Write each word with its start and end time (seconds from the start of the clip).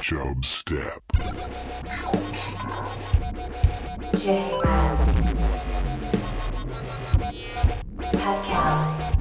Chub 0.00 0.44
Step. 0.44 1.02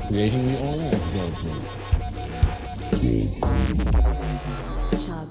Creating 0.08 0.48
the 0.48 0.58
oil 0.62 0.92
judgment. 1.14 1.64
Chub. 5.04 5.30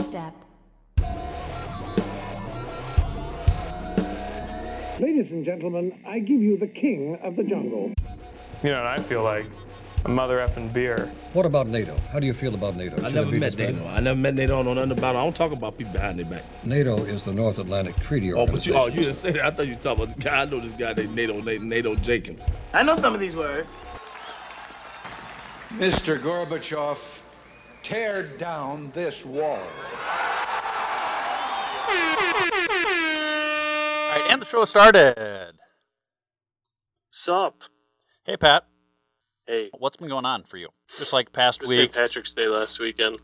Step. 0.00 0.34
Ladies 5.00 5.30
and 5.30 5.44
gentlemen, 5.44 5.92
I 6.06 6.20
give 6.20 6.40
you 6.40 6.56
the 6.56 6.68
king 6.68 7.18
of 7.22 7.36
the 7.36 7.42
jungle. 7.42 7.92
You 8.62 8.70
know 8.70 8.82
what 8.82 8.90
I 8.90 8.98
feel 8.98 9.22
like? 9.22 9.46
A 10.06 10.08
mother 10.08 10.38
effing 10.38 10.72
beer. 10.72 11.06
What 11.32 11.46
about 11.46 11.66
NATO? 11.66 11.96
How 12.12 12.20
do 12.20 12.28
you 12.28 12.32
feel 12.32 12.54
about 12.54 12.76
NATO? 12.76 12.94
I 13.02 13.06
Should 13.06 13.14
never 13.16 13.30
met 13.32 13.40
disbanded? 13.56 13.82
NATO. 13.82 13.92
I 13.92 13.98
never 13.98 14.16
met 14.16 14.34
NATO. 14.34 14.54
I 14.54 14.62
don't 14.62 14.76
know 14.76 14.84
nothing 14.84 14.98
about 14.98 15.16
it. 15.16 15.18
I 15.18 15.24
don't 15.24 15.34
talk 15.34 15.50
about 15.50 15.76
people 15.76 15.92
behind 15.94 16.20
their 16.20 16.26
back. 16.26 16.44
NATO 16.64 16.96
is 16.98 17.24
the 17.24 17.32
North 17.34 17.58
Atlantic 17.58 17.96
Treaty 17.96 18.32
Oh, 18.32 18.36
but 18.46 18.54
Organization. 18.66 18.72
you, 18.74 18.78
oh, 18.78 18.86
you 18.86 19.00
didn't 19.00 19.16
say 19.16 19.32
that. 19.32 19.44
I 19.44 19.50
thought 19.50 19.66
you 19.66 19.74
were 19.74 19.80
talking 19.80 20.04
about 20.04 20.14
the 20.16 20.22
guy. 20.22 20.42
I 20.42 20.44
know 20.44 20.60
this 20.60 20.72
guy 20.74 20.92
named 20.92 21.12
NATO, 21.16 21.40
NATO, 21.40 21.64
NATO 21.64 21.94
Jenkins. 21.96 22.40
I 22.72 22.84
know 22.84 22.94
some 22.96 23.14
of 23.14 23.20
these 23.20 23.34
words. 23.34 23.74
Mr. 25.70 26.16
Gorbachev, 26.20 27.22
tear 27.82 28.22
down 28.22 28.90
this 28.92 29.26
wall. 29.26 29.58
All 29.58 29.58
right, 34.12 34.28
and 34.30 34.40
the 34.40 34.46
show 34.46 34.64
started. 34.64 35.52
Sup? 37.10 37.60
Hey, 38.24 38.36
Pat. 38.36 38.66
Hey, 39.46 39.70
What's 39.78 39.96
been 39.96 40.08
going 40.08 40.26
on 40.26 40.42
for 40.42 40.56
you? 40.56 40.70
Just 40.98 41.12
like 41.12 41.32
past 41.32 41.62
it 41.62 41.68
was 41.68 41.76
St. 41.76 41.92
Patrick's 41.92 42.32
Day 42.32 42.48
last 42.48 42.80
weekend. 42.80 43.18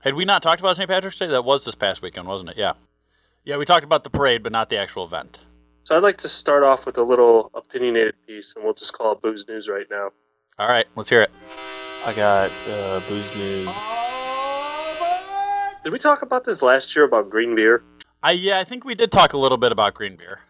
Had 0.00 0.14
we 0.14 0.24
not 0.24 0.42
talked 0.42 0.60
about 0.60 0.76
St. 0.76 0.88
Patrick's 0.88 1.18
Day? 1.18 1.26
That 1.26 1.44
was 1.44 1.66
this 1.66 1.74
past 1.74 2.00
weekend, 2.00 2.26
wasn't 2.26 2.50
it? 2.50 2.56
Yeah. 2.56 2.72
Yeah, 3.44 3.58
we 3.58 3.66
talked 3.66 3.84
about 3.84 4.04
the 4.04 4.10
parade, 4.10 4.42
but 4.42 4.52
not 4.52 4.70
the 4.70 4.78
actual 4.78 5.04
event. 5.04 5.38
So 5.84 5.96
I'd 5.96 6.02
like 6.02 6.16
to 6.18 6.28
start 6.28 6.62
off 6.62 6.86
with 6.86 6.96
a 6.96 7.02
little 7.02 7.50
opinionated 7.54 8.14
piece, 8.26 8.54
and 8.54 8.64
we'll 8.64 8.74
just 8.74 8.94
call 8.94 9.12
it 9.12 9.20
Booze 9.20 9.46
News 9.48 9.68
right 9.68 9.86
now. 9.90 10.10
All 10.58 10.68
right, 10.68 10.86
let's 10.96 11.10
hear 11.10 11.22
it. 11.22 11.30
I 12.06 12.14
got 12.14 12.50
uh, 12.70 13.00
Booze 13.08 13.34
News. 13.36 13.68
Did 15.84 15.92
we 15.92 15.98
talk 15.98 16.22
about 16.22 16.44
this 16.44 16.62
last 16.62 16.96
year 16.96 17.04
about 17.04 17.28
green 17.28 17.54
beer? 17.54 17.82
I 18.22 18.32
yeah, 18.32 18.58
I 18.58 18.64
think 18.64 18.84
we 18.84 18.94
did 18.94 19.12
talk 19.12 19.34
a 19.34 19.38
little 19.38 19.58
bit 19.58 19.72
about 19.72 19.94
green 19.94 20.16
beer. 20.16 20.40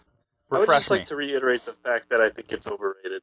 I 0.52 0.58
would 0.58 0.68
just 0.68 0.90
me. 0.90 0.98
like 0.98 1.06
to 1.06 1.16
reiterate 1.16 1.62
the 1.62 1.72
fact 1.72 2.08
that 2.10 2.20
I 2.20 2.30
think 2.30 2.52
it's 2.52 2.66
overrated. 2.66 3.22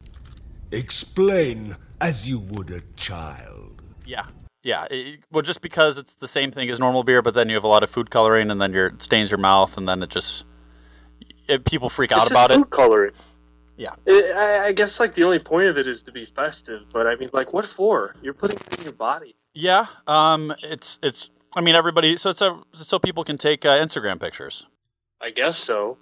Explain 0.71 1.75
as 2.02 2.27
you 2.27 2.39
would 2.39 2.71
a 2.71 2.81
child. 2.95 3.81
Yeah, 4.05 4.25
yeah. 4.63 4.85
it- 4.91 5.19
well, 5.31 5.41
just 5.41 5.61
because 5.61 5.97
it's 5.97 6.16
the 6.16 6.27
same 6.27 6.52
thing 6.52 6.69
as 6.69 6.80
normal 6.80 7.03
beer, 7.03 7.21
but 7.21 7.33
then 7.33 7.49
you 7.49 7.55
have 7.55 7.63
a 7.63 7.67
lot 7.69 7.83
of 7.83 7.89
food 7.89 8.09
coloring, 8.09 8.52
and 8.52 8.61
then 8.61 8.73
your 8.73 8.88
it 8.88 9.02
stains 9.02 9.31
your 9.31 9.38
mouth, 9.39 9.77
and 9.77 9.88
then 9.88 10.03
it 10.03 10.09
just 10.09 10.45
it, 11.47 11.66
people 11.66 11.89
freak 11.89 12.11
It's 12.11 12.21
out 12.21 12.27
just 12.27 12.31
about 12.31 12.52
food 12.52 12.66
it. 12.67 12.69
coloring. 12.69 13.13
Yeah. 13.77 13.95
It, 14.05 14.36
I, 14.36 14.67
I 14.67 14.71
guess 14.71 14.99
like 14.99 15.13
the 15.13 15.23
only 15.23 15.39
point 15.39 15.67
of 15.67 15.77
it 15.77 15.86
is 15.88 16.02
to 16.03 16.11
be 16.11 16.25
festive, 16.25 16.88
but 16.93 17.08
I 17.08 17.16
mean, 17.16 17.30
like, 17.33 17.53
what 17.53 17.66
for? 17.66 18.16
You're 18.21 18.33
putting 18.33 18.58
it 18.58 18.77
in 18.80 18.83
your 18.86 18.93
body. 18.93 19.36
Yeah. 19.53 19.88
Um. 20.08 20.53
It's 20.63 20.99
it's. 21.03 21.30
I 21.55 21.61
mean, 21.61 21.75
everybody. 21.75 22.17
So 22.17 22.30
it's 22.30 22.41
a 22.41 22.61
so 22.73 22.99
people 22.99 23.23
can 23.23 23.38
take 23.38 23.66
uh, 23.66 23.69
Instagram 23.77 24.19
pictures. 24.19 24.66
I 25.21 25.30
guess 25.31 25.58
so. 25.58 25.97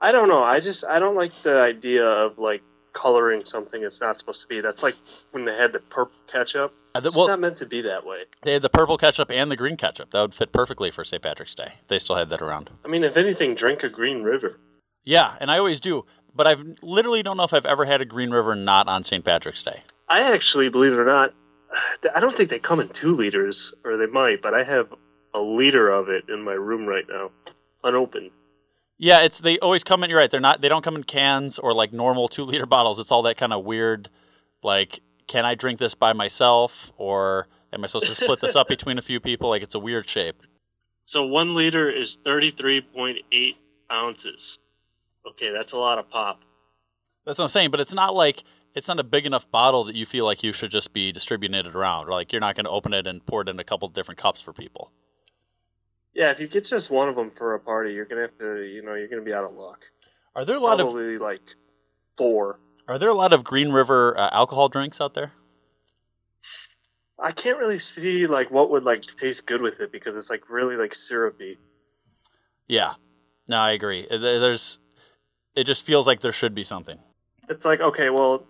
I 0.00 0.12
don't 0.12 0.28
know. 0.28 0.42
I 0.42 0.60
just 0.60 0.84
I 0.84 0.98
don't 0.98 1.14
like 1.16 1.32
the 1.42 1.60
idea 1.60 2.04
of 2.06 2.38
like 2.38 2.62
coloring 2.92 3.44
something 3.44 3.82
it's 3.82 4.00
not 4.00 4.18
supposed 4.18 4.40
to 4.42 4.46
be. 4.48 4.60
That's 4.60 4.82
like 4.82 4.94
when 5.32 5.44
they 5.44 5.56
had 5.56 5.72
the 5.72 5.80
purple 5.80 6.16
ketchup. 6.26 6.74
Uh, 6.94 7.00
the- 7.00 7.08
It's 7.08 7.16
well- 7.16 7.28
not 7.28 7.40
meant 7.40 7.56
to 7.58 7.66
be 7.66 7.80
that 7.82 8.04
way. 8.04 8.24
They 8.42 8.52
had 8.52 8.62
the 8.62 8.68
purple 8.68 8.98
ketchup 8.98 9.30
and 9.30 9.50
the 9.50 9.56
green 9.56 9.76
ketchup. 9.76 10.10
That 10.10 10.20
would 10.20 10.34
fit 10.34 10.52
perfectly 10.52 10.90
for 10.90 11.04
St. 11.04 11.22
Patrick's 11.22 11.54
Day. 11.54 11.74
They 11.88 11.98
still 11.98 12.16
had 12.16 12.30
that 12.30 12.42
around. 12.42 12.70
I 12.84 12.88
mean, 12.88 13.04
if 13.04 13.16
anything, 13.16 13.54
drink 13.54 13.82
a 13.84 13.88
Green 13.88 14.22
River. 14.22 14.58
Yeah, 15.04 15.36
and 15.40 15.50
I 15.50 15.58
always 15.58 15.80
do. 15.80 16.04
But 16.34 16.46
I've 16.46 16.62
literally 16.82 17.22
don't 17.22 17.36
know 17.36 17.44
if 17.44 17.54
I've 17.54 17.66
ever 17.66 17.84
had 17.84 18.00
a 18.00 18.04
Green 18.04 18.30
River 18.30 18.54
not 18.54 18.88
on 18.88 19.02
St. 19.02 19.24
Patrick's 19.24 19.62
Day. 19.62 19.82
I 20.08 20.20
actually, 20.32 20.68
believe 20.68 20.92
it 20.92 20.98
or 20.98 21.04
not, 21.04 21.32
I 22.14 22.20
don't 22.20 22.36
think 22.36 22.50
they 22.50 22.58
come 22.58 22.80
in 22.80 22.88
two 22.88 23.14
liters, 23.14 23.72
or 23.84 23.96
they 23.96 24.06
might, 24.06 24.42
but 24.42 24.54
I 24.54 24.62
have 24.64 24.92
a 25.34 25.40
liter 25.40 25.88
of 25.90 26.08
it 26.08 26.24
in 26.28 26.42
my 26.42 26.52
room 26.54 26.86
right 26.86 27.04
now, 27.08 27.30
unopened. 27.84 28.30
Yeah, 29.02 29.22
it's 29.22 29.40
they 29.40 29.58
always 29.60 29.82
come 29.82 30.04
in. 30.04 30.10
You're 30.10 30.18
right. 30.18 30.30
They're 30.30 30.40
not. 30.40 30.60
They 30.60 30.68
don't 30.68 30.84
come 30.84 30.94
in 30.94 31.04
cans 31.04 31.58
or 31.58 31.72
like 31.72 31.90
normal 31.90 32.28
two 32.28 32.44
liter 32.50 32.66
bottles. 32.66 32.98
It's 32.98 33.10
all 33.10 33.22
that 33.22 33.38
kind 33.38 33.52
of 33.54 33.64
weird. 33.64 34.10
Like, 34.62 35.00
can 35.26 35.46
I 35.46 35.54
drink 35.54 35.78
this 35.78 35.94
by 35.94 36.12
myself, 36.12 36.92
or 36.98 37.48
am 37.72 37.82
I 37.82 37.86
supposed 37.86 38.06
to 38.06 38.14
split 38.14 38.40
this 38.40 38.54
up 38.54 38.68
between 38.68 38.98
a 38.98 39.02
few 39.02 39.18
people? 39.18 39.48
Like, 39.48 39.62
it's 39.62 39.74
a 39.74 39.78
weird 39.78 40.06
shape. 40.06 40.42
So 41.06 41.26
one 41.26 41.54
liter 41.54 41.90
is 41.90 42.18
33.8 42.24 43.56
ounces. 43.90 44.58
Okay, 45.26 45.50
that's 45.50 45.72
a 45.72 45.78
lot 45.78 45.98
of 45.98 46.10
pop. 46.10 46.42
That's 47.24 47.38
what 47.38 47.46
I'm 47.46 47.48
saying. 47.48 47.70
But 47.70 47.80
it's 47.80 47.94
not 47.94 48.14
like 48.14 48.44
it's 48.74 48.86
not 48.86 49.00
a 49.00 49.04
big 49.04 49.24
enough 49.24 49.50
bottle 49.50 49.82
that 49.84 49.94
you 49.94 50.04
feel 50.04 50.26
like 50.26 50.42
you 50.42 50.52
should 50.52 50.70
just 50.70 50.92
be 50.92 51.10
distributing 51.10 51.54
it 51.54 51.74
around. 51.74 52.08
Or 52.08 52.10
like 52.10 52.34
you're 52.34 52.40
not 52.40 52.54
going 52.54 52.66
to 52.66 52.70
open 52.70 52.92
it 52.92 53.06
and 53.06 53.24
pour 53.24 53.40
it 53.40 53.48
in 53.48 53.58
a 53.58 53.64
couple 53.64 53.88
different 53.88 54.20
cups 54.20 54.42
for 54.42 54.52
people. 54.52 54.92
Yeah, 56.14 56.30
if 56.30 56.40
you 56.40 56.48
get 56.48 56.64
just 56.64 56.90
one 56.90 57.08
of 57.08 57.14
them 57.14 57.30
for 57.30 57.54
a 57.54 57.60
party, 57.60 57.92
you're 57.92 58.04
gonna 58.04 58.22
have 58.22 58.36
to, 58.38 58.62
you 58.62 58.82
know, 58.82 58.94
you're 58.94 59.08
gonna 59.08 59.22
be 59.22 59.32
out 59.32 59.44
of 59.44 59.52
luck. 59.52 59.84
Are 60.34 60.44
there 60.44 60.56
a 60.56 60.60
lot 60.60 60.80
of 60.80 60.86
Probably 60.86 61.18
like 61.18 61.42
four. 62.16 62.58
Are 62.88 62.98
there 62.98 63.08
a 63.08 63.14
lot 63.14 63.32
of 63.32 63.44
Green 63.44 63.70
River 63.70 64.18
uh, 64.18 64.30
alcohol 64.32 64.68
drinks 64.68 65.00
out 65.00 65.14
there? 65.14 65.32
I 67.18 67.32
can't 67.32 67.58
really 67.58 67.78
see 67.78 68.26
like 68.26 68.50
what 68.50 68.70
would 68.70 68.84
like 68.84 69.02
taste 69.02 69.46
good 69.46 69.60
with 69.60 69.80
it 69.80 69.92
because 69.92 70.16
it's 70.16 70.30
like 70.30 70.50
really 70.50 70.76
like 70.76 70.94
syrupy. 70.94 71.58
Yeah. 72.66 72.94
No, 73.46 73.58
I 73.58 73.72
agree. 73.72 74.06
Uh, 74.08 74.18
There's. 74.18 74.78
It 75.54 75.64
just 75.64 75.84
feels 75.84 76.06
like 76.06 76.20
there 76.20 76.32
should 76.32 76.54
be 76.54 76.64
something. 76.64 76.98
It's 77.48 77.64
like 77.64 77.80
okay, 77.80 78.10
well, 78.10 78.46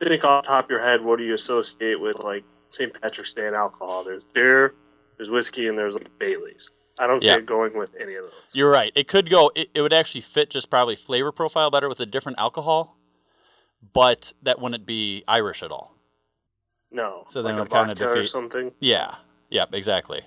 think 0.00 0.24
off 0.24 0.44
the 0.44 0.48
top 0.48 0.64
of 0.66 0.70
your 0.70 0.80
head, 0.80 1.00
what 1.00 1.18
do 1.18 1.24
you 1.24 1.34
associate 1.34 2.00
with 2.00 2.18
like 2.18 2.44
St. 2.68 3.00
Patrick's 3.00 3.32
Day 3.32 3.46
and 3.46 3.56
alcohol? 3.56 4.04
There's 4.04 4.24
beer, 4.24 4.74
there's 5.16 5.30
whiskey, 5.30 5.68
and 5.68 5.76
there's 5.76 5.94
like 5.94 6.18
Bailey's. 6.18 6.70
I 6.98 7.06
don't 7.06 7.20
see 7.20 7.26
Yeah. 7.28 7.36
it 7.36 7.46
going 7.46 7.76
with 7.76 7.94
any 8.00 8.14
of 8.14 8.24
those. 8.24 8.32
You're 8.54 8.70
right. 8.70 8.92
It 8.94 9.08
could 9.08 9.28
go. 9.28 9.50
It, 9.54 9.70
it 9.74 9.80
would 9.80 9.92
actually 9.92 10.20
fit 10.20 10.50
just 10.50 10.70
probably 10.70 10.96
flavor 10.96 11.32
profile 11.32 11.70
better 11.70 11.88
with 11.88 12.00
a 12.00 12.06
different 12.06 12.38
alcohol, 12.38 12.96
but 13.92 14.32
that 14.42 14.60
wouldn't 14.60 14.86
be 14.86 15.24
Irish 15.26 15.62
at 15.62 15.70
all. 15.72 15.94
No, 16.90 17.26
So 17.30 17.42
then 17.42 17.56
like 17.56 17.56
it 17.56 17.58
a 17.58 17.62
would 17.62 17.70
kinda 17.88 17.94
vodka 17.94 18.08
or 18.10 18.14
defeat- 18.14 18.28
something. 18.30 18.72
Yeah. 18.78 19.16
Yep. 19.50 19.74
Exactly. 19.74 20.22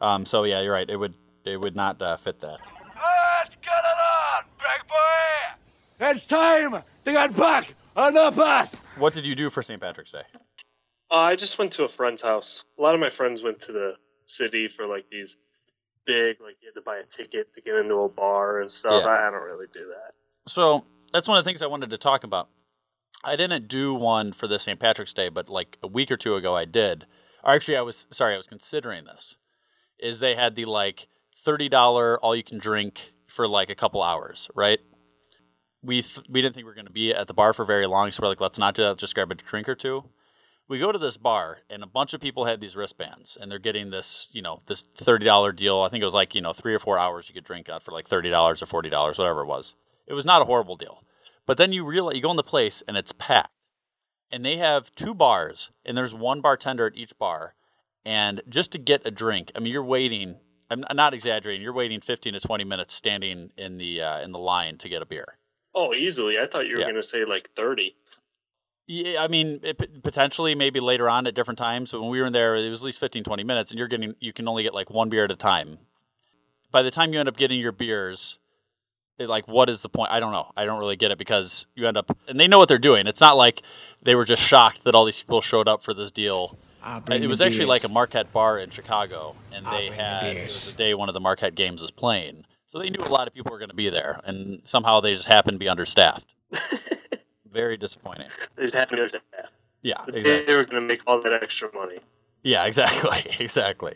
Um. 0.00 0.24
So 0.26 0.44
yeah, 0.44 0.60
you're 0.60 0.72
right. 0.72 0.88
It 0.88 0.96
would. 0.96 1.14
It 1.44 1.56
would 1.60 1.74
not 1.76 2.00
uh, 2.00 2.16
fit 2.16 2.40
that. 2.40 2.58
Let's 2.62 3.56
get 3.56 3.72
it 3.72 3.98
on, 4.38 4.44
big 4.58 4.88
boy! 4.88 6.06
It's 6.10 6.24
time 6.24 6.82
to 7.04 7.12
get 7.12 7.36
back 7.36 7.74
on 7.94 8.14
the 8.14 8.32
bat! 8.34 8.74
What 8.96 9.12
did 9.12 9.26
you 9.26 9.34
do 9.34 9.50
for 9.50 9.62
St. 9.62 9.78
Patrick's 9.78 10.12
Day? 10.12 10.22
Uh, 11.10 11.16
I 11.16 11.36
just 11.36 11.58
went 11.58 11.72
to 11.72 11.84
a 11.84 11.88
friend's 11.88 12.22
house. 12.22 12.64
A 12.78 12.82
lot 12.82 12.94
of 12.94 13.00
my 13.00 13.10
friends 13.10 13.42
went 13.42 13.60
to 13.62 13.72
the 13.72 13.96
city 14.26 14.68
for 14.68 14.86
like 14.86 15.04
these 15.10 15.36
big, 16.04 16.40
like 16.40 16.56
you 16.62 16.68
had 16.68 16.74
to 16.74 16.82
buy 16.82 16.98
a 16.98 17.04
ticket 17.04 17.52
to 17.54 17.60
get 17.60 17.76
into 17.76 17.96
a 17.96 18.08
bar 18.08 18.60
and 18.60 18.70
stuff. 18.70 19.02
Yeah. 19.04 19.10
I, 19.10 19.28
I 19.28 19.30
don't 19.30 19.42
really 19.42 19.66
do 19.72 19.84
that. 19.84 20.12
So 20.46 20.84
that's 21.12 21.28
one 21.28 21.38
of 21.38 21.44
the 21.44 21.48
things 21.48 21.62
I 21.62 21.66
wanted 21.66 21.90
to 21.90 21.98
talk 21.98 22.24
about. 22.24 22.48
I 23.22 23.36
didn't 23.36 23.68
do 23.68 23.94
one 23.94 24.32
for 24.32 24.46
the 24.46 24.58
St. 24.58 24.78
Patrick's 24.78 25.14
Day, 25.14 25.28
but 25.28 25.48
like 25.48 25.78
a 25.82 25.86
week 25.86 26.10
or 26.10 26.16
two 26.16 26.34
ago, 26.34 26.54
I 26.54 26.66
did. 26.66 27.06
Or 27.42 27.52
actually, 27.52 27.76
I 27.76 27.82
was 27.82 28.06
sorry, 28.10 28.34
I 28.34 28.36
was 28.36 28.46
considering 28.46 29.04
this. 29.04 29.36
Is 29.98 30.18
they 30.18 30.34
had 30.34 30.56
the 30.56 30.66
like 30.66 31.08
thirty 31.44 31.68
dollar 31.68 32.18
all 32.18 32.34
you 32.34 32.42
can 32.42 32.58
drink 32.58 33.12
for 33.26 33.48
like 33.48 33.70
a 33.70 33.74
couple 33.74 34.02
hours, 34.02 34.50
right? 34.54 34.80
We 35.82 36.02
th- 36.02 36.26
we 36.28 36.42
didn't 36.42 36.54
think 36.54 36.64
we 36.64 36.70
were 36.70 36.74
going 36.74 36.86
to 36.86 36.92
be 36.92 37.12
at 37.12 37.26
the 37.26 37.34
bar 37.34 37.52
for 37.52 37.64
very 37.64 37.86
long, 37.86 38.10
so 38.10 38.22
we're 38.22 38.28
like, 38.28 38.40
let's 38.40 38.58
not 38.58 38.74
do 38.74 38.82
that. 38.82 38.98
Just 38.98 39.14
grab 39.14 39.30
a 39.30 39.34
drink 39.34 39.68
or 39.68 39.74
two. 39.74 40.04
We 40.66 40.78
go 40.78 40.92
to 40.92 40.98
this 40.98 41.18
bar, 41.18 41.58
and 41.68 41.82
a 41.82 41.86
bunch 41.86 42.14
of 42.14 42.20
people 42.22 42.46
had 42.46 42.60
these 42.60 42.74
wristbands, 42.74 43.36
and 43.38 43.50
they're 43.50 43.58
getting 43.58 43.90
this, 43.90 44.28
you 44.32 44.40
know, 44.40 44.60
this 44.66 44.80
thirty 44.80 45.24
dollar 45.24 45.52
deal. 45.52 45.80
I 45.80 45.90
think 45.90 46.00
it 46.00 46.06
was 46.06 46.14
like 46.14 46.34
you 46.34 46.40
know 46.40 46.52
three 46.54 46.74
or 46.74 46.78
four 46.78 46.98
hours 46.98 47.28
you 47.28 47.34
could 47.34 47.44
drink 47.44 47.68
out 47.68 47.82
for 47.82 47.92
like 47.92 48.08
thirty 48.08 48.30
dollars 48.30 48.62
or 48.62 48.66
forty 48.66 48.88
dollars, 48.88 49.18
whatever 49.18 49.42
it 49.42 49.46
was. 49.46 49.74
It 50.06 50.14
was 50.14 50.24
not 50.24 50.40
a 50.42 50.46
horrible 50.46 50.76
deal. 50.76 51.02
But 51.46 51.58
then 51.58 51.72
you 51.72 51.84
realize 51.84 52.16
you 52.16 52.22
go 52.22 52.30
in 52.30 52.36
the 52.36 52.42
place 52.42 52.82
and 52.88 52.96
it's 52.96 53.12
packed. 53.12 53.50
And 54.30 54.44
they 54.44 54.56
have 54.56 54.94
two 54.94 55.14
bars 55.14 55.70
and 55.84 55.96
there's 55.96 56.14
one 56.14 56.40
bartender 56.40 56.86
at 56.86 56.96
each 56.96 57.16
bar. 57.18 57.54
And 58.04 58.42
just 58.48 58.72
to 58.72 58.78
get 58.78 59.06
a 59.06 59.10
drink, 59.10 59.52
I 59.54 59.60
mean 59.60 59.72
you're 59.72 59.84
waiting 59.84 60.36
I'm 60.70 60.84
I'm 60.88 60.96
not 60.96 61.12
exaggerating, 61.14 61.62
you're 61.62 61.74
waiting 61.74 62.00
15 62.00 62.32
to 62.32 62.40
20 62.40 62.64
minutes 62.64 62.94
standing 62.94 63.50
in 63.58 63.76
the 63.76 64.00
uh, 64.00 64.20
in 64.20 64.32
the 64.32 64.38
line 64.38 64.78
to 64.78 64.88
get 64.88 65.02
a 65.02 65.06
beer. 65.06 65.36
Oh, 65.74 65.92
easily. 65.92 66.38
I 66.38 66.46
thought 66.46 66.66
you 66.66 66.76
were 66.76 66.80
Yeah. 66.80 66.86
going 66.86 66.96
to 66.96 67.02
say 67.02 67.24
like 67.26 67.50
30. 67.54 67.94
Yeah, 68.86 69.22
I 69.22 69.28
mean, 69.28 69.60
it, 69.62 70.02
potentially 70.02 70.54
maybe 70.54 70.78
later 70.78 71.08
on 71.08 71.26
at 71.26 71.34
different 71.34 71.58
times. 71.58 71.92
But 71.92 72.02
when 72.02 72.10
we 72.10 72.20
were 72.20 72.26
in 72.26 72.32
there, 72.32 72.54
it 72.56 72.68
was 72.68 72.82
at 72.82 72.86
least 72.86 73.00
15, 73.00 73.24
20 73.24 73.44
minutes, 73.44 73.70
and 73.70 73.78
you're 73.78 73.88
getting 73.88 74.14
you 74.20 74.32
can 74.32 74.46
only 74.46 74.62
get 74.62 74.74
like 74.74 74.90
one 74.90 75.08
beer 75.08 75.24
at 75.24 75.30
a 75.30 75.36
time. 75.36 75.78
By 76.70 76.82
the 76.82 76.90
time 76.90 77.12
you 77.12 77.20
end 77.20 77.28
up 77.28 77.36
getting 77.36 77.58
your 77.58 77.72
beers, 77.72 78.38
it, 79.18 79.28
like 79.28 79.48
what 79.48 79.70
is 79.70 79.82
the 79.82 79.88
point? 79.88 80.10
I 80.10 80.20
don't 80.20 80.32
know. 80.32 80.50
I 80.56 80.64
don't 80.64 80.78
really 80.78 80.96
get 80.96 81.10
it 81.10 81.18
because 81.18 81.66
you 81.74 81.86
end 81.86 81.96
up 81.96 82.16
and 82.28 82.38
they 82.38 82.48
know 82.48 82.58
what 82.58 82.68
they're 82.68 82.78
doing. 82.78 83.06
It's 83.06 83.20
not 83.20 83.36
like 83.36 83.62
they 84.02 84.14
were 84.14 84.24
just 84.24 84.42
shocked 84.42 84.84
that 84.84 84.94
all 84.94 85.04
these 85.04 85.20
people 85.20 85.40
showed 85.40 85.68
up 85.68 85.82
for 85.82 85.94
this 85.94 86.10
deal. 86.10 86.58
Ah, 86.82 87.00
it 87.10 87.26
was 87.26 87.38
the 87.38 87.46
actually 87.46 87.64
like 87.64 87.84
a. 87.84 87.88
Marquette 87.88 88.32
bar 88.32 88.58
in 88.58 88.68
Chicago, 88.68 89.34
and 89.50 89.66
I'll 89.66 89.72
they 89.72 89.86
bring 89.86 89.96
the 89.96 90.04
had 90.04 90.22
it 90.24 90.42
was 90.42 90.72
the 90.72 90.76
day 90.76 90.92
one 90.92 91.08
of 91.08 91.14
the 91.14 91.20
Marquette 91.20 91.54
games 91.54 91.80
was 91.80 91.90
playing, 91.90 92.44
so 92.66 92.78
they 92.78 92.90
knew 92.90 93.02
a 93.02 93.08
lot 93.08 93.26
of 93.26 93.32
people 93.32 93.50
were 93.50 93.58
going 93.58 93.70
to 93.70 93.74
be 93.74 93.88
there, 93.88 94.20
and 94.24 94.60
somehow 94.64 95.00
they 95.00 95.14
just 95.14 95.28
happened 95.28 95.54
to 95.54 95.58
be 95.58 95.68
understaffed. 95.68 96.26
Very 97.54 97.76
disappointing. 97.76 98.28
They 98.56 98.64
just 98.64 98.74
happened 98.74 98.96
to 98.98 99.02
understand 99.04 99.24
that. 99.32 99.48
Yeah, 99.82 100.02
exactly. 100.08 100.44
They 100.44 100.54
were 100.54 100.64
going 100.64 100.82
to 100.82 100.86
make 100.88 101.00
all 101.06 101.20
that 101.22 101.32
extra 101.42 101.72
money. 101.72 101.98
Yeah, 102.42 102.64
exactly, 102.70 103.24
exactly. 103.38 103.94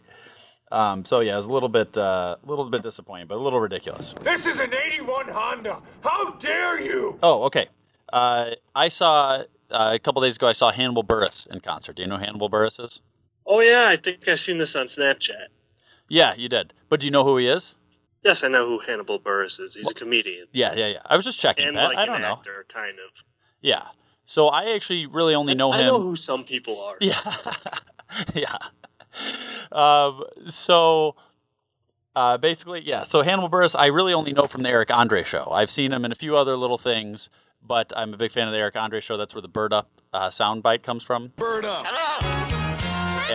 Um, 0.70 1.05
so 1.05 1.20
yeah, 1.20 1.34
it 1.34 1.37
was 1.38 1.46
a 1.46 1.52
little 1.52 1.69
bit, 1.69 1.96
uh, 1.99 2.37
little 2.46 2.69
bit 2.70 2.82
disappointing, 2.82 3.26
but 3.26 3.37
a 3.37 3.43
little 3.43 3.58
ridiculous. 3.60 4.14
This 4.22 4.46
is 4.46 4.60
an 4.60 4.72
81 4.75 5.28
Honda. 5.28 5.82
How 6.02 6.32
dare 6.32 6.81
you? 6.81 7.19
Oh, 7.22 7.44
okay. 7.44 7.69
Uh, 8.12 8.50
I 8.75 8.88
saw 8.88 9.43
uh, 9.70 9.90
a 9.94 9.99
couple 9.99 10.22
days 10.22 10.37
ago. 10.37 10.46
I 10.46 10.52
saw 10.52 10.70
Hannibal 10.70 11.04
Buress 11.04 11.46
in 11.46 11.61
concert. 11.61 11.96
Do 11.96 12.02
you 12.02 12.08
know 12.08 12.16
Hannibal 12.19 12.49
Buress 12.50 12.82
is? 12.84 13.00
Oh 13.46 13.61
yeah, 13.61 13.87
I 13.88 13.96
think 13.96 14.28
I've 14.28 14.38
seen 14.40 14.58
this 14.58 14.76
on 14.76 14.87
Snapchat. 14.87 15.46
Yeah, 16.08 16.34
you 16.37 16.49
did. 16.49 16.75
But 16.90 17.00
do 17.00 17.06
you 17.06 17.11
know 17.11 17.25
who 17.25 17.38
he 17.38 17.49
is? 17.49 17.76
Yes, 18.22 18.44
I 18.44 18.49
know 18.49 18.66
who 18.66 18.78
Hannibal 18.78 19.19
Buress 19.19 19.58
is. 19.61 19.75
He's 19.75 19.90
a 19.90 19.94
comedian 19.94 20.49
Yeah, 20.52 20.75
yeah, 20.75 20.88
yeah. 20.88 20.99
I 21.06 21.16
was 21.16 21.25
just 21.25 21.38
checking. 21.38 21.66
and 21.66 21.76
Pat. 21.76 21.88
like 21.88 21.99
I 21.99 22.02
an 22.02 22.08
don't 22.08 22.20
know. 22.22 22.32
actor, 22.32 22.66
kind 22.69 22.96
of. 22.99 23.25
Yeah. 23.60 23.82
So 24.25 24.49
I 24.49 24.72
actually 24.75 25.06
really 25.06 25.34
only 25.34 25.55
know 25.55 25.72
I 25.72 25.78
him. 25.78 25.84
I 25.84 25.87
know 25.88 26.00
who 26.00 26.16
some 26.16 26.44
people 26.44 26.81
are. 26.82 26.96
Yeah. 27.00 27.20
yeah. 28.34 28.56
Um, 29.72 30.25
so 30.46 31.16
uh, 32.16 32.37
basically, 32.38 32.82
yeah. 32.84 33.05
So 33.05 33.22
Hannibal 33.22 33.49
Buress, 33.50 33.75
I 33.78 33.87
really 33.87 34.12
only 34.12 34.32
know 34.32 34.46
from 34.46 34.62
the 34.62 34.69
Eric 34.70 34.90
Andre 34.90 35.22
show. 35.22 35.49
I've 35.52 35.70
seen 35.70 35.93
him 35.93 36.05
in 36.05 36.12
a 36.12 36.14
few 36.14 36.37
other 36.37 36.56
little 36.56 36.78
things, 36.78 37.31
but 37.62 37.93
I'm 37.96 38.14
a 38.14 38.16
big 38.16 38.31
fan 38.31 38.49
of 38.49 38.52
the 38.52 38.58
Eric 38.58 38.76
Andre 38.76 39.00
show. 39.00 39.16
That's 39.16 39.34
where 39.34 39.43
the 39.43 39.49
Bird 39.49 39.72
Up 39.72 39.90
uh, 40.12 40.28
soundbite 40.28 40.82
comes 40.82 41.02
from. 41.02 41.32
Bird 41.37 41.64
up. 41.64 41.87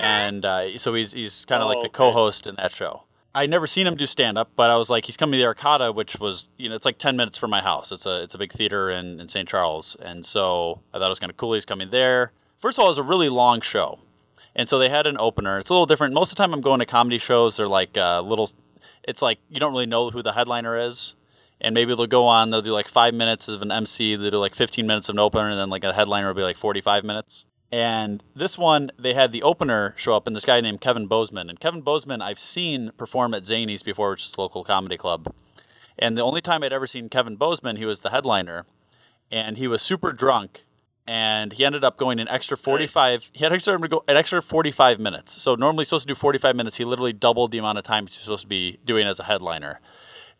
And 0.03 0.43
uh, 0.45 0.77
so 0.77 0.93
he's 0.93 1.13
he's 1.13 1.45
kind 1.45 1.61
of 1.61 1.67
Oh, 1.67 1.69
like 1.69 1.81
the 1.81 1.87
okay. 1.87 1.93
co-host 1.97 2.47
in 2.47 2.55
that 2.55 2.71
show. 2.71 3.03
I 3.35 3.47
never 3.47 3.65
seen 3.65 3.87
him 3.87 3.95
do 3.95 4.05
stand 4.05 4.37
up, 4.37 4.51
but 4.55 4.69
I 4.69 4.75
was 4.75 4.91
like, 4.91 5.05
he's 5.05 5.17
coming 5.17 5.39
to 5.39 5.43
the 5.43 5.53
Arcada, 5.53 5.93
which 5.93 6.19
was 6.19 6.51
you 6.57 6.69
know 6.69 6.75
it's 6.75 6.85
like 6.85 6.99
ten 6.99 7.15
minutes 7.17 7.37
from 7.37 7.49
my 7.49 7.61
house. 7.61 7.91
It's 7.91 8.05
a 8.05 8.21
it's 8.21 8.35
a 8.35 8.37
big 8.37 8.51
theater 8.51 8.91
in, 8.91 9.19
in 9.19 9.27
St. 9.27 9.47
Charles, 9.47 9.95
and 10.01 10.25
so 10.25 10.81
I 10.93 10.99
thought 10.99 11.07
it 11.07 11.09
was 11.09 11.19
kind 11.19 11.31
of 11.31 11.37
cool. 11.37 11.53
He's 11.53 11.65
coming 11.65 11.89
there. 11.89 12.31
First 12.59 12.77
of 12.77 12.81
all, 12.81 12.87
it 12.87 12.91
was 12.91 12.97
a 12.99 13.03
really 13.03 13.29
long 13.29 13.61
show, 13.61 13.99
and 14.55 14.69
so 14.69 14.77
they 14.77 14.89
had 14.89 15.07
an 15.07 15.17
opener. 15.17 15.57
It's 15.57 15.69
a 15.69 15.73
little 15.73 15.87
different. 15.87 16.13
Most 16.13 16.31
of 16.31 16.37
the 16.37 16.43
time, 16.43 16.53
I'm 16.53 16.61
going 16.61 16.79
to 16.79 16.85
comedy 16.85 17.17
shows. 17.17 17.57
They're 17.57 17.67
like 17.67 17.97
uh, 17.97 18.21
little. 18.21 18.51
It's 19.03 19.21
like 19.21 19.39
you 19.49 19.59
don't 19.59 19.73
really 19.73 19.87
know 19.87 20.11
who 20.11 20.21
the 20.21 20.33
headliner 20.33 20.77
is, 20.77 21.15
and 21.59 21.73
maybe 21.73 21.95
they'll 21.95 22.05
go 22.05 22.27
on. 22.27 22.51
They'll 22.51 22.61
do 22.61 22.73
like 22.73 22.87
five 22.87 23.15
minutes 23.15 23.47
of 23.47 23.63
an 23.63 23.71
MC. 23.71 24.15
They'll 24.15 24.29
do 24.29 24.37
like 24.37 24.53
15 24.53 24.85
minutes 24.85 25.09
of 25.09 25.15
an 25.15 25.19
opener, 25.19 25.49
and 25.49 25.59
then 25.59 25.71
like 25.71 25.83
a 25.83 25.93
headliner 25.93 26.27
will 26.27 26.35
be 26.35 26.43
like 26.43 26.57
45 26.57 27.03
minutes. 27.03 27.47
And 27.73 28.21
this 28.35 28.55
one, 28.55 28.91
they 28.99 29.15
had 29.15 29.31
the 29.31 29.41
opener 29.41 29.95
show 29.97 30.15
up, 30.15 30.27
and 30.27 30.35
this 30.35 30.45
guy 30.45 30.61
named 30.61 30.79
Kevin 30.79 31.07
Bozeman. 31.07 31.49
And 31.49 31.59
Kevin 31.59 31.81
Bozeman, 31.81 32.21
I've 32.21 32.37
seen 32.37 32.91
perform 32.97 33.33
at 33.33 33.47
Zany's 33.47 33.81
before, 33.81 34.11
which 34.11 34.27
is 34.27 34.35
a 34.37 34.41
local 34.41 34.63
comedy 34.63 34.95
club. 34.95 35.33
And 35.97 36.15
the 36.15 36.21
only 36.21 36.39
time 36.39 36.61
I'd 36.61 36.71
ever 36.71 36.85
seen 36.85 37.09
Kevin 37.09 37.35
Bozeman, 37.35 37.77
he 37.77 37.85
was 37.85 38.01
the 38.01 38.11
headliner, 38.11 38.67
and 39.31 39.57
he 39.57 39.67
was 39.67 39.81
super 39.81 40.11
drunk, 40.11 40.65
and 41.07 41.53
he 41.53 41.65
ended 41.65 41.83
up 41.83 41.97
going 41.97 42.19
an 42.19 42.27
extra 42.27 42.55
45. 42.55 43.31
He 43.33 43.43
had 43.43 43.51
extra 43.51 43.81
to 43.81 43.87
go 43.87 44.03
an 44.07 44.17
extra 44.17 44.39
45 44.39 44.99
minutes. 44.99 45.41
So 45.41 45.55
normally 45.55 45.81
he's 45.81 45.87
supposed 45.87 46.07
to 46.07 46.13
do 46.13 46.15
45 46.15 46.55
minutes. 46.55 46.77
He 46.77 46.85
literally 46.85 47.11
doubled 47.11 47.49
the 47.49 47.57
amount 47.57 47.79
of 47.79 47.83
time 47.83 48.05
he's 48.05 48.17
supposed 48.17 48.43
to 48.43 48.47
be 48.47 48.77
doing 48.85 49.07
as 49.07 49.19
a 49.19 49.23
headliner. 49.23 49.81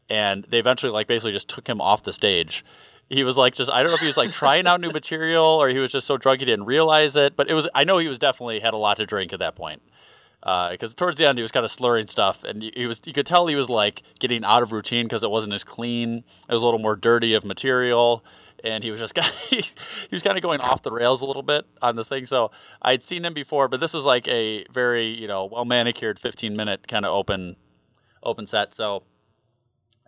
And 0.07 0.45
they 0.50 0.59
eventually 0.59 0.91
like 0.91 1.07
basically 1.07 1.31
just 1.31 1.50
took 1.50 1.65
him 1.65 1.81
off 1.81 2.03
the 2.03 2.13
stage. 2.13 2.63
He 3.09 3.23
was 3.23 3.38
like 3.38 3.53
just 3.53 3.71
I 3.71 3.83
don't 3.83 3.91
know 3.91 3.95
if 3.95 4.01
he 4.01 4.07
was 4.07 4.17
like 4.17 4.31
trying 4.31 4.65
out 4.65 4.81
new 4.81 4.89
material 4.89 5.45
or 5.45 5.69
he 5.69 5.79
was 5.79 5.91
just 5.91 6.07
so 6.07 6.17
drunk 6.17 6.39
he 6.39 6.45
didn't 6.45 6.65
realize 6.65 7.15
it. 7.15 7.35
But 7.35 7.50
it 7.50 7.53
was 7.53 7.67
I 7.75 7.83
know 7.83 7.97
he 7.97 8.07
was 8.07 8.19
definitely 8.19 8.59
had 8.59 8.73
a 8.73 8.77
lot 8.77 8.97
to 8.97 9.05
drink 9.05 9.33
at 9.33 9.39
that 9.39 9.55
point. 9.55 9.81
Uh, 10.41 10.71
because 10.71 10.94
towards 10.94 11.17
the 11.17 11.25
end 11.25 11.38
he 11.38 11.41
was 11.41 11.53
kind 11.53 11.63
of 11.63 11.71
slurring 11.71 12.05
stuff 12.05 12.44
and 12.44 12.69
he 12.75 12.85
was 12.85 13.01
you 13.05 13.13
could 13.13 13.25
tell 13.25 13.47
he 13.47 13.55
was 13.55 13.69
like 13.69 14.03
getting 14.19 14.44
out 14.44 14.61
of 14.61 14.73
routine 14.73 15.05
because 15.05 15.23
it 15.23 15.31
wasn't 15.31 15.53
as 15.53 15.63
clean. 15.63 16.23
It 16.50 16.53
was 16.53 16.61
a 16.61 16.65
little 16.65 16.81
more 16.81 16.95
dirty 16.95 17.33
of 17.33 17.45
material 17.45 18.25
and 18.63 18.83
he 18.83 18.91
was 18.91 19.00
just 19.00 19.17
he, 19.50 19.57
he 19.61 20.07
was 20.11 20.21
kind 20.21 20.38
of 20.38 20.44
going 20.44 20.59
off 20.59 20.81
the 20.81 20.91
rails 20.91 21.21
a 21.21 21.25
little 21.25 21.44
bit 21.44 21.65
on 21.81 21.95
this 21.95 22.09
thing. 22.09 22.25
So 22.25 22.51
i'd 22.81 23.03
seen 23.03 23.23
him 23.23 23.33
before 23.33 23.67
but 23.67 23.79
this 23.79 23.94
was 23.94 24.05
like 24.05 24.27
a 24.27 24.65
very 24.71 25.07
you 25.07 25.27
know 25.27 25.45
well 25.45 25.65
manicured 25.65 26.19
15 26.19 26.55
minute 26.55 26.88
kind 26.88 27.05
of 27.05 27.13
open 27.13 27.55
open 28.21 28.45
set. 28.45 28.73
So 28.73 29.03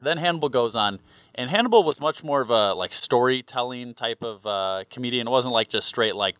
then 0.01 0.18
hannibal 0.18 0.50
goes 0.50 0.75
on 0.75 1.00
and 1.35 1.49
hannibal 1.49 1.83
was 1.83 1.99
much 1.99 2.23
more 2.23 2.41
of 2.41 2.49
a 2.49 2.73
like 2.73 2.93
storytelling 2.93 3.93
type 3.93 4.23
of 4.23 4.45
uh, 4.45 4.83
comedian 4.89 5.27
it 5.27 5.31
wasn't 5.31 5.53
like 5.53 5.69
just 5.69 5.87
straight 5.87 6.15
like 6.15 6.35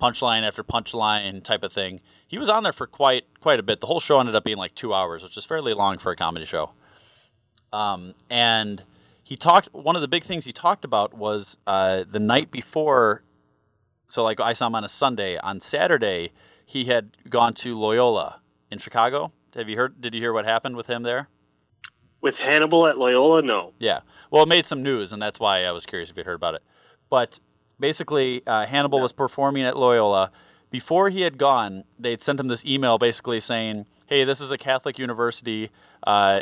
punchline 0.00 0.46
after 0.46 0.62
punchline 0.62 1.42
type 1.42 1.62
of 1.62 1.72
thing. 1.72 2.00
He 2.26 2.38
was 2.38 2.48
on 2.48 2.62
there 2.62 2.72
for 2.72 2.86
quite 2.86 3.24
quite 3.40 3.58
a 3.58 3.62
bit. 3.62 3.80
The 3.80 3.86
whole 3.86 4.00
show 4.00 4.20
ended 4.20 4.34
up 4.34 4.44
being 4.44 4.56
like 4.56 4.74
two 4.74 4.94
hours, 4.94 5.22
which 5.22 5.36
is 5.36 5.44
fairly 5.44 5.74
long 5.74 5.98
for 5.98 6.12
a 6.12 6.16
comedy 6.16 6.44
show. 6.44 6.72
Um, 7.72 8.14
and 8.30 8.84
he 9.22 9.36
talked. 9.36 9.68
One 9.72 9.96
of 9.96 10.02
the 10.02 10.08
big 10.08 10.24
things 10.24 10.44
he 10.44 10.52
talked 10.52 10.84
about 10.84 11.14
was 11.14 11.58
uh, 11.66 12.04
the 12.10 12.20
night 12.20 12.50
before. 12.50 13.22
So 14.08 14.24
like 14.24 14.40
I 14.40 14.52
saw 14.52 14.68
him 14.68 14.74
on 14.74 14.84
a 14.84 14.88
Sunday. 14.88 15.36
On 15.38 15.60
Saturday, 15.60 16.32
he 16.64 16.86
had 16.86 17.10
gone 17.28 17.52
to 17.54 17.78
Loyola 17.78 18.40
in 18.70 18.78
Chicago. 18.78 19.32
Have 19.54 19.68
you 19.68 19.76
heard? 19.76 20.00
Did 20.00 20.14
you 20.14 20.20
hear 20.20 20.32
what 20.32 20.44
happened 20.44 20.76
with 20.76 20.86
him 20.86 21.02
there? 21.02 21.28
With 22.20 22.38
Hannibal 22.38 22.86
at 22.86 22.98
Loyola, 22.98 23.42
no. 23.42 23.72
Yeah. 23.78 24.00
Well, 24.30 24.42
it 24.42 24.48
made 24.48 24.66
some 24.66 24.82
news, 24.82 25.12
and 25.12 25.22
that's 25.22 25.38
why 25.38 25.64
I 25.64 25.70
was 25.70 25.86
curious 25.86 26.10
if 26.10 26.16
you'd 26.16 26.26
heard 26.26 26.34
about 26.34 26.54
it. 26.54 26.62
But 27.08 27.38
basically, 27.78 28.42
uh, 28.46 28.66
Hannibal 28.66 29.00
was 29.00 29.12
performing 29.12 29.62
at 29.62 29.76
Loyola. 29.76 30.32
Before 30.70 31.10
he 31.10 31.22
had 31.22 31.38
gone, 31.38 31.84
they'd 31.98 32.20
sent 32.20 32.40
him 32.40 32.48
this 32.48 32.64
email 32.64 32.98
basically 32.98 33.40
saying, 33.40 33.86
hey, 34.06 34.24
this 34.24 34.40
is 34.40 34.50
a 34.50 34.58
Catholic 34.58 34.98
university. 34.98 35.70
Uh, 36.06 36.40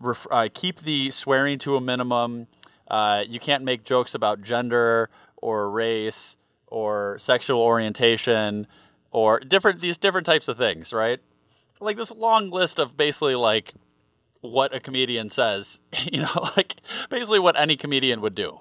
ref- 0.00 0.26
uh, 0.30 0.48
keep 0.52 0.80
the 0.80 1.10
swearing 1.10 1.58
to 1.60 1.76
a 1.76 1.80
minimum. 1.80 2.46
Uh, 2.88 3.24
you 3.28 3.40
can't 3.40 3.64
make 3.64 3.84
jokes 3.84 4.14
about 4.14 4.42
gender 4.42 5.10
or 5.36 5.70
race 5.70 6.36
or 6.66 7.18
sexual 7.18 7.60
orientation 7.60 8.66
or 9.10 9.40
different 9.40 9.80
these 9.80 9.98
different 9.98 10.26
types 10.26 10.48
of 10.48 10.56
things, 10.56 10.92
right? 10.92 11.20
Like 11.80 11.96
this 11.96 12.10
long 12.10 12.50
list 12.50 12.78
of 12.78 12.96
basically 12.96 13.34
like 13.34 13.74
what 14.50 14.74
a 14.74 14.80
comedian 14.80 15.28
says, 15.30 15.80
you 16.12 16.20
know, 16.22 16.48
like 16.56 16.76
basically 17.10 17.38
what 17.38 17.58
any 17.58 17.76
comedian 17.76 18.20
would 18.20 18.34
do. 18.34 18.60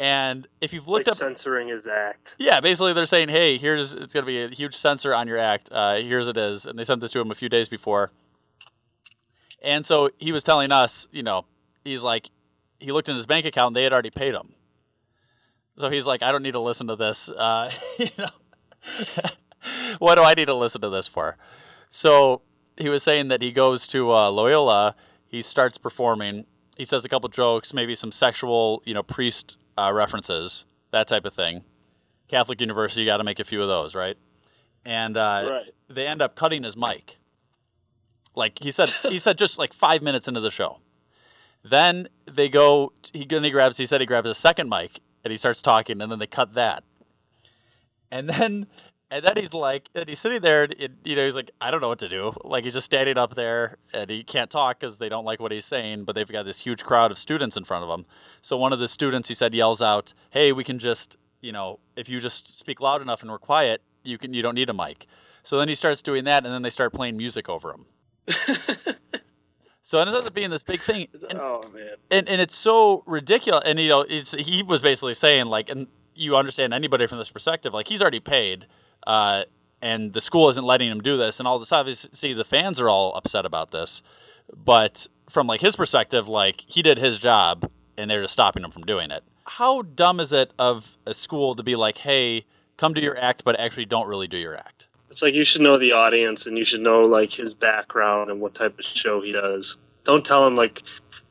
And 0.00 0.46
if 0.60 0.72
you've 0.72 0.86
looked 0.86 1.08
Like 1.08 1.12
up, 1.12 1.16
censoring 1.18 1.68
his 1.68 1.88
act. 1.88 2.36
yeah, 2.38 2.60
basically 2.60 2.92
they're 2.92 3.04
saying, 3.04 3.30
hey, 3.30 3.58
here's 3.58 3.92
it's 3.92 4.14
going 4.14 4.24
to 4.24 4.26
be 4.30 4.42
a 4.42 4.48
huge 4.48 4.76
censor 4.76 5.12
on 5.12 5.26
your 5.26 5.38
act. 5.38 5.68
Uh, 5.72 5.96
here's 5.96 6.28
it 6.28 6.36
is, 6.36 6.66
and 6.66 6.78
they 6.78 6.84
sent 6.84 7.00
this 7.00 7.10
to 7.12 7.20
him 7.20 7.32
a 7.32 7.34
few 7.34 7.48
days 7.48 7.68
before. 7.68 8.12
And 9.60 9.84
so 9.84 10.10
he 10.18 10.30
was 10.30 10.44
telling 10.44 10.70
us, 10.70 11.08
you 11.10 11.24
know, 11.24 11.46
he's 11.82 12.04
like, 12.04 12.30
he 12.78 12.92
looked 12.92 13.08
in 13.08 13.16
his 13.16 13.26
bank 13.26 13.44
account, 13.44 13.68
and 13.70 13.76
they 13.76 13.82
had 13.82 13.92
already 13.92 14.10
paid 14.10 14.34
him. 14.34 14.54
So 15.78 15.90
he's 15.90 16.06
like, 16.06 16.22
I 16.22 16.30
don't 16.30 16.44
need 16.44 16.52
to 16.52 16.60
listen 16.60 16.86
to 16.86 16.94
this. 16.96 17.28
Uh, 17.28 17.68
you 17.98 18.10
know, 18.16 18.30
what 19.98 20.14
do 20.14 20.22
I 20.22 20.34
need 20.34 20.46
to 20.46 20.54
listen 20.54 20.80
to 20.82 20.90
this 20.90 21.08
for? 21.08 21.36
So 21.90 22.42
he 22.78 22.88
was 22.88 23.02
saying 23.02 23.28
that 23.28 23.42
he 23.42 23.50
goes 23.52 23.86
to 23.88 24.12
uh, 24.12 24.30
Loyola, 24.30 24.94
he 25.26 25.42
starts 25.42 25.78
performing, 25.78 26.46
he 26.76 26.84
says 26.84 27.04
a 27.04 27.08
couple 27.08 27.28
jokes, 27.28 27.74
maybe 27.74 27.94
some 27.94 28.12
sexual, 28.12 28.82
you 28.84 28.94
know, 28.94 29.02
priest 29.02 29.58
uh, 29.76 29.92
references, 29.92 30.64
that 30.90 31.08
type 31.08 31.24
of 31.24 31.34
thing. 31.34 31.64
Catholic 32.28 32.60
University, 32.60 33.02
you 33.02 33.06
got 33.06 33.16
to 33.18 33.24
make 33.24 33.40
a 33.40 33.44
few 33.44 33.62
of 33.62 33.68
those, 33.68 33.94
right? 33.94 34.16
And 34.84 35.16
uh, 35.16 35.46
Right. 35.50 35.70
they 35.88 36.06
end 36.06 36.22
up 36.22 36.34
cutting 36.36 36.62
his 36.62 36.76
mic. 36.76 37.18
Like 38.34 38.58
he 38.60 38.70
said, 38.70 38.88
he 39.08 39.18
said 39.18 39.36
just 39.38 39.58
like 39.58 39.72
five 39.72 40.02
minutes 40.02 40.28
into 40.28 40.40
the 40.40 40.50
show. 40.50 40.78
Then 41.64 42.08
they 42.26 42.48
go. 42.48 42.92
He 43.12 43.24
then 43.24 43.42
he 43.42 43.50
grabs. 43.50 43.76
He 43.76 43.86
said 43.86 44.00
he 44.00 44.06
grabs 44.06 44.28
a 44.28 44.34
second 44.34 44.68
mic 44.68 45.00
and 45.24 45.32
he 45.32 45.36
starts 45.36 45.60
talking, 45.60 46.00
and 46.00 46.10
then 46.12 46.18
they 46.20 46.26
cut 46.28 46.54
that. 46.54 46.84
And 48.10 48.28
then, 48.30 48.66
and 49.10 49.24
then 49.24 49.36
he's 49.36 49.54
like, 49.54 49.88
and 49.94 50.08
he's 50.08 50.18
sitting 50.18 50.40
there, 50.40 50.64
and 50.64 50.96
you 51.04 51.16
know, 51.16 51.24
he's 51.24 51.36
like, 51.36 51.50
I 51.60 51.70
don't 51.70 51.80
know 51.80 51.88
what 51.88 51.98
to 52.00 52.08
do. 52.08 52.34
Like 52.44 52.64
he's 52.64 52.74
just 52.74 52.86
standing 52.86 53.16
up 53.16 53.34
there, 53.34 53.78
and 53.92 54.10
he 54.10 54.22
can't 54.22 54.50
talk 54.50 54.80
because 54.80 54.98
they 54.98 55.08
don't 55.08 55.24
like 55.24 55.40
what 55.40 55.52
he's 55.52 55.64
saying. 55.64 56.04
But 56.04 56.14
they've 56.14 56.30
got 56.30 56.44
this 56.44 56.60
huge 56.60 56.84
crowd 56.84 57.10
of 57.10 57.18
students 57.18 57.56
in 57.56 57.64
front 57.64 57.84
of 57.84 57.90
him. 57.90 58.06
So 58.40 58.56
one 58.56 58.72
of 58.72 58.78
the 58.78 58.88
students, 58.88 59.28
he 59.28 59.34
said, 59.34 59.54
yells 59.54 59.80
out, 59.80 60.12
"Hey, 60.30 60.52
we 60.52 60.62
can 60.64 60.78
just, 60.78 61.16
you 61.40 61.52
know, 61.52 61.80
if 61.96 62.08
you 62.08 62.20
just 62.20 62.58
speak 62.58 62.80
loud 62.80 63.00
enough 63.00 63.22
and 63.22 63.30
we're 63.30 63.38
quiet, 63.38 63.82
you 64.02 64.18
can, 64.18 64.34
you 64.34 64.42
don't 64.42 64.54
need 64.54 64.68
a 64.68 64.74
mic." 64.74 65.06
So 65.42 65.58
then 65.58 65.68
he 65.68 65.74
starts 65.74 66.02
doing 66.02 66.24
that, 66.24 66.44
and 66.44 66.52
then 66.52 66.60
they 66.62 66.70
start 66.70 66.92
playing 66.92 67.16
music 67.16 67.48
over 67.48 67.72
him. 67.72 67.86
so 69.82 69.98
it 69.98 70.06
ends 70.06 70.26
up 70.26 70.34
being 70.34 70.50
this 70.50 70.62
big 70.62 70.80
thing. 70.80 71.08
And, 71.30 71.40
oh 71.40 71.62
man. 71.72 71.94
and 72.10 72.28
and 72.28 72.40
it's 72.40 72.56
so 72.56 73.02
ridiculous. 73.06 73.62
And 73.64 73.78
you 73.80 73.88
know, 73.88 74.04
it's 74.06 74.32
he 74.32 74.62
was 74.62 74.82
basically 74.82 75.14
saying 75.14 75.46
like, 75.46 75.70
and 75.70 75.86
you 76.14 76.36
understand 76.36 76.74
anybody 76.74 77.06
from 77.06 77.18
this 77.18 77.30
perspective, 77.30 77.72
like 77.72 77.88
he's 77.88 78.02
already 78.02 78.20
paid, 78.20 78.66
uh, 79.06 79.44
and 79.80 80.12
the 80.12 80.20
school 80.20 80.48
isn't 80.48 80.64
letting 80.64 80.90
him 80.90 81.00
do 81.00 81.16
this, 81.16 81.38
and 81.38 81.46
all 81.46 81.58
this. 81.58 81.72
Obviously, 81.72 82.32
the 82.32 82.44
fans 82.44 82.80
are 82.80 82.88
all 82.88 83.14
upset 83.14 83.46
about 83.46 83.70
this, 83.70 84.02
but 84.54 85.06
from 85.28 85.46
like 85.46 85.60
his 85.60 85.76
perspective, 85.76 86.28
like 86.28 86.64
he 86.66 86.82
did 86.82 86.98
his 86.98 87.18
job, 87.18 87.70
and 87.96 88.10
they're 88.10 88.22
just 88.22 88.32
stopping 88.32 88.64
him 88.64 88.70
from 88.70 88.82
doing 88.84 89.10
it. 89.10 89.22
How 89.46 89.82
dumb 89.82 90.20
is 90.20 90.32
it 90.32 90.52
of 90.58 90.96
a 91.06 91.14
school 91.14 91.54
to 91.54 91.62
be 91.62 91.76
like, 91.76 91.98
hey, 91.98 92.44
come 92.76 92.92
do 92.92 93.00
your 93.00 93.18
act, 93.18 93.44
but 93.44 93.58
actually 93.58 93.86
don't 93.86 94.08
really 94.08 94.26
do 94.26 94.36
your 94.36 94.56
act? 94.56 94.86
It's 95.10 95.22
like 95.22 95.34
you 95.34 95.44
should 95.44 95.62
know 95.62 95.78
the 95.78 95.92
audience 95.92 96.46
and 96.46 96.56
you 96.58 96.64
should 96.64 96.80
know 96.80 97.02
like 97.02 97.32
his 97.32 97.54
background 97.54 98.30
and 98.30 98.40
what 98.40 98.54
type 98.54 98.78
of 98.78 98.84
show 98.84 99.20
he 99.20 99.32
does. 99.32 99.76
Don't 100.04 100.24
tell 100.24 100.46
him 100.46 100.54
like, 100.54 100.82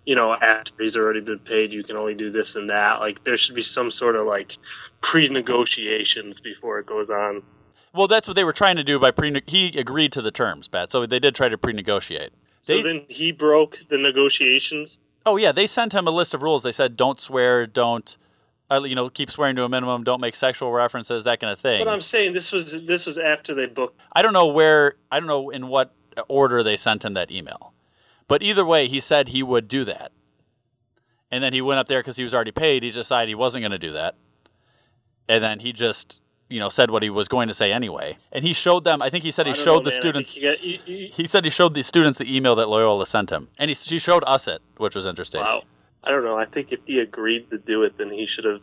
you 0.05 0.15
know, 0.15 0.33
after 0.33 0.73
he's 0.79 0.97
already 0.97 1.21
been 1.21 1.39
paid, 1.39 1.73
you 1.73 1.83
can 1.83 1.95
only 1.95 2.15
do 2.15 2.31
this 2.31 2.55
and 2.55 2.69
that. 2.69 2.99
Like 2.99 3.23
there 3.23 3.37
should 3.37 3.55
be 3.55 3.61
some 3.61 3.91
sort 3.91 4.15
of 4.15 4.25
like 4.25 4.57
pre-negotiations 5.01 6.41
before 6.41 6.79
it 6.79 6.85
goes 6.85 7.09
on. 7.09 7.43
Well, 7.97 8.07
that's 8.07 8.27
what 8.27 8.35
they 8.35 8.43
were 8.43 8.53
trying 8.53 8.75
to 8.75 8.83
do 8.83 8.99
by 8.99 9.11
pre. 9.11 9.41
He 9.47 9.77
agreed 9.77 10.11
to 10.13 10.21
the 10.21 10.31
terms, 10.31 10.67
Pat. 10.67 10.91
So 10.91 11.05
they 11.05 11.19
did 11.19 11.33
try 11.33 11.49
to 11.49 11.57
pre-negotiate. 11.57 12.31
So 12.61 12.81
then 12.81 13.05
he 13.07 13.31
broke 13.31 13.79
the 13.89 13.97
negotiations. 13.97 14.99
Oh 15.25 15.37
yeah, 15.37 15.51
they 15.51 15.67
sent 15.67 15.93
him 15.93 16.07
a 16.07 16.11
list 16.11 16.33
of 16.33 16.43
rules. 16.43 16.63
They 16.63 16.71
said 16.71 16.95
don't 16.95 17.19
swear, 17.19 17.65
don't, 17.65 18.17
uh, 18.69 18.83
you 18.83 18.95
know, 18.95 19.09
keep 19.09 19.31
swearing 19.31 19.55
to 19.55 19.63
a 19.63 19.69
minimum, 19.69 20.03
don't 20.03 20.21
make 20.21 20.35
sexual 20.35 20.71
references, 20.71 21.23
that 21.23 21.39
kind 21.39 21.51
of 21.51 21.59
thing. 21.59 21.83
But 21.83 21.91
I'm 21.91 22.01
saying 22.01 22.33
this 22.33 22.51
was 22.51 22.85
this 22.85 23.05
was 23.05 23.17
after 23.17 23.53
they 23.53 23.65
booked. 23.65 23.99
I 24.13 24.21
don't 24.21 24.33
know 24.33 24.47
where, 24.47 24.95
I 25.11 25.19
don't 25.19 25.27
know 25.27 25.49
in 25.49 25.67
what 25.67 25.93
order 26.27 26.63
they 26.63 26.75
sent 26.75 27.03
him 27.03 27.13
that 27.13 27.31
email, 27.31 27.73
but 28.27 28.43
either 28.43 28.65
way, 28.65 28.87
he 28.87 28.99
said 28.99 29.29
he 29.29 29.43
would 29.43 29.67
do 29.67 29.85
that, 29.85 30.11
and 31.31 31.43
then 31.43 31.53
he 31.53 31.61
went 31.61 31.79
up 31.79 31.87
there 31.87 31.99
because 31.99 32.17
he 32.17 32.23
was 32.23 32.33
already 32.33 32.51
paid. 32.51 32.83
He 32.83 32.91
decided 32.91 33.29
he 33.29 33.35
wasn't 33.35 33.63
going 33.63 33.71
to 33.71 33.79
do 33.79 33.93
that, 33.93 34.15
and 35.27 35.43
then 35.43 35.59
he 35.59 35.73
just, 35.73 36.21
you 36.49 36.59
know, 36.59 36.69
said 36.69 36.89
what 36.91 37.03
he 37.03 37.09
was 37.09 37.27
going 37.27 37.47
to 37.47 37.53
say 37.53 37.71
anyway, 37.73 38.17
and 38.31 38.43
he 38.45 38.53
showed 38.53 38.83
them. 38.83 39.01
I 39.01 39.09
think 39.09 39.23
he 39.23 39.31
said 39.31 39.47
he 39.47 39.53
showed 39.53 39.79
know, 39.79 39.89
the 39.89 39.89
man. 39.91 40.01
Students. 40.01 40.35
you 40.37 40.41
got- 40.43 40.63
you- 40.63 40.79
you- 40.85 41.09
He 41.11 41.27
said 41.27 41.43
he 41.43 41.49
showed 41.51 41.73
the 41.73 41.83
students 41.83 42.19
the 42.19 42.35
email 42.35 42.55
that 42.55 42.69
Loyola 42.69 43.05
sent 43.05 43.29
him, 43.31 43.49
and 43.57 43.69
he, 43.69 43.75
he 43.75 43.99
showed 43.99 44.23
us 44.25 44.47
it, 44.47 44.61
which 44.77 44.95
was 44.95 45.05
interesting. 45.05 45.41
Wow. 45.41 45.63
I 46.03 46.11
don't 46.11 46.23
know. 46.23 46.37
I 46.37 46.45
think 46.45 46.71
if 46.71 46.79
he 46.85 46.99
agreed 46.99 47.49
to 47.49 47.57
do 47.57 47.83
it, 47.83 47.97
then 47.97 48.11
he 48.11 48.25
should 48.25 48.45
have, 48.45 48.61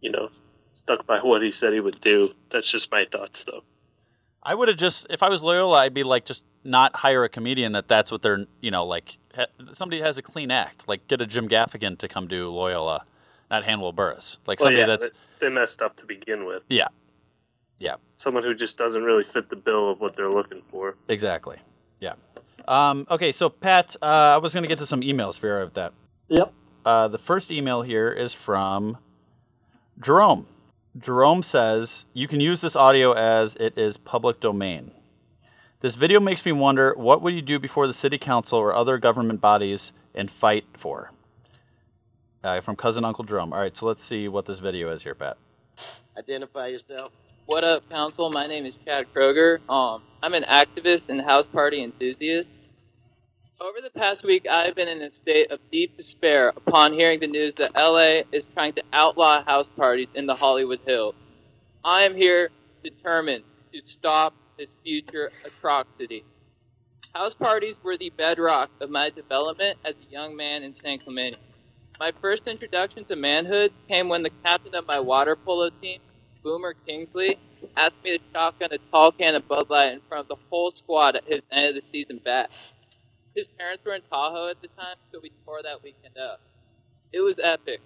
you 0.00 0.10
know, 0.10 0.30
stuck 0.74 1.06
by 1.06 1.18
what 1.22 1.42
he 1.42 1.50
said 1.52 1.72
he 1.72 1.80
would 1.80 2.00
do. 2.00 2.32
That's 2.50 2.70
just 2.70 2.90
my 2.90 3.04
thoughts, 3.04 3.44
though. 3.44 3.62
I 4.42 4.54
would 4.54 4.68
have 4.68 4.76
just, 4.78 5.06
if 5.10 5.22
I 5.22 5.28
was 5.28 5.42
Loyola, 5.42 5.78
I'd 5.80 5.94
be 5.94 6.02
like, 6.04 6.24
just 6.24 6.44
not 6.64 6.96
hire 6.96 7.22
a 7.24 7.28
comedian 7.28 7.72
that 7.72 7.86
that's 7.86 8.10
what 8.10 8.22
they're, 8.22 8.46
you 8.60 8.70
know, 8.70 8.84
like 8.84 9.18
somebody 9.72 10.00
has 10.00 10.16
a 10.18 10.22
clean 10.22 10.50
act. 10.50 10.88
Like 10.88 11.06
get 11.06 11.20
a 11.20 11.26
Jim 11.26 11.48
Gaffigan 11.48 11.98
to 11.98 12.08
come 12.08 12.26
do 12.28 12.48
Loyola, 12.48 13.04
not 13.50 13.64
Hannibal 13.64 13.92
Buress. 13.92 14.38
Like 14.46 14.60
Well, 14.60 14.66
somebody 14.66 14.80
yeah, 14.80 14.86
that's, 14.86 15.10
they- 15.10 15.48
they 15.48 15.54
messed 15.54 15.82
up 15.82 15.96
to 15.96 16.06
begin 16.06 16.44
with. 16.46 16.64
yeah, 16.68 16.88
yeah, 17.78 17.94
Someone 18.16 18.42
who 18.42 18.54
just 18.54 18.76
doesn't 18.76 19.02
really 19.04 19.22
fit 19.24 19.48
the 19.50 19.56
bill 19.56 19.88
of 19.88 20.00
what 20.00 20.16
they're 20.16 20.30
looking 20.30 20.62
for. 20.70 20.96
exactly, 21.08 21.58
yeah. 22.00 22.14
Um, 22.66 23.06
okay, 23.10 23.30
so 23.32 23.48
Pat, 23.48 23.94
uh, 24.02 24.04
I 24.04 24.36
was 24.38 24.52
going 24.52 24.62
to 24.64 24.68
get 24.68 24.78
to 24.78 24.86
some 24.86 25.00
emails 25.00 25.38
for 25.38 25.46
you 25.46 25.54
of 25.62 25.74
that. 25.74 25.92
Yep. 26.28 26.52
Uh, 26.84 27.08
the 27.08 27.18
first 27.18 27.50
email 27.50 27.82
here 27.82 28.10
is 28.10 28.34
from 28.34 28.98
Jerome. 30.00 30.46
Jerome 30.98 31.42
says, 31.42 32.04
You 32.12 32.26
can 32.28 32.40
use 32.40 32.60
this 32.60 32.74
audio 32.76 33.12
as 33.12 33.54
it 33.56 33.78
is 33.78 33.96
public 33.96 34.40
domain. 34.40 34.90
This 35.80 35.94
video 35.94 36.18
makes 36.18 36.44
me 36.44 36.52
wonder 36.52 36.92
what 36.96 37.22
would 37.22 37.34
you 37.34 37.42
do 37.42 37.58
before 37.58 37.86
the 37.86 37.92
city 37.94 38.18
council 38.18 38.58
or 38.58 38.74
other 38.74 38.98
government 38.98 39.40
bodies 39.40 39.92
and 40.14 40.30
fight 40.30 40.64
for? 40.74 41.12
Uh, 42.48 42.62
from 42.62 42.74
cousin 42.74 43.04
Uncle 43.04 43.24
Drum. 43.24 43.52
All 43.52 43.58
right, 43.58 43.76
so 43.76 43.84
let's 43.84 44.02
see 44.02 44.26
what 44.26 44.46
this 44.46 44.58
video 44.58 44.90
is 44.90 45.02
here, 45.02 45.14
Pat. 45.14 45.36
Identify 46.16 46.68
yourself. 46.68 47.12
What 47.44 47.62
up, 47.62 47.86
Council? 47.90 48.30
My 48.30 48.46
name 48.46 48.64
is 48.64 48.74
Chad 48.86 49.04
Kroger. 49.12 49.58
Um, 49.68 50.02
I'm 50.22 50.32
an 50.32 50.44
activist 50.44 51.10
and 51.10 51.20
house 51.20 51.46
party 51.46 51.82
enthusiast. 51.82 52.48
Over 53.60 53.82
the 53.82 53.90
past 53.90 54.24
week, 54.24 54.48
I've 54.48 54.74
been 54.74 54.88
in 54.88 55.02
a 55.02 55.10
state 55.10 55.50
of 55.50 55.60
deep 55.70 55.98
despair 55.98 56.48
upon 56.56 56.94
hearing 56.94 57.20
the 57.20 57.26
news 57.26 57.52
that 57.56 57.74
LA 57.76 58.22
is 58.32 58.46
trying 58.54 58.72
to 58.74 58.82
outlaw 58.94 59.44
house 59.44 59.68
parties 59.76 60.08
in 60.14 60.24
the 60.24 60.34
Hollywood 60.34 60.80
Hills. 60.86 61.16
I 61.84 62.00
am 62.00 62.14
here 62.16 62.48
determined 62.82 63.44
to 63.74 63.82
stop 63.84 64.32
this 64.56 64.74
future 64.82 65.30
atrocity. 65.44 66.24
House 67.14 67.34
parties 67.34 67.76
were 67.82 67.98
the 67.98 68.08
bedrock 68.08 68.70
of 68.80 68.88
my 68.88 69.10
development 69.10 69.78
as 69.84 69.92
a 69.96 70.10
young 70.10 70.34
man 70.34 70.62
in 70.62 70.72
San 70.72 70.98
Clemente. 70.98 71.36
My 72.00 72.12
first 72.20 72.46
introduction 72.46 73.04
to 73.06 73.16
manhood 73.16 73.72
came 73.88 74.08
when 74.08 74.22
the 74.22 74.30
captain 74.44 74.74
of 74.76 74.86
my 74.86 75.00
water 75.00 75.34
polo 75.34 75.70
team, 75.82 75.98
Boomer 76.44 76.74
Kingsley, 76.86 77.38
asked 77.76 77.96
me 78.04 78.16
to 78.16 78.24
shotgun 78.32 78.72
a 78.72 78.78
tall 78.92 79.10
can 79.10 79.34
of 79.34 79.48
Bud 79.48 79.68
Light 79.68 79.94
in 79.94 80.00
front 80.08 80.22
of 80.22 80.28
the 80.28 80.44
whole 80.48 80.70
squad 80.70 81.16
at 81.16 81.24
his 81.24 81.42
end 81.50 81.76
of 81.76 81.82
the 81.82 81.88
season 81.90 82.20
bash. 82.24 82.50
His 83.34 83.48
parents 83.48 83.84
were 83.84 83.94
in 83.94 84.02
Tahoe 84.02 84.48
at 84.48 84.62
the 84.62 84.68
time, 84.68 84.94
so 85.10 85.18
we 85.20 85.32
tore 85.44 85.60
that 85.64 85.82
weekend 85.82 86.16
up. 86.16 86.40
It 87.12 87.20
was 87.20 87.40
epic, 87.42 87.80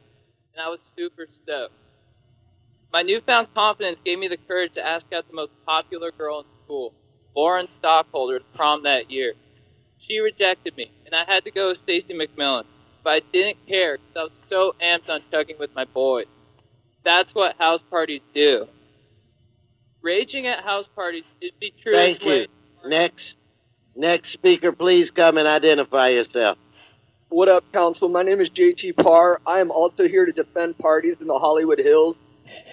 and 0.54 0.62
I 0.62 0.68
was 0.68 0.80
super 0.94 1.26
stoked. 1.42 1.72
My 2.92 3.00
newfound 3.00 3.48
confidence 3.54 3.98
gave 4.04 4.18
me 4.18 4.28
the 4.28 4.36
courage 4.36 4.74
to 4.74 4.86
ask 4.86 5.10
out 5.14 5.26
the 5.26 5.34
most 5.34 5.52
popular 5.64 6.10
girl 6.10 6.40
in 6.40 6.46
school, 6.64 6.92
Lauren 7.34 7.70
Stockholder, 7.70 8.40
to 8.40 8.44
prom 8.54 8.82
that 8.82 9.10
year. 9.10 9.32
She 9.96 10.18
rejected 10.18 10.76
me, 10.76 10.90
and 11.06 11.14
I 11.14 11.24
had 11.24 11.44
to 11.44 11.50
go 11.50 11.68
with 11.68 11.78
Stacy 11.78 12.12
McMillan, 12.12 12.64
but 13.02 13.10
I 13.10 13.20
didn't 13.32 13.66
care 13.66 13.98
because 13.98 14.16
I 14.16 14.22
was 14.24 14.32
so 14.48 14.74
amped 14.80 15.10
on 15.10 15.22
chugging 15.30 15.56
with 15.58 15.74
my 15.74 15.84
boys. 15.84 16.26
That's 17.04 17.34
what 17.34 17.56
house 17.58 17.82
parties 17.82 18.20
do. 18.34 18.68
Raging 20.02 20.46
at 20.46 20.60
house 20.60 20.88
parties 20.88 21.24
is 21.40 21.52
the 21.60 21.72
truest 21.80 22.20
Thank 22.20 22.24
way. 22.24 22.40
you. 22.40 22.90
Next, 22.90 23.36
next 23.94 24.30
speaker, 24.30 24.72
please 24.72 25.10
come 25.10 25.36
and 25.36 25.46
identify 25.46 26.08
yourself. 26.08 26.58
What 27.28 27.48
up, 27.48 27.64
Council? 27.72 28.08
My 28.08 28.22
name 28.22 28.40
is 28.40 28.50
JT 28.50 28.96
Parr. 28.96 29.40
I 29.46 29.60
am 29.60 29.70
also 29.70 30.06
here 30.06 30.26
to 30.26 30.32
defend 30.32 30.76
parties 30.78 31.20
in 31.20 31.26
the 31.26 31.38
Hollywood 31.38 31.78
Hills. 31.78 32.16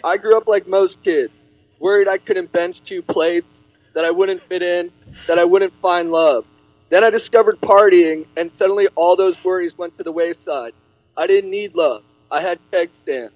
I 0.03 0.17
grew 0.17 0.36
up 0.36 0.48
like 0.48 0.67
most 0.67 1.01
kids, 1.03 1.31
worried 1.79 2.07
I 2.07 2.17
couldn't 2.17 2.51
bench 2.51 2.81
two 2.81 3.01
plates, 3.01 3.48
that 3.93 4.03
I 4.03 4.12
wouldn't 4.12 4.41
fit 4.41 4.62
in, 4.62 4.91
that 5.27 5.39
I 5.39 5.45
wouldn't 5.45 5.74
find 5.81 6.12
love. 6.12 6.45
Then 6.89 7.03
I 7.03 7.10
discovered 7.12 7.62
partying, 7.62 8.25
and 8.36 8.51
suddenly 8.55 8.88
all 8.96 9.15
those 9.15 9.43
worries 9.43 9.77
went 9.77 9.98
to 9.98 10.03
the 10.03 10.12
wayside. 10.12 10.74
I 11.15 11.27
didn't 11.27 11.51
need 11.51 11.75
love. 11.75 12.03
I 12.31 12.41
had 12.41 12.60
keg 12.72 12.91
stands. 12.93 13.34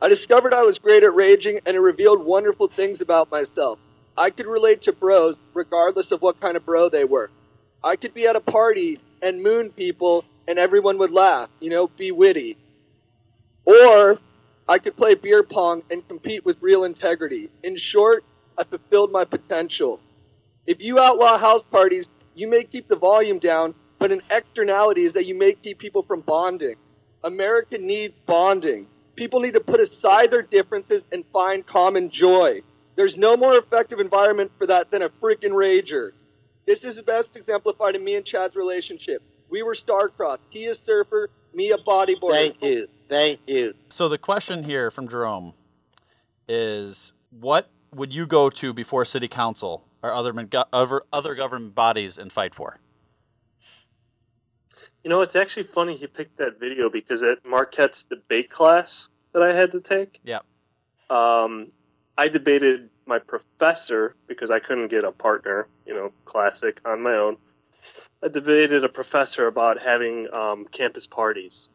I 0.00 0.08
discovered 0.08 0.52
I 0.52 0.62
was 0.62 0.78
great 0.78 1.02
at 1.04 1.14
raging, 1.14 1.60
and 1.64 1.76
it 1.76 1.80
revealed 1.80 2.24
wonderful 2.24 2.68
things 2.68 3.00
about 3.00 3.30
myself. 3.30 3.78
I 4.16 4.30
could 4.30 4.46
relate 4.46 4.82
to 4.82 4.92
bros, 4.92 5.36
regardless 5.54 6.12
of 6.12 6.20
what 6.20 6.40
kind 6.40 6.56
of 6.56 6.66
bro 6.66 6.88
they 6.90 7.04
were. 7.04 7.30
I 7.82 7.96
could 7.96 8.12
be 8.12 8.26
at 8.26 8.36
a 8.36 8.40
party 8.40 9.00
and 9.22 9.42
moon 9.42 9.70
people, 9.70 10.24
and 10.46 10.58
everyone 10.58 10.98
would 10.98 11.12
laugh, 11.12 11.48
you 11.60 11.70
know, 11.70 11.88
be 11.88 12.12
witty. 12.12 12.58
Or 13.64 14.18
I 14.68 14.78
could 14.78 14.96
play 14.96 15.14
beer 15.14 15.42
pong 15.42 15.82
and 15.90 16.06
compete 16.06 16.44
with 16.44 16.58
real 16.60 16.84
integrity. 16.84 17.48
In 17.62 17.76
short, 17.76 18.24
I 18.58 18.64
fulfilled 18.64 19.12
my 19.12 19.24
potential. 19.24 20.00
If 20.66 20.80
you 20.80 20.98
outlaw 20.98 21.38
house 21.38 21.64
parties, 21.64 22.08
you 22.34 22.48
may 22.48 22.64
keep 22.64 22.88
the 22.88 22.96
volume 22.96 23.38
down, 23.38 23.74
but 23.98 24.12
an 24.12 24.22
externality 24.30 25.04
is 25.04 25.12
that 25.14 25.26
you 25.26 25.34
may 25.34 25.52
keep 25.52 25.78
people 25.78 26.02
from 26.02 26.20
bonding. 26.20 26.76
America 27.22 27.78
needs 27.78 28.14
bonding. 28.26 28.86
People 29.16 29.40
need 29.40 29.54
to 29.54 29.60
put 29.60 29.80
aside 29.80 30.30
their 30.30 30.42
differences 30.42 31.04
and 31.12 31.24
find 31.32 31.66
common 31.66 32.10
joy. 32.10 32.60
There's 32.96 33.16
no 33.16 33.36
more 33.36 33.56
effective 33.56 34.00
environment 34.00 34.52
for 34.58 34.66
that 34.66 34.90
than 34.90 35.02
a 35.02 35.08
freaking 35.08 35.52
rager. 35.52 36.10
This 36.66 36.84
is 36.84 37.00
best 37.02 37.36
exemplified 37.36 37.94
in 37.94 38.04
me 38.04 38.16
and 38.16 38.24
Chad's 38.24 38.56
relationship. 38.56 39.22
We 39.48 39.62
were 39.62 39.74
star-crossed. 39.74 40.42
He 40.50 40.66
a 40.66 40.74
surfer, 40.74 41.28
me 41.52 41.70
a 41.70 41.78
bodyboarder. 41.78 42.32
Thank 42.32 42.62
you. 42.62 42.88
Thank 43.08 43.40
you. 43.46 43.74
So 43.90 44.08
the 44.08 44.18
question 44.18 44.64
here 44.64 44.90
from 44.90 45.08
Jerome 45.08 45.54
is 46.48 47.12
what 47.30 47.70
would 47.94 48.12
you 48.12 48.26
go 48.26 48.50
to 48.50 48.72
before 48.72 49.04
city 49.04 49.28
council 49.28 49.84
or 50.04 50.12
other 50.12 50.34
other 50.72 51.02
other 51.12 51.34
government 51.34 51.74
bodies 51.74 52.18
and 52.18 52.30
fight 52.30 52.54
for? 52.54 52.78
You 55.02 55.08
know, 55.10 55.22
it's 55.22 55.34
actually 55.34 55.62
funny 55.62 55.96
he 55.96 56.06
picked 56.06 56.36
that 56.36 56.60
video 56.60 56.90
because 56.90 57.22
at 57.22 57.44
Marquette's 57.44 58.04
debate 58.04 58.50
class 58.50 59.08
that 59.32 59.42
I 59.42 59.54
had 59.54 59.72
to 59.72 59.80
take, 59.80 60.20
Yeah. 60.24 60.40
um, 61.10 61.72
I 62.16 62.28
debated 62.28 62.90
my 63.06 63.18
professor 63.18 64.14
because 64.26 64.50
I 64.50 64.60
couldn't 64.60 64.88
get 64.88 65.04
a 65.04 65.12
partner, 65.12 65.68
you 65.86 65.94
know, 65.94 66.12
classic 66.24 66.80
on 66.84 67.02
my 67.02 67.14
own. 67.14 67.36
I 68.22 68.28
debated 68.28 68.84
a 68.84 68.88
professor 68.88 69.46
about 69.46 69.80
having 69.80 70.32
um, 70.32 70.66
campus 70.66 71.06
parties. 71.06 71.68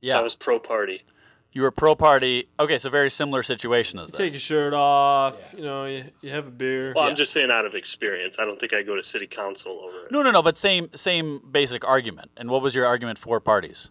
Yeah. 0.00 0.14
So 0.14 0.20
I 0.20 0.22
was 0.22 0.34
pro 0.34 0.58
party. 0.58 1.04
You 1.54 1.62
were 1.62 1.70
pro 1.70 1.94
party. 1.94 2.48
Okay, 2.58 2.78
so 2.78 2.88
very 2.88 3.10
similar 3.10 3.42
situation 3.42 3.98
as 3.98 4.10
You 4.10 4.16
take 4.16 4.32
your 4.32 4.40
shirt 4.40 4.72
off. 4.72 5.54
You 5.54 5.62
know, 5.62 5.84
you, 5.84 6.04
you 6.22 6.30
have 6.30 6.46
a 6.46 6.50
beer. 6.50 6.94
Well, 6.96 7.04
I'm 7.04 7.14
just 7.14 7.32
saying 7.32 7.50
out 7.50 7.66
of 7.66 7.74
experience. 7.74 8.36
I 8.38 8.46
don't 8.46 8.58
think 8.58 8.72
I 8.72 8.82
go 8.82 8.96
to 8.96 9.04
city 9.04 9.26
council 9.26 9.78
over 9.84 10.06
it. 10.06 10.12
No, 10.12 10.22
no, 10.22 10.30
no, 10.30 10.42
but 10.42 10.56
same 10.56 10.88
same 10.94 11.42
basic 11.50 11.86
argument. 11.86 12.30
And 12.38 12.48
what 12.48 12.62
was 12.62 12.74
your 12.74 12.86
argument 12.86 13.18
for 13.18 13.38
parties? 13.38 13.90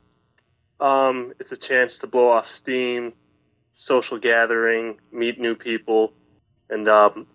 Um, 0.79 1.33
it's 1.39 1.51
a 1.51 1.57
chance 1.57 1.99
to 1.99 2.07
blow 2.07 2.29
off 2.29 2.47
steam, 2.47 3.13
social 3.75 4.17
gathering, 4.17 4.99
meet 5.11 5.39
new 5.39 5.53
people, 5.53 6.13
and 6.71 6.87
um, 6.87 7.27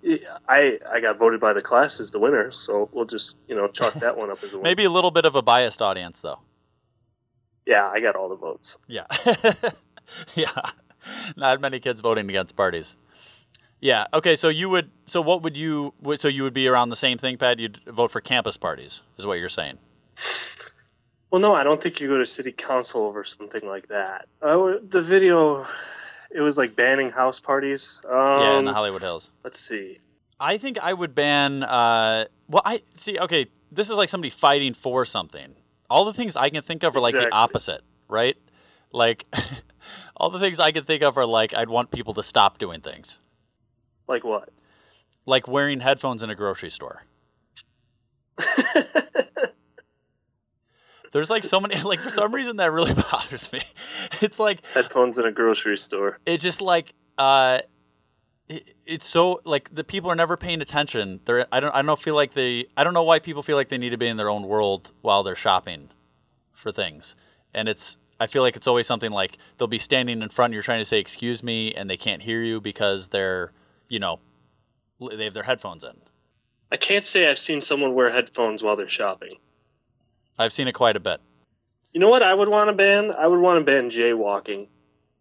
I 0.49 0.81
I 0.91 0.99
got 0.99 1.21
voted 1.21 1.39
by 1.39 1.53
the 1.53 1.63
class 1.63 2.01
as 2.01 2.11
the 2.11 2.19
winner. 2.19 2.51
So 2.51 2.91
we'll 2.93 3.05
just 3.05 3.37
you 3.47 3.55
know 3.55 3.69
chalk 3.69 3.95
that 3.95 4.17
one 4.17 4.33
up 4.33 4.43
as 4.43 4.55
a 4.55 4.57
win. 4.57 4.65
Maybe 4.65 4.83
a 4.83 4.91
little 4.91 5.13
bit 5.13 5.25
of 5.25 5.37
a 5.37 5.43
biased 5.43 5.81
audience 5.81 6.21
though. 6.21 6.41
Yeah, 7.65 7.89
I 7.89 8.01
got 8.01 8.17
all 8.17 8.29
the 8.29 8.37
votes. 8.37 8.79
Yeah. 8.89 9.07
yeah. 10.35 10.71
Not 11.37 11.61
many 11.61 11.81
kids 11.81 12.01
voting 12.01 12.29
against 12.29 12.57
parties. 12.57 12.97
Yeah. 13.81 14.07
Okay. 14.13 14.37
So 14.37 14.49
you 14.49 14.69
would. 14.71 14.91
So 15.07 15.21
what 15.21 15.43
would 15.43 15.57
you? 15.57 15.95
So 16.19 16.29
you 16.29 16.43
would 16.43 16.55
be 16.55 16.69
around 16.69 16.89
the 16.89 16.97
same 16.97 17.19
thing, 17.19 17.37
Pat. 17.37 17.59
You'd 17.59 17.81
vote 17.87 18.11
for 18.11 18.21
campus 18.21 18.57
parties, 18.57 19.03
is 19.19 19.27
what 19.27 19.39
you're 19.39 19.49
saying. 19.49 19.79
Well, 21.31 21.41
no, 21.41 21.55
I 21.55 21.65
don't 21.65 21.83
think 21.83 22.01
you 22.01 22.09
go 22.09 22.19
to 22.19 22.27
city 22.27 22.53
council 22.53 23.05
over 23.05 23.25
something 23.25 23.67
like 23.67 23.89
that. 23.89 24.27
Uh, 24.41 24.75
the 24.83 25.03
video, 25.03 25.67
it 26.31 26.41
was 26.41 26.57
like 26.57 26.77
banning 26.77 27.11
house 27.11 27.41
parties. 27.41 28.01
Um, 28.09 28.41
yeah, 28.41 28.59
in 28.59 28.65
the 28.65 28.73
Hollywood 28.73 29.03
Hills. 29.03 29.31
Let's 29.45 29.59
see. 29.59 29.99
I 30.39 30.59
think 30.59 30.79
I 30.79 30.93
would 30.93 31.15
ban. 31.15 31.63
Uh, 31.63 32.27
well, 32.49 32.63
I 32.65 32.83
see. 32.93 33.19
Okay, 33.19 33.47
this 33.73 33.91
is 33.91 33.97
like 33.97 34.09
somebody 34.09 34.31
fighting 34.31 34.75
for 34.75 35.05
something. 35.05 35.55
All 35.91 36.05
the 36.05 36.13
things 36.13 36.37
I 36.37 36.49
can 36.51 36.63
think 36.63 36.83
of 36.83 36.97
are 36.97 37.01
like 37.01 37.15
the 37.15 37.31
opposite, 37.33 37.83
right? 38.09 38.37
Like, 38.93 39.25
all 40.17 40.31
the 40.31 40.39
things 40.41 40.59
I 40.59 40.73
can 40.73 40.85
think 40.85 41.03
of 41.03 41.17
are 41.19 41.27
like 41.27 41.55
I'd 41.55 41.69
want 41.69 41.91
people 41.91 42.15
to 42.15 42.23
stop 42.23 42.59
doing 42.59 42.81
things, 42.81 43.19
Like 44.09 44.25
what? 44.25 44.49
like 45.27 45.49
wearing 45.49 45.81
headphones 45.81 46.23
in 46.23 46.31
a 46.31 46.35
grocery 46.35 46.71
store. 46.71 47.05
There's 51.13 51.31
like 51.31 51.45
so 51.45 51.61
many. 51.61 51.81
Like 51.83 52.01
for 52.01 52.11
some 52.11 52.35
reason 52.35 52.57
that 52.59 52.71
really 52.73 52.93
bothers 53.11 53.53
me. 53.53 53.61
It's 54.21 54.39
like 54.39 54.65
Headphones 54.75 55.19
in 55.19 55.25
a 55.25 55.33
grocery 55.33 55.77
store. 55.79 56.19
it's 56.27 56.43
just 56.43 56.61
like 56.61 56.93
uh 57.19 57.61
it, 58.49 58.75
it's 58.85 59.07
so 59.07 59.41
like 59.45 59.75
the 59.75 59.83
people 59.85 60.11
are 60.11 60.15
never 60.17 60.37
paying 60.37 60.61
attention 60.61 61.19
they're 61.25 61.47
i 61.51 61.59
don't 61.61 61.75
i 61.75 61.81
don't 61.83 61.99
feel 61.99 62.15
like 62.15 62.33
they 62.35 62.67
i 62.77 62.85
don't 62.85 62.93
know 62.95 63.03
why 63.03 63.19
people 63.19 63.43
feel 63.43 63.57
like 63.57 63.71
they 63.71 63.79
need 63.79 63.91
to 63.91 63.97
be 63.99 64.07
in 64.07 64.17
their 64.19 64.29
own 64.29 64.43
world 64.43 64.93
while 65.01 65.23
they're 65.23 65.35
shopping 65.35 65.89
for 66.53 66.71
things 66.71 67.17
and 67.55 67.69
it's 67.69 67.97
i 68.21 68.27
feel 68.27 68.43
like 68.43 68.57
it's 68.57 68.67
always 68.67 68.87
something 68.87 69.11
like 69.13 69.39
they'll 69.59 69.69
be 69.69 69.79
standing 69.79 70.23
in 70.23 70.29
front 70.29 70.53
you're 70.53 70.63
trying 70.63 70.81
to 70.81 70.85
say 70.85 70.99
excuse 70.99 71.43
me 71.43 71.73
and 71.75 71.89
they 71.91 71.97
can't 71.97 72.23
hear 72.23 72.43
you 72.43 72.61
because 72.61 73.09
they're 73.09 73.53
you 73.89 73.99
know 73.99 74.19
they 75.17 75.25
have 75.25 75.35
their 75.35 75.43
headphones 75.45 75.85
in 75.85 75.93
I 76.73 76.77
can't 76.77 77.07
say 77.07 77.31
I've 77.31 77.39
seen 77.39 77.61
someone 77.61 77.95
wear 77.95 78.11
headphones 78.11 78.63
while 78.63 78.75
they're 78.77 78.89
shopping. 78.89 79.37
i've 80.39 80.53
seen 80.53 80.69
it 80.69 80.73
quite 80.73 80.97
a 80.97 81.01
bit 81.01 81.21
You 81.93 82.01
know 82.01 82.11
what 82.11 82.23
I 82.23 82.35
would 82.35 82.49
want 82.49 82.69
to 82.71 82.77
ban? 82.77 83.13
I 83.13 83.27
would 83.27 83.41
want 83.41 83.59
to 83.61 83.65
ban 83.65 83.89
jaywalking. 83.91 84.69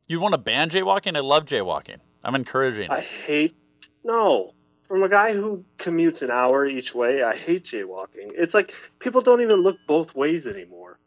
you 0.08 0.20
want 0.20 0.34
to 0.34 0.38
ban 0.40 0.70
jaywalking 0.70 1.16
i 1.16 1.20
love 1.20 1.46
jaywalking 1.46 1.98
i'm 2.24 2.36
encouraging 2.36 2.90
I 2.92 3.00
it 3.00 3.04
hate. 3.06 3.56
No. 4.04 4.54
From 4.88 5.02
a 5.02 5.10
guy 5.10 5.34
who 5.34 5.66
commutes 5.80 6.22
an 6.22 6.30
hour 6.30 6.64
each 6.64 6.94
way, 6.94 7.24
I 7.24 7.36
hate 7.36 7.64
jaywalking. 7.64 8.34
It's 8.38 8.54
like 8.54 8.72
people 9.00 9.22
don't 9.22 9.42
even 9.42 9.62
look 9.62 9.78
both 9.88 10.14
ways 10.14 10.46
anymore. 10.46 11.00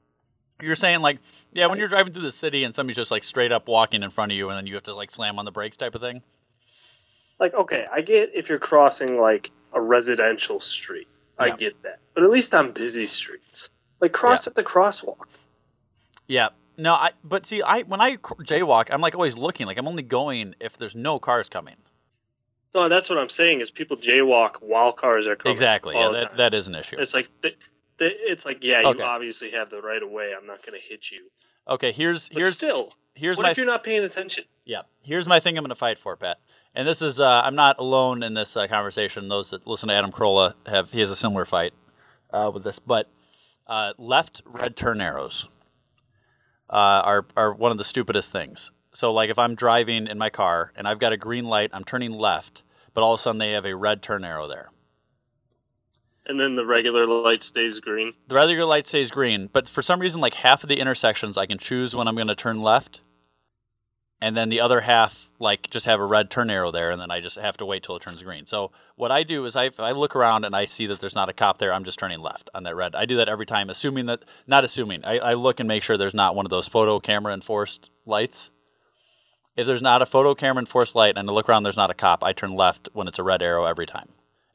You're 0.61 0.77
saying 0.77 1.01
like, 1.01 1.19
yeah, 1.53 1.67
when 1.67 1.79
you're 1.79 1.89
driving 1.89 2.13
through 2.13 2.23
the 2.23 2.33
city 2.33 2.65
and 2.65 2.75
somebody's 2.75 2.97
just 2.97 3.11
like 3.11 3.23
straight 3.25 3.53
up 3.53 3.69
walking 3.69 4.03
in 4.03 4.11
front 4.11 4.33
of 4.33 4.39
you, 4.39 4.49
and 4.49 4.57
then 4.57 4.67
you 4.67 4.75
have 4.75 4.83
to 4.85 4.95
like 4.95 5.11
slam 5.11 5.39
on 5.39 5.45
the 5.45 5.53
brakes, 5.53 5.77
type 5.77 5.95
of 5.95 6.01
thing. 6.01 6.23
Like, 7.39 7.55
okay, 7.55 7.87
I 7.93 8.01
get 8.01 8.33
if 8.35 8.49
you're 8.49 8.59
crossing 8.59 9.21
like 9.21 9.51
a 9.73 9.81
residential 9.81 10.61
street. 10.61 11.09
I 11.39 11.47
Yeah. 11.49 11.57
get 11.57 11.83
that. 11.85 12.01
But 12.15 12.25
at 12.25 12.31
least 12.31 12.53
on 12.55 12.73
busy 12.73 13.07
streets. 13.07 13.71
Like 14.01 14.13
cross 14.13 14.47
at 14.47 14.55
the 14.57 14.65
crosswalk. 14.65 15.27
Yeah. 16.27 16.49
No, 16.77 16.95
I. 16.95 17.11
But 17.25 17.47
see, 17.47 17.63
I 17.63 17.83
when 17.83 18.01
I 18.01 18.17
jaywalk, 18.17 18.89
I'm 18.93 19.01
like 19.01 19.15
always 19.15 19.37
looking. 19.37 19.67
Like 19.67 19.79
I'm 19.79 19.89
only 19.89 20.03
going 20.03 20.55
if 20.61 20.77
there's 20.79 20.95
no 20.97 21.19
cars 21.19 21.49
coming. 21.49 21.75
No, 22.75 22.89
that's 22.89 23.09
what 23.09 23.19
I'm 23.19 23.29
saying 23.31 23.61
is 23.61 23.71
people 23.71 23.97
jaywalk 23.97 24.57
while 24.57 24.93
cars 24.93 25.27
are 25.27 25.37
coming. 25.37 25.53
Exactly. 25.53 25.95
Yeah, 25.97 26.11
that, 26.11 26.37
that 26.37 26.55
is 26.55 26.69
an 26.69 26.75
issue. 26.75 26.97
It's 26.99 27.15
like 27.15 27.29
th- 27.43 27.57
it's 28.01 28.45
like 28.45 28.63
yeah, 28.63 28.83
Okay. 28.87 28.99
you 28.99 29.05
obviously 29.05 29.51
have 29.51 29.71
the 29.71 29.81
right 29.81 30.03
of 30.03 30.11
way. 30.11 30.33
I'm 30.37 30.47
not 30.47 30.65
going 30.65 30.79
to 30.79 30.85
hit 30.85 31.11
you. 31.11 31.31
Okay. 31.67 31.93
Here's 31.93 32.29
But 32.29 32.39
here's 32.39 32.57
still, 32.57 32.93
here's 33.15 33.37
what 33.37 33.45
my 33.45 33.51
if 33.51 33.57
you're 33.57 33.67
not 33.67 33.85
paying 33.85 34.05
attention? 34.05 34.45
Yeah. 34.65 34.83
Here's 35.03 35.27
my 35.27 35.41
thing 35.41 35.57
I'm 35.57 35.63
going 35.65 35.71
to 35.71 35.75
fight 35.75 35.99
for, 35.99 36.17
Pat. 36.17 36.39
And 36.75 36.87
this 36.87 37.03
is, 37.03 37.19
uh, 37.19 37.43
I'm 37.45 37.55
not 37.55 37.79
alone 37.79 38.23
in 38.23 38.35
this 38.35 38.57
uh, 38.57 38.67
conversation. 38.67 39.29
Those 39.29 39.51
that 39.51 39.67
listen 39.67 39.89
to 39.89 39.95
Adam 39.95 40.13
Carolla 40.13 40.55
have, 40.67 40.93
he 40.93 41.01
has 41.01 41.11
a 41.11 41.17
similar 41.17 41.45
fight 41.45 41.73
uh, 42.31 42.51
with 42.53 42.63
this. 42.65 42.79
But 42.79 43.11
uh, 43.67 43.95
left 43.99 44.43
red 44.45 44.77
turn 44.77 45.01
arrows 45.01 45.49
uh, 46.71 47.03
are, 47.05 47.27
are 47.37 47.53
one 47.53 47.73
of 47.73 47.79
the 47.79 47.85
stupidest 47.85 48.33
things. 48.33 48.71
So, 48.93 49.13
like, 49.13 49.31
if 49.31 49.39
I'm 49.39 49.55
driving 49.55 50.07
in 50.07 50.19
my 50.19 50.31
car 50.31 50.73
and 50.77 50.87
I've 50.89 50.99
got 50.99 51.13
a 51.13 51.17
green 51.17 51.45
light, 51.45 51.71
I'm 51.73 51.85
turning 51.85 52.13
left, 52.13 52.63
but 52.95 53.03
all 53.03 53.15
of 53.15 53.21
a 53.21 53.23
sudden 53.23 53.39
they 53.39 53.53
have 53.53 53.65
a 53.65 53.77
red 53.77 54.03
turn 54.03 54.25
arrow 54.25 54.47
there. 54.49 54.71
And 56.29 56.39
then 56.39 56.57
the 56.57 56.67
regular 56.67 57.07
light 57.07 57.43
stays 57.43 57.81
green. 57.81 58.13
The 58.27 58.35
regular 58.35 58.67
light 58.67 58.87
stays 58.87 59.11
green, 59.11 59.49
but 59.51 59.67
for 59.67 59.81
some 59.81 59.99
reason, 59.99 60.21
like 60.21 60.35
half 60.35 60.63
of 60.63 60.69
the 60.69 60.79
intersections, 60.79 61.39
I 61.39 61.47
can 61.47 61.57
choose 61.57 61.97
when 61.97 62.07
I'm 62.07 62.17
going 62.17 62.29
to 62.29 62.35
turn 62.35 62.61
left, 62.61 63.01
and 64.21 64.37
then 64.37 64.49
the 64.49 64.61
other 64.61 64.81
half, 64.81 65.31
like, 65.39 65.71
just 65.71 65.87
have 65.87 66.01
a 66.01 66.05
red 66.05 66.29
turn 66.29 66.51
arrow 66.51 66.73
there, 66.73 66.91
and 66.91 67.01
then 67.01 67.11
I 67.11 67.21
just 67.21 67.39
have 67.39 67.57
to 67.59 67.65
wait 67.65 67.85
till 67.85 67.95
it 67.97 68.03
turns 68.03 68.23
green. 68.23 68.47
So 68.47 68.73
what 68.97 69.13
I 69.13 69.23
do 69.23 69.45
is 69.45 69.55
I, 69.55 69.71
I 69.79 69.93
look 69.93 70.17
around 70.17 70.45
and 70.45 70.57
I 70.57 70.65
see 70.65 70.87
that 70.89 70.99
there's 70.99 71.15
not 71.15 71.29
a 71.29 71.33
cop 71.33 71.59
there, 71.59 71.73
I'm 71.73 71.85
just 71.85 72.01
turning 72.01 72.21
left 72.21 72.51
on 72.53 72.65
that 72.65 72.75
red. 72.75 72.97
I 72.97 73.07
do 73.07 73.17
that 73.17 73.29
every 73.29 73.47
time, 73.47 73.71
assuming 73.71 74.07
that, 74.07 74.25
not 74.47 74.65
assuming, 74.65 75.05
I, 75.05 75.19
I 75.19 75.35
look 75.35 75.61
and 75.61 75.69
make 75.69 75.85
sure 75.85 75.97
there's 75.97 76.15
not 76.15 76.35
one 76.35 76.47
of 76.47 76.51
those 76.51 76.67
photo 76.67 76.99
camera 76.99 77.33
enforced 77.33 77.91
lights. 78.05 78.51
If 79.57 79.67
there's 79.67 79.83
not 79.83 80.03
a 80.03 80.07
photo 80.07 80.35
camera 80.35 80.61
enforced 80.61 80.97
light 80.97 81.17
and 81.17 81.31
I 81.31 81.33
look 81.33 81.49
around, 81.49 81.63
there's 81.63 81.77
not 81.77 81.91
a 81.91 81.95
cop, 81.95 82.25
I 82.25 82.33
turn 82.33 82.55
left 82.55 82.89
when 82.93 83.07
it's 83.07 83.19
a 83.21 83.25
red 83.25 83.41
arrow 83.41 83.65
every 83.65 83.87
time. 83.87 84.09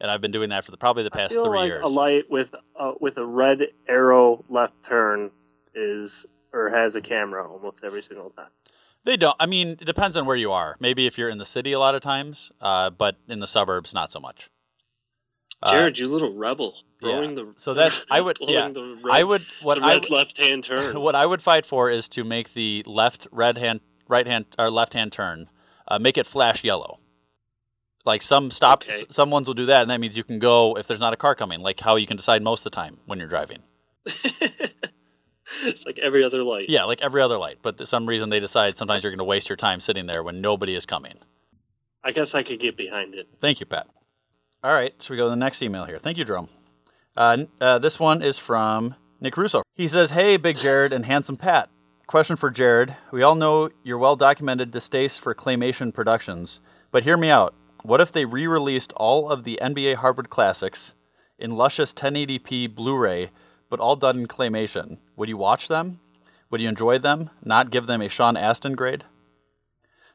And 0.04 0.12
I've 0.12 0.20
been 0.20 0.32
doing 0.32 0.50
that 0.50 0.66
for 0.66 0.72
the, 0.72 0.78
probably 0.78 1.04
the 1.04 1.12
I 1.14 1.18
past 1.18 1.34
feel 1.34 1.46
three 1.46 1.60
like 1.60 1.68
years. 1.68 1.86
a 1.86 1.88
light 1.88 2.30
with 2.30 2.54
uh, 2.78 2.92
with 3.00 3.18
a 3.18 3.26
red 3.26 3.70
arrow 3.88 4.44
left 4.50 4.84
turn 4.84 5.32
is 5.74 6.26
or 6.52 6.70
has 6.70 6.98
a 6.98 7.02
camera 7.02 7.50
almost 7.50 7.86
every 7.86 8.04
single 8.04 8.30
time. 8.32 8.50
They 9.06 9.16
don't. 9.16 9.38
I 9.40 9.46
mean, 9.46 9.70
it 9.70 9.86
depends 9.86 10.18
on 10.18 10.26
where 10.26 10.36
you 10.36 10.52
are. 10.52 10.76
Maybe 10.82 11.08
if 11.08 11.18
you're 11.18 11.30
in 11.30 11.38
the 11.38 11.46
city 11.46 11.72
a 11.72 11.80
lot 11.80 11.96
of 11.96 12.02
times, 12.02 12.52
uh, 12.60 12.90
but 12.90 13.16
in 13.30 13.40
the 13.40 13.48
suburbs, 13.48 13.94
not 13.94 14.12
so 14.12 14.20
much. 14.20 14.50
Uh, 15.62 15.72
Jared, 15.72 15.98
you 15.98 16.10
little 16.10 16.34
rebel, 16.34 16.76
yeah. 17.02 17.22
the 17.22 17.54
So 17.56 17.74
that's 17.74 18.06
I 18.12 18.20
would 18.20 18.38
blowing 18.40 18.54
yeah 18.56 18.68
the 18.68 19.00
red, 19.02 19.16
I 19.16 19.24
would 19.24 19.46
what 19.62 19.80
the 19.80 19.86
I 19.86 19.94
red 19.94 20.10
left 20.10 20.38
hand 20.38 20.64
turn. 20.66 21.00
what 21.00 21.16
I 21.16 21.26
would 21.26 21.42
fight 21.42 21.66
for 21.66 21.90
is 21.90 22.10
to 22.10 22.26
make 22.26 22.52
the 22.54 22.84
left 22.86 23.26
red 23.32 23.58
hand 23.58 23.80
right 24.10 24.28
hand 24.28 24.48
or 24.60 24.70
left 24.70 24.94
hand 24.94 25.14
turn, 25.14 25.50
uh, 25.88 25.98
make 25.98 26.18
it 26.18 26.26
flash 26.26 26.62
yellow. 26.62 27.00
Like 28.06 28.22
some 28.22 28.52
stop, 28.52 28.84
Okay. 28.84 29.04
some 29.10 29.32
ones 29.32 29.48
will 29.48 29.54
do 29.54 29.68
that, 29.68 29.82
and 29.82 29.90
that 29.92 30.00
means 30.02 30.18
you 30.18 30.24
can 30.26 30.40
go 30.40 30.76
if 30.78 30.88
there's 30.88 31.00
not 31.00 31.14
a 31.14 31.18
car 31.18 31.36
coming. 31.36 31.62
Like 31.62 31.80
how 31.80 31.96
you 31.96 32.06
can 32.06 32.18
decide 32.18 32.42
most 32.42 32.66
of 32.66 32.72
the 32.72 32.76
time 32.76 32.98
when 33.06 33.18
you're 33.20 33.30
driving. 33.30 33.60
it's 34.06 35.86
like 35.86 36.00
every 36.00 36.24
other 36.24 36.44
light. 36.44 36.70
Yeah, 36.70 36.84
like 36.84 37.02
every 37.02 37.22
other 37.22 37.38
light. 37.38 37.60
But 37.62 37.86
some 37.88 38.06
reason 38.06 38.30
they 38.30 38.40
decide 38.40 38.78
sometimes 38.78 39.04
you're 39.04 39.12
going 39.12 39.20
to 39.20 39.24
waste 39.24 39.50
your 39.50 39.56
time 39.56 39.80
sitting 39.80 40.06
there 40.08 40.24
when 40.24 40.42
nobody 40.42 40.76
is 40.76 40.86
coming. 40.86 41.16
I 42.04 42.12
guess 42.12 42.36
I 42.36 42.44
could 42.44 42.60
get 42.60 42.76
behind 42.76 43.16
it. 43.16 43.28
Thank 43.40 43.60
you, 43.60 43.66
Pat. 43.66 43.88
All 44.64 44.74
right, 44.74 44.94
so 45.02 45.14
we 45.14 45.18
go 45.18 45.26
to 45.26 45.30
the 45.30 45.36
next 45.36 45.62
email 45.62 45.86
here. 45.86 46.00
Thank 46.00 46.18
you, 46.18 46.26
Jerome. 46.26 46.50
Uh, 47.16 47.46
uh, 47.60 47.80
this 47.80 48.00
one 48.00 48.22
is 48.22 48.38
from 48.38 48.96
Nick 49.20 49.38
Russo. 49.38 49.62
He 49.76 49.88
says, 49.88 50.12
Hey, 50.12 50.38
Big 50.38 50.56
Jared 50.56 50.94
and 50.94 51.06
Handsome 51.06 51.38
Pat. 51.38 51.70
Question 52.08 52.36
for 52.36 52.50
Jared. 52.50 52.96
We 53.12 53.24
all 53.24 53.36
know 53.36 53.70
your 53.84 53.98
well 53.98 54.16
documented 54.16 54.72
distaste 54.72 55.20
for 55.22 55.34
claymation 55.34 55.94
productions, 55.94 56.60
but 56.92 57.04
hear 57.04 57.18
me 57.18 57.30
out. 57.30 57.54
What 57.84 58.00
if 58.00 58.14
they 58.14 58.24
re 58.24 58.48
released 58.48 58.94
all 58.94 59.30
of 59.30 59.44
the 59.44 59.60
NBA 59.62 59.96
Hardwood 59.96 60.30
Classics 60.30 60.94
in 61.38 61.58
luscious 61.58 61.94
1080p 61.94 62.74
Blu 62.74 62.98
ray, 62.98 63.30
but 63.70 63.82
all 63.82 63.98
done 63.98 64.20
in 64.20 64.28
claymation? 64.28 65.00
Would 65.18 65.28
you 65.28 65.36
watch 65.36 65.68
them? 65.68 66.00
Would 66.50 66.62
you 66.62 66.70
enjoy 66.70 66.98
them? 66.98 67.30
Not 67.44 67.72
give 67.72 67.86
them 67.86 68.02
a 68.02 68.08
Sean 68.08 68.38
Astin 68.38 68.76
grade? 68.76 69.04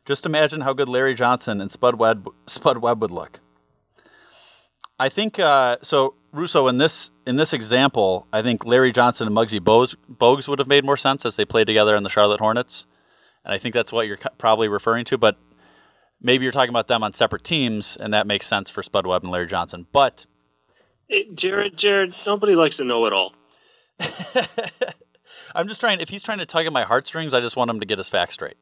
Just 0.07 0.25
imagine 0.25 0.63
how 0.63 0.73
good 0.73 0.89
Larry 0.89 1.15
Johnson 1.15 1.61
and 1.61 1.71
Spud 1.71 1.97
Webb, 1.97 2.31
Spud 2.47 2.79
Webb 2.79 3.03
would 3.03 3.11
look. 3.11 3.41
I 4.99 5.11
think 5.11 5.39
uh, 5.39 5.77
so. 5.83 6.15
Russo 6.31 6.69
in 6.69 6.77
this 6.77 7.11
in 7.27 7.37
this 7.37 7.55
example, 7.55 8.27
I 8.33 8.43
think 8.43 8.67
Larry 8.67 8.93
Johnson 8.93 9.27
and 9.27 9.37
Muggsy 9.37 9.61
Bogues, 9.61 9.95
Bogues 10.11 10.47
would 10.47 10.59
have 10.59 10.69
made 10.69 10.85
more 10.85 10.97
sense 10.97 11.25
as 11.25 11.37
they 11.37 11.47
played 11.47 11.67
together 11.67 11.97
in 11.97 12.03
the 12.03 12.11
Charlotte 12.11 12.41
Hornets, 12.41 12.87
and 13.45 13.55
I 13.55 13.59
think 13.59 13.75
that's 13.75 13.93
what 13.93 14.07
you're 14.07 14.19
probably 14.37 14.69
referring 14.69 15.07
to. 15.07 15.17
But 15.17 15.39
maybe 16.21 16.45
you're 16.45 16.53
talking 16.53 16.71
about 16.71 16.89
them 16.89 17.03
on 17.03 17.13
separate 17.13 17.45
teams, 17.45 17.97
and 17.97 18.13
that 18.15 18.27
makes 18.27 18.47
sense 18.47 18.71
for 18.71 18.83
Spud 18.83 19.07
Webb 19.07 19.23
and 19.23 19.33
Larry 19.33 19.47
Johnson. 19.47 19.87
But 19.93 20.27
Jared, 21.35 21.77
Jared, 21.77 22.15
nobody 22.27 22.55
likes 22.55 22.77
to 22.79 22.85
know 22.85 23.07
it 23.07 23.13
all. 23.13 23.35
I'm 25.55 25.67
just 25.67 25.81
trying. 25.81 26.01
If 26.01 26.09
he's 26.09 26.23
trying 26.23 26.39
to 26.39 26.47
tug 26.47 26.67
at 26.67 26.73
my 26.73 26.85
heartstrings, 26.85 27.35
I 27.35 27.41
just 27.41 27.57
want 27.57 27.71
him 27.71 27.81
to 27.81 27.87
get 27.87 27.99
his 27.99 28.09
facts 28.09 28.35
straight. 28.35 28.57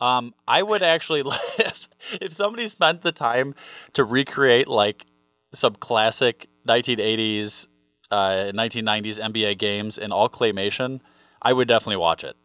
Um, 0.00 0.34
I 0.46 0.62
would 0.62 0.82
actually, 0.82 1.20
if, 1.58 1.88
if 2.20 2.34
somebody 2.34 2.68
spent 2.68 3.02
the 3.02 3.12
time 3.12 3.54
to 3.94 4.04
recreate 4.04 4.68
like 4.68 5.06
some 5.52 5.74
classic 5.74 6.48
1980s, 6.66 7.68
uh, 8.10 8.52
1990s 8.54 9.18
NBA 9.18 9.58
games 9.58 9.98
in 9.98 10.12
all 10.12 10.28
claymation, 10.28 11.00
I 11.40 11.52
would 11.52 11.68
definitely 11.68 11.96
watch 11.96 12.24
it. 12.24 12.36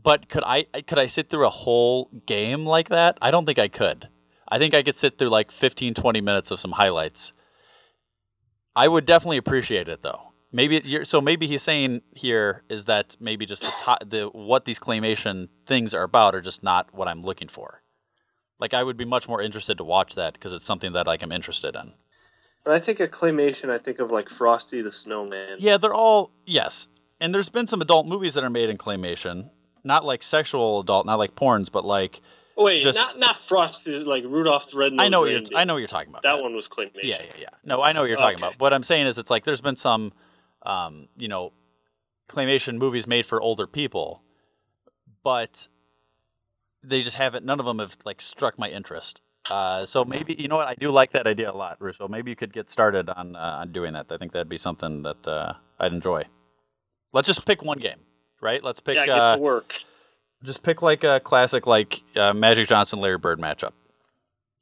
But 0.00 0.28
could 0.28 0.44
I 0.44 0.64
could 0.86 0.98
I 0.98 1.06
sit 1.06 1.28
through 1.28 1.46
a 1.46 1.50
whole 1.50 2.10
game 2.26 2.64
like 2.64 2.88
that? 2.88 3.18
I 3.20 3.30
don't 3.30 3.46
think 3.46 3.58
I 3.58 3.68
could. 3.68 4.08
I 4.48 4.58
think 4.58 4.74
I 4.74 4.82
could 4.82 4.96
sit 4.96 5.18
through 5.18 5.28
like 5.28 5.50
15, 5.50 5.94
20 5.94 6.20
minutes 6.20 6.50
of 6.50 6.58
some 6.58 6.72
highlights. 6.72 7.32
I 8.74 8.88
would 8.88 9.04
definitely 9.04 9.36
appreciate 9.36 9.88
it 9.88 10.02
though. 10.02 10.32
Maybe 10.50 10.80
you're, 10.84 11.04
so. 11.04 11.20
Maybe 11.20 11.46
he's 11.46 11.62
saying 11.62 12.00
here 12.14 12.62
is 12.70 12.86
that 12.86 13.16
maybe 13.20 13.44
just 13.44 13.64
the, 13.64 13.70
to, 13.70 14.06
the 14.06 14.26
what 14.28 14.64
these 14.64 14.78
claymation 14.78 15.48
things 15.66 15.92
are 15.92 16.04
about 16.04 16.34
are 16.34 16.40
just 16.40 16.62
not 16.62 16.94
what 16.94 17.08
I'm 17.08 17.20
looking 17.20 17.48
for. 17.48 17.82
Like 18.58 18.72
I 18.72 18.82
would 18.82 18.96
be 18.96 19.04
much 19.04 19.28
more 19.28 19.42
interested 19.42 19.76
to 19.78 19.84
watch 19.84 20.14
that 20.14 20.32
because 20.32 20.52
it's 20.52 20.64
something 20.64 20.92
that 20.92 21.06
like 21.06 21.22
I'm 21.22 21.32
interested 21.32 21.76
in. 21.76 21.92
When 22.64 22.74
I 22.74 22.78
think 22.78 23.00
of 23.00 23.10
claymation, 23.10 23.70
I 23.70 23.78
think 23.78 23.98
of 23.98 24.10
like 24.10 24.30
Frosty 24.30 24.80
the 24.80 24.92
Snowman. 24.92 25.56
Yeah, 25.58 25.76
they're 25.76 25.94
all 25.94 26.32
yes. 26.46 26.88
And 27.20 27.34
there's 27.34 27.48
been 27.48 27.66
some 27.66 27.82
adult 27.82 28.06
movies 28.06 28.34
that 28.34 28.44
are 28.44 28.50
made 28.50 28.70
in 28.70 28.78
claymation, 28.78 29.50
not 29.84 30.04
like 30.04 30.22
sexual 30.22 30.80
adult, 30.80 31.06
not 31.06 31.18
like 31.18 31.34
porns, 31.34 31.70
but 31.70 31.84
like 31.84 32.20
wait, 32.56 32.82
just 32.82 32.98
not 32.98 33.18
not 33.18 33.36
Frosty, 33.36 33.98
like 33.98 34.24
Rudolph 34.24 34.70
the 34.70 34.78
Red-Nosed 34.78 35.04
I 35.04 35.08
know 35.08 35.20
what 35.20 35.30
you're. 35.30 35.42
I 35.58 35.64
know 35.64 35.74
what 35.74 35.78
you're 35.78 35.88
talking 35.88 36.10
about. 36.10 36.22
That 36.22 36.40
one 36.40 36.54
was 36.54 36.68
claymation. 36.68 37.04
Yeah, 37.04 37.22
yeah, 37.22 37.32
yeah. 37.40 37.48
No, 37.64 37.82
I 37.82 37.92
know 37.92 38.00
what 38.00 38.08
you're 38.08 38.18
talking 38.18 38.36
Okay. 38.36 38.46
about. 38.46 38.60
What 38.60 38.72
I'm 38.72 38.82
saying 38.82 39.06
is, 39.06 39.18
it's 39.18 39.30
like 39.30 39.44
there's 39.44 39.60
been 39.60 39.76
some, 39.76 40.12
um, 40.62 41.08
you 41.16 41.28
know, 41.28 41.52
claymation 42.28 42.78
movies 42.78 43.06
made 43.06 43.26
for 43.26 43.40
older 43.40 43.66
people, 43.66 44.22
but 45.22 45.68
they 46.82 47.02
just 47.02 47.16
haven't. 47.16 47.44
None 47.44 47.60
of 47.60 47.66
them 47.66 47.78
have 47.78 47.96
like 48.04 48.20
struck 48.20 48.58
my 48.58 48.68
interest. 48.68 49.22
Uh, 49.50 49.84
so 49.86 50.04
maybe 50.04 50.34
you 50.38 50.46
know 50.46 50.56
what 50.56 50.68
I 50.68 50.74
do 50.74 50.90
like 50.90 51.12
that 51.12 51.26
idea 51.26 51.50
a 51.50 51.56
lot, 51.56 51.80
Russo. 51.80 52.06
Maybe 52.06 52.30
you 52.30 52.36
could 52.36 52.52
get 52.52 52.68
started 52.68 53.08
on 53.08 53.34
uh, 53.34 53.58
on 53.60 53.72
doing 53.72 53.94
that. 53.94 54.06
I 54.10 54.18
think 54.18 54.32
that'd 54.32 54.48
be 54.48 54.58
something 54.58 55.02
that 55.02 55.26
uh, 55.26 55.54
I'd 55.80 55.92
enjoy. 55.92 56.24
Let's 57.12 57.26
just 57.26 57.46
pick 57.46 57.62
one 57.64 57.78
game, 57.78 58.00
right? 58.40 58.62
Let's 58.62 58.80
pick. 58.80 58.96
yeah, 58.96 59.06
get 59.06 59.18
uh, 59.18 59.36
to 59.36 59.42
work. 59.42 59.80
just 60.42 60.62
pick 60.62 60.82
like 60.82 61.04
a 61.04 61.20
classic 61.20 61.66
like 61.66 62.02
uh, 62.16 62.32
Magic 62.32 62.68
Johnson 62.68 63.00
Larry 63.00 63.18
Bird 63.18 63.40
matchup 63.40 63.72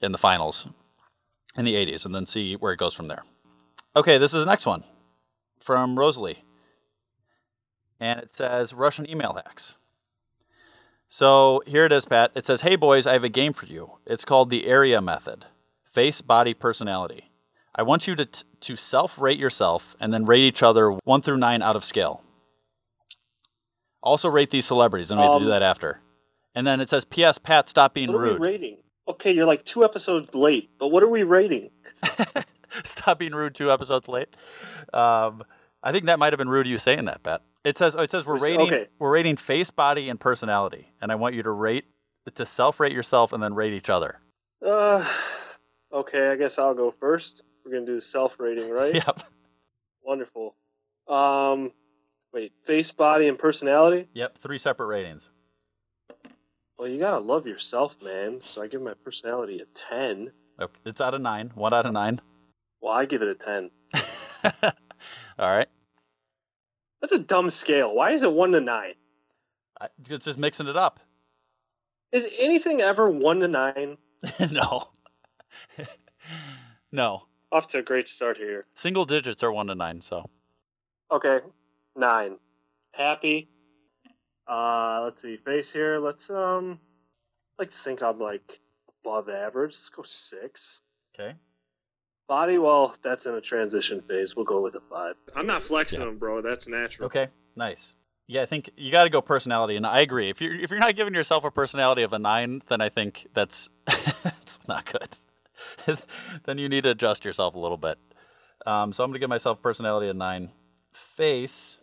in 0.00 0.12
the 0.12 0.18
finals 0.18 0.68
in 1.56 1.64
the 1.64 1.74
80s 1.74 2.04
and 2.04 2.14
then 2.14 2.26
see 2.26 2.54
where 2.54 2.72
it 2.72 2.78
goes 2.78 2.94
from 2.94 3.08
there. 3.08 3.22
Okay, 3.94 4.18
this 4.18 4.34
is 4.34 4.44
the 4.44 4.50
next 4.50 4.66
one 4.66 4.84
from 5.58 5.98
Rosalie. 5.98 6.44
And 7.98 8.20
it 8.20 8.28
says 8.28 8.74
Russian 8.74 9.08
email 9.08 9.32
hacks. 9.32 9.76
So 11.08 11.62
here 11.66 11.86
it 11.86 11.92
is, 11.92 12.04
Pat. 12.04 12.32
It 12.34 12.44
says, 12.44 12.60
Hey 12.60 12.76
boys, 12.76 13.06
I 13.06 13.14
have 13.14 13.24
a 13.24 13.28
game 13.30 13.52
for 13.52 13.66
you. 13.66 13.92
It's 14.06 14.24
called 14.24 14.50
the 14.50 14.66
area 14.66 15.00
method 15.00 15.46
face, 15.84 16.20
body, 16.20 16.52
personality. 16.52 17.30
I 17.74 17.82
want 17.82 18.06
you 18.06 18.14
to, 18.16 18.26
t- 18.26 18.44
to 18.60 18.76
self 18.76 19.18
rate 19.18 19.38
yourself 19.38 19.96
and 19.98 20.12
then 20.12 20.26
rate 20.26 20.42
each 20.42 20.62
other 20.62 20.90
one 20.90 21.22
through 21.22 21.38
nine 21.38 21.62
out 21.62 21.74
of 21.76 21.86
scale. 21.86 22.22
Also 24.02 24.28
rate 24.28 24.50
these 24.50 24.66
celebrities, 24.66 25.10
and 25.10 25.18
we 25.20 25.24
have 25.26 25.34
to 25.34 25.38
do 25.40 25.44
Um, 25.46 25.50
that 25.50 25.62
after. 25.62 26.00
And 26.54 26.66
then 26.66 26.80
it 26.80 26.88
says, 26.88 27.04
P.S. 27.04 27.38
Pat, 27.38 27.68
stop 27.68 27.92
being 27.94 28.12
What 28.12 28.18
are 28.18 28.22
rude. 28.22 28.40
we 28.40 28.46
rating? 28.48 28.76
Okay, 29.08 29.32
you're 29.32 29.46
like 29.46 29.64
two 29.64 29.84
episodes 29.84 30.34
late, 30.34 30.70
but 30.78 30.88
what 30.88 31.02
are 31.02 31.08
we 31.08 31.22
rating? 31.22 31.70
stop 32.84 33.18
being 33.18 33.32
rude 33.32 33.54
two 33.54 33.70
episodes 33.70 34.08
late. 34.08 34.28
Um, 34.92 35.42
I 35.82 35.92
think 35.92 36.06
that 36.06 36.18
might 36.18 36.32
have 36.32 36.38
been 36.38 36.48
rude 36.48 36.66
of 36.66 36.70
you 36.70 36.78
saying 36.78 37.04
that, 37.04 37.22
Pat. 37.22 37.42
It 37.64 37.76
says 37.78 37.94
it 37.94 38.10
says 38.10 38.24
we're 38.26 38.38
rating 38.38 38.60
okay. 38.62 38.86
we're 38.98 39.10
rating 39.10 39.36
face, 39.36 39.70
body, 39.70 40.08
and 40.08 40.18
personality, 40.20 40.92
and 41.00 41.10
I 41.12 41.16
want 41.16 41.34
you 41.34 41.42
to 41.42 41.50
rate 41.50 41.84
to 42.34 42.46
self 42.46 42.80
rate 42.80 42.92
yourself 42.92 43.32
and 43.32 43.42
then 43.42 43.54
rate 43.54 43.72
each 43.72 43.90
other. 43.90 44.20
Uh, 44.64 45.04
okay, 45.92 46.28
I 46.30 46.36
guess 46.36 46.58
I'll 46.58 46.74
go 46.74 46.90
first. 46.90 47.44
We're 47.64 47.72
gonna 47.72 47.86
do 47.86 47.94
the 47.96 48.00
self 48.00 48.38
rating, 48.40 48.70
right? 48.70 48.94
Yep. 49.06 49.20
Wonderful. 50.04 50.54
Um, 51.08 51.72
wait, 52.36 52.52
face, 52.64 52.90
body, 52.90 53.28
and 53.28 53.38
personality. 53.38 54.08
Yep. 54.12 54.38
Three 54.38 54.58
separate 54.58 54.86
ratings. 54.86 55.26
Well, 56.78 56.86
you 56.86 56.98
gotta 56.98 57.20
love 57.20 57.46
yourself, 57.46 57.96
man. 58.02 58.40
So 58.44 58.62
I 58.62 58.66
give 58.66 58.82
my 58.82 58.92
personality 58.92 59.60
a 59.60 59.64
ten. 59.64 60.30
Okay. 60.60 60.78
It's 60.84 61.00
out 61.00 61.14
of 61.14 61.22
nine. 61.22 61.50
One 61.54 61.72
out 61.72 61.86
of 61.86 61.94
nine. 61.94 62.20
Well, 62.82 62.92
I 62.92 63.06
give 63.06 63.22
it 63.22 63.28
a 63.28 63.34
ten. 63.34 63.70
All 65.38 65.56
right. 65.56 65.68
That's 67.00 67.14
a 67.14 67.18
dumb 67.18 67.48
scale. 67.48 67.94
Why 67.94 68.10
is 68.10 68.22
it 68.22 68.32
one 68.32 68.52
to 68.52 68.60
nine? 68.60 68.94
I, 69.80 69.88
it's 70.10 70.26
just 70.26 70.38
mixing 70.38 70.68
it 70.68 70.76
up. 70.76 71.00
Is 72.12 72.28
anything 72.38 72.82
ever 72.82 73.08
one 73.10 73.40
to 73.40 73.48
nine? 73.48 73.96
no. 74.50 74.88
no. 76.92 77.22
Off 77.50 77.68
to 77.68 77.78
a 77.78 77.82
great 77.82 78.08
start 78.08 78.36
here. 78.36 78.66
Single 78.74 79.06
digits 79.06 79.42
are 79.42 79.52
one 79.52 79.68
to 79.68 79.74
nine. 79.74 80.02
So 80.02 80.28
Okay, 81.10 81.38
nine. 81.96 82.38
Happy. 82.94 83.48
Uh, 84.46 85.00
let's 85.04 85.20
see. 85.20 85.36
Face 85.36 85.72
here. 85.72 85.98
Let's 85.98 86.30
um, 86.30 86.80
like 87.58 87.70
think 87.70 88.02
I'm 88.02 88.18
like 88.18 88.60
above 89.04 89.28
average. 89.28 89.72
Let's 89.72 89.88
go 89.88 90.02
six. 90.04 90.82
okay. 91.18 91.34
Body, 92.28 92.58
well, 92.58 92.94
that's 93.02 93.26
in 93.26 93.34
a 93.34 93.40
transition 93.40 94.02
phase. 94.02 94.34
We'll 94.34 94.44
go 94.44 94.60
with 94.60 94.74
a 94.74 94.80
five. 94.90 95.14
I'm 95.36 95.46
not 95.46 95.62
flexing 95.62 96.00
them, 96.00 96.18
bro. 96.18 96.40
That's 96.40 96.66
natural. 96.66 97.06
Okay. 97.06 97.28
Nice. 97.54 97.94
Yeah, 98.26 98.42
I 98.42 98.46
think 98.46 98.70
you 98.76 98.90
got 98.90 99.04
to 99.04 99.10
go 99.10 99.22
personality, 99.22 99.76
and 99.76 99.86
I 99.86 100.00
agree. 100.00 100.28
If 100.28 100.40
you're 100.40 100.54
if 100.54 100.70
you're 100.70 100.80
not 100.80 100.96
giving 100.96 101.14
yourself 101.14 101.44
a 101.44 101.50
personality 101.50 102.02
of 102.02 102.12
a 102.12 102.18
nine, 102.18 102.62
then 102.68 102.80
I 102.80 102.88
think 102.88 103.28
that's 103.32 103.70
that's 103.86 104.66
not 104.66 104.84
good. 104.86 105.98
then 106.44 106.58
you 106.58 106.68
need 106.68 106.82
to 106.82 106.90
adjust 106.90 107.24
yourself 107.24 107.54
a 107.54 107.58
little 107.58 107.76
bit. 107.76 107.98
Um, 108.66 108.92
so 108.92 109.04
I'm 109.04 109.10
gonna 109.10 109.20
give 109.20 109.30
myself 109.30 109.62
personality 109.62 110.08
a 110.08 110.14
nine. 110.14 110.50
Face. 110.92 111.78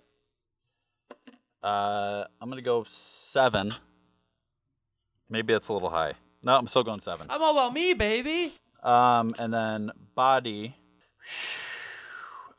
Uh, 1.64 2.26
I'm 2.42 2.50
gonna 2.50 2.62
go 2.62 2.84
seven. 2.86 3.74
Maybe 5.30 5.54
that's 5.54 5.70
a 5.70 5.74
little 5.74 5.90
high. 5.90 6.14
No, 6.44 6.58
I'm 6.58 6.68
still 6.68 6.84
going 6.84 7.00
seven. 7.00 7.28
I'm 7.30 7.42
all 7.42 7.54
about 7.58 7.74
me, 7.74 7.94
baby. 7.94 8.52
Um, 8.84 9.30
and 9.40 9.54
then 9.54 9.92
body. 10.14 10.76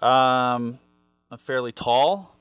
Um, 0.01 0.79
I'm 1.31 1.39
fairly 1.39 1.73
tall, 1.73 2.35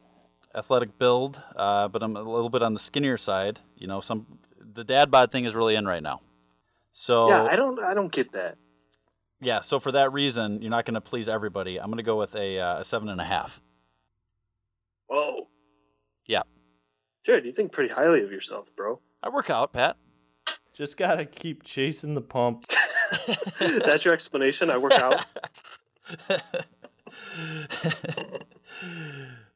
athletic 0.56 0.98
build, 0.98 1.42
uh, 1.56 1.88
but 1.90 2.02
I'm 2.02 2.16
a 2.16 2.22
little 2.22 2.50
bit 2.50 2.64
on 2.64 2.74
the 2.74 2.80
skinnier 2.80 3.18
side. 3.18 3.60
You 3.78 3.88
know, 3.88 4.00
some 4.00 4.26
the 4.60 4.84
dad 4.84 5.12
bod 5.12 5.32
thing 5.32 5.46
is 5.46 5.54
really 5.54 5.76
in 5.76 5.86
right 5.86 6.02
now. 6.02 6.22
So 6.92 7.28
Yeah, 7.28 7.44
I 7.44 7.56
don't. 7.56 7.84
I 7.84 7.94
don't 7.94 8.12
get 8.12 8.32
that. 8.34 8.56
yeah, 9.42 9.60
so 9.62 9.80
for 9.80 9.92
that 9.92 10.14
reason, 10.14 10.62
you're 10.62 10.72
not 10.72 10.86
going 10.86 10.94
to 10.96 11.02
please 11.02 11.28
everybody. 11.28 11.78
I'm 11.80 11.88
going 11.88 11.98
to 11.98 12.04
go 12.04 12.18
with 12.18 12.36
a, 12.36 12.60
uh, 12.60 12.80
a 12.80 12.84
seven 12.86 13.10
and 13.10 13.20
a 13.20 13.26
half. 13.26 13.60
Whoa. 15.08 15.48
Yeah, 17.24 17.34
Jared, 17.34 17.46
you 17.46 17.52
think 17.52 17.72
pretty 17.72 17.94
highly 17.94 18.24
of 18.24 18.32
yourself, 18.32 18.76
bro. 18.76 19.00
I 19.22 19.30
work 19.30 19.50
out, 19.50 19.74
Pat. 19.74 19.98
Just 20.74 20.98
gotta 20.98 21.26
keep 21.26 21.64
chasing 21.64 22.16
the 22.16 22.22
pump. 22.22 22.64
That's 23.86 24.06
your 24.06 24.14
explanation. 24.14 24.70
I 24.70 24.78
work 24.78 24.94
out. 24.94 25.26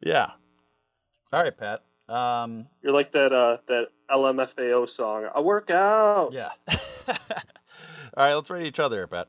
yeah. 0.01 0.32
All 1.34 1.43
right, 1.43 1.58
Pat. 1.58 1.84
Um, 2.08 2.67
You're 2.82 2.93
like 2.93 3.12
that. 3.13 3.34
Uh, 3.34 3.58
that 3.67 3.88
LMFAO 4.10 4.88
song. 4.88 5.27
I 5.34 5.41
work 5.41 5.69
out. 5.69 6.32
yeah. 6.34 6.51
All 8.15 8.23
right, 8.23 8.34
let's 8.34 8.49
rate 8.49 8.65
each 8.65 8.80
other, 8.80 9.06
Pat. 9.08 9.27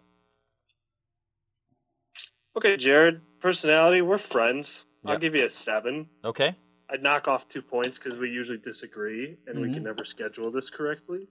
Okay, 2.57 2.77
Jared. 2.77 3.21
Personality. 3.41 4.03
We're 4.03 4.19
friends. 4.19 4.85
I'll 5.05 5.19
give 5.19 5.35
you 5.35 5.47
a 5.47 5.51
seven. 5.51 6.09
Okay. 6.25 6.55
I'd 6.91 7.03
knock 7.03 7.29
off 7.29 7.49
two 7.49 7.63
points 7.63 7.99
because 7.99 8.19
we 8.19 8.31
usually 8.31 8.59
disagree 8.59 9.37
and 9.47 9.61
we 9.61 9.69
Mhm. 9.69 9.75
can 9.75 9.83
never 9.83 10.05
schedule 10.05 10.51
this 10.51 10.71
correctly. 10.71 11.29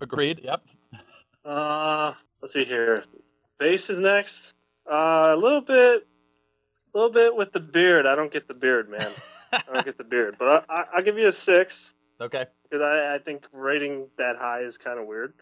Agreed. 0.00 0.40
Yep. 0.42 0.62
Uh, 1.44 2.14
let's 2.40 2.52
see 2.54 2.64
here. 2.64 3.04
Face 3.58 3.90
is 3.90 4.00
next. 4.00 4.54
Uh, 4.86 5.28
a 5.30 5.36
little 5.36 5.60
bit, 5.60 6.06
a 6.94 6.96
little 6.98 7.10
bit 7.10 7.34
with 7.36 7.52
the 7.52 7.60
beard. 7.60 8.06
I 8.06 8.14
don't 8.14 8.32
get 8.32 8.48
the 8.48 8.54
beard, 8.54 8.88
man. 8.88 9.10
I 9.52 9.62
don't 9.72 9.84
get 9.84 9.98
the 9.98 10.04
beard, 10.04 10.36
but 10.38 10.64
I, 10.68 10.74
I, 10.80 10.84
I'll 10.94 11.02
give 11.02 11.18
you 11.18 11.28
a 11.28 11.32
six 11.32 11.94
Okay. 12.20 12.46
because 12.64 12.80
I, 12.80 13.14
I 13.14 13.18
think 13.18 13.46
rating 13.52 14.08
that 14.16 14.36
high 14.36 14.60
is 14.62 14.78
kind 14.78 14.98
of 14.98 15.06
weird. 15.06 15.34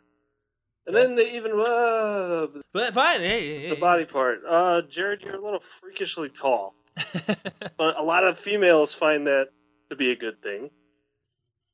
And 0.86 0.96
then 0.96 1.14
the 1.14 1.36
even 1.36 1.52
uh, 1.52 2.48
But 2.72 2.92
fine. 2.94 3.20
Hey, 3.20 3.58
hey, 3.60 3.68
the 3.70 3.76
body 3.76 4.04
part. 4.04 4.42
Uh, 4.46 4.82
Jared, 4.82 5.22
you're 5.22 5.36
a 5.36 5.40
little 5.40 5.60
freakishly 5.60 6.28
tall, 6.28 6.74
but 7.76 7.98
a 7.98 8.02
lot 8.02 8.24
of 8.24 8.38
females 8.38 8.94
find 8.94 9.26
that 9.26 9.48
to 9.90 9.96
be 9.96 10.10
a 10.10 10.16
good 10.16 10.40
thing. 10.42 10.70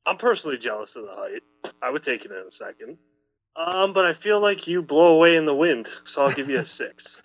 I'm 0.07 0.17
personally 0.17 0.59
jealous 0.59 0.97
of 0.97 1.05
the 1.05 1.15
height. 1.15 1.43
I 1.83 1.91
would 1.91 2.03
take 2.03 2.25
it 2.25 2.31
in 2.31 2.39
a 2.39 2.51
second. 2.51 2.99
Um, 3.57 3.93
but 3.93 4.07
I 4.07 4.13
feel 4.13 4.41
like 4.41 4.69
you 4.69 4.83
blow 4.83 5.17
away 5.17 5.37
in 5.37 5.45
the 5.45 5.55
wind, 5.55 5.87
so 6.05 6.23
I'll 6.23 6.33
give 6.33 6.49
you 6.49 6.59
a 6.59 6.65
six. 6.65 7.21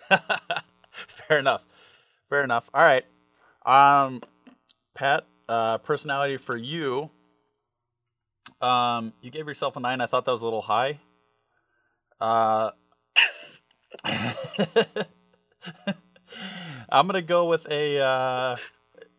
Fair 0.90 1.38
enough. 1.38 1.64
Fair 2.28 2.42
enough. 2.42 2.68
All 2.74 2.82
right. 2.82 3.04
Um, 3.64 4.22
Pat, 4.94 5.24
uh, 5.48 5.78
personality 5.78 6.36
for 6.36 6.56
you. 6.56 7.10
Um, 8.60 9.12
you 9.20 9.30
gave 9.30 9.46
yourself 9.46 9.76
a 9.76 9.80
nine. 9.80 10.00
I 10.00 10.06
thought 10.06 10.24
that 10.24 10.32
was 10.32 10.42
a 10.42 10.44
little 10.44 10.62
high. 10.62 11.00
Uh, 12.20 12.70
I'm 16.88 17.06
gonna 17.06 17.22
go 17.22 17.46
with 17.46 17.66
a. 17.70 17.98
Uh, 18.00 18.56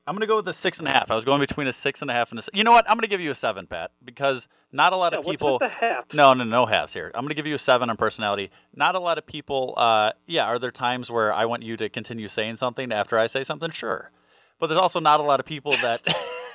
I'm 0.08 0.14
gonna 0.14 0.28
go 0.28 0.36
with 0.36 0.48
a 0.48 0.54
six 0.54 0.78
and 0.80 0.88
a 0.88 0.92
half. 0.92 1.10
I 1.10 1.16
was 1.16 1.26
going 1.26 1.40
between 1.40 1.68
a 1.68 1.74
six 1.74 2.02
and 2.04 2.12
a 2.12 2.14
half 2.14 2.30
and 2.32 2.40
a. 2.40 2.44
You 2.54 2.64
know 2.64 2.72
what? 2.72 2.88
I'm 2.90 2.96
gonna 2.96 3.08
give 3.08 3.22
you 3.22 3.32
a 3.32 3.36
seven, 3.36 3.66
Pat, 3.66 3.92
because 4.04 4.48
not 4.72 4.94
a 4.94 4.96
lot 4.96 5.14
Yeah, 5.14 5.20
of 5.20 5.26
people. 5.26 5.54
with 5.54 5.62
the 5.62 5.68
halves? 5.70 6.16
No, 6.16 6.34
no, 6.34 6.44
no 6.44 6.66
halves 6.68 6.94
here. 6.94 7.12
I'm 7.16 7.24
gonna 7.24 7.34
give 7.34 7.48
you 7.48 7.56
a 7.56 7.60
seven 7.60 7.90
on 7.90 7.98
personality. 7.98 8.52
Not 8.76 8.94
a 8.96 9.00
lot 9.00 9.18
of 9.18 9.26
people. 9.26 9.74
Uh, 9.78 10.12
yeah, 10.28 10.46
are 10.46 10.60
there 10.60 10.70
times 10.72 11.10
where 11.10 11.34
I 11.34 11.46
want 11.46 11.64
you 11.64 11.76
to 11.78 11.90
continue 11.90 12.28
saying 12.28 12.58
something 12.58 12.92
after 12.94 13.18
I 13.18 13.26
say 13.26 13.44
something? 13.44 13.72
Sure, 13.72 14.12
but 14.60 14.68
there's 14.68 14.80
also 14.82 15.00
not 15.00 15.20
a 15.20 15.24
lot 15.24 15.40
of 15.40 15.46
people 15.48 15.72
that 15.82 16.02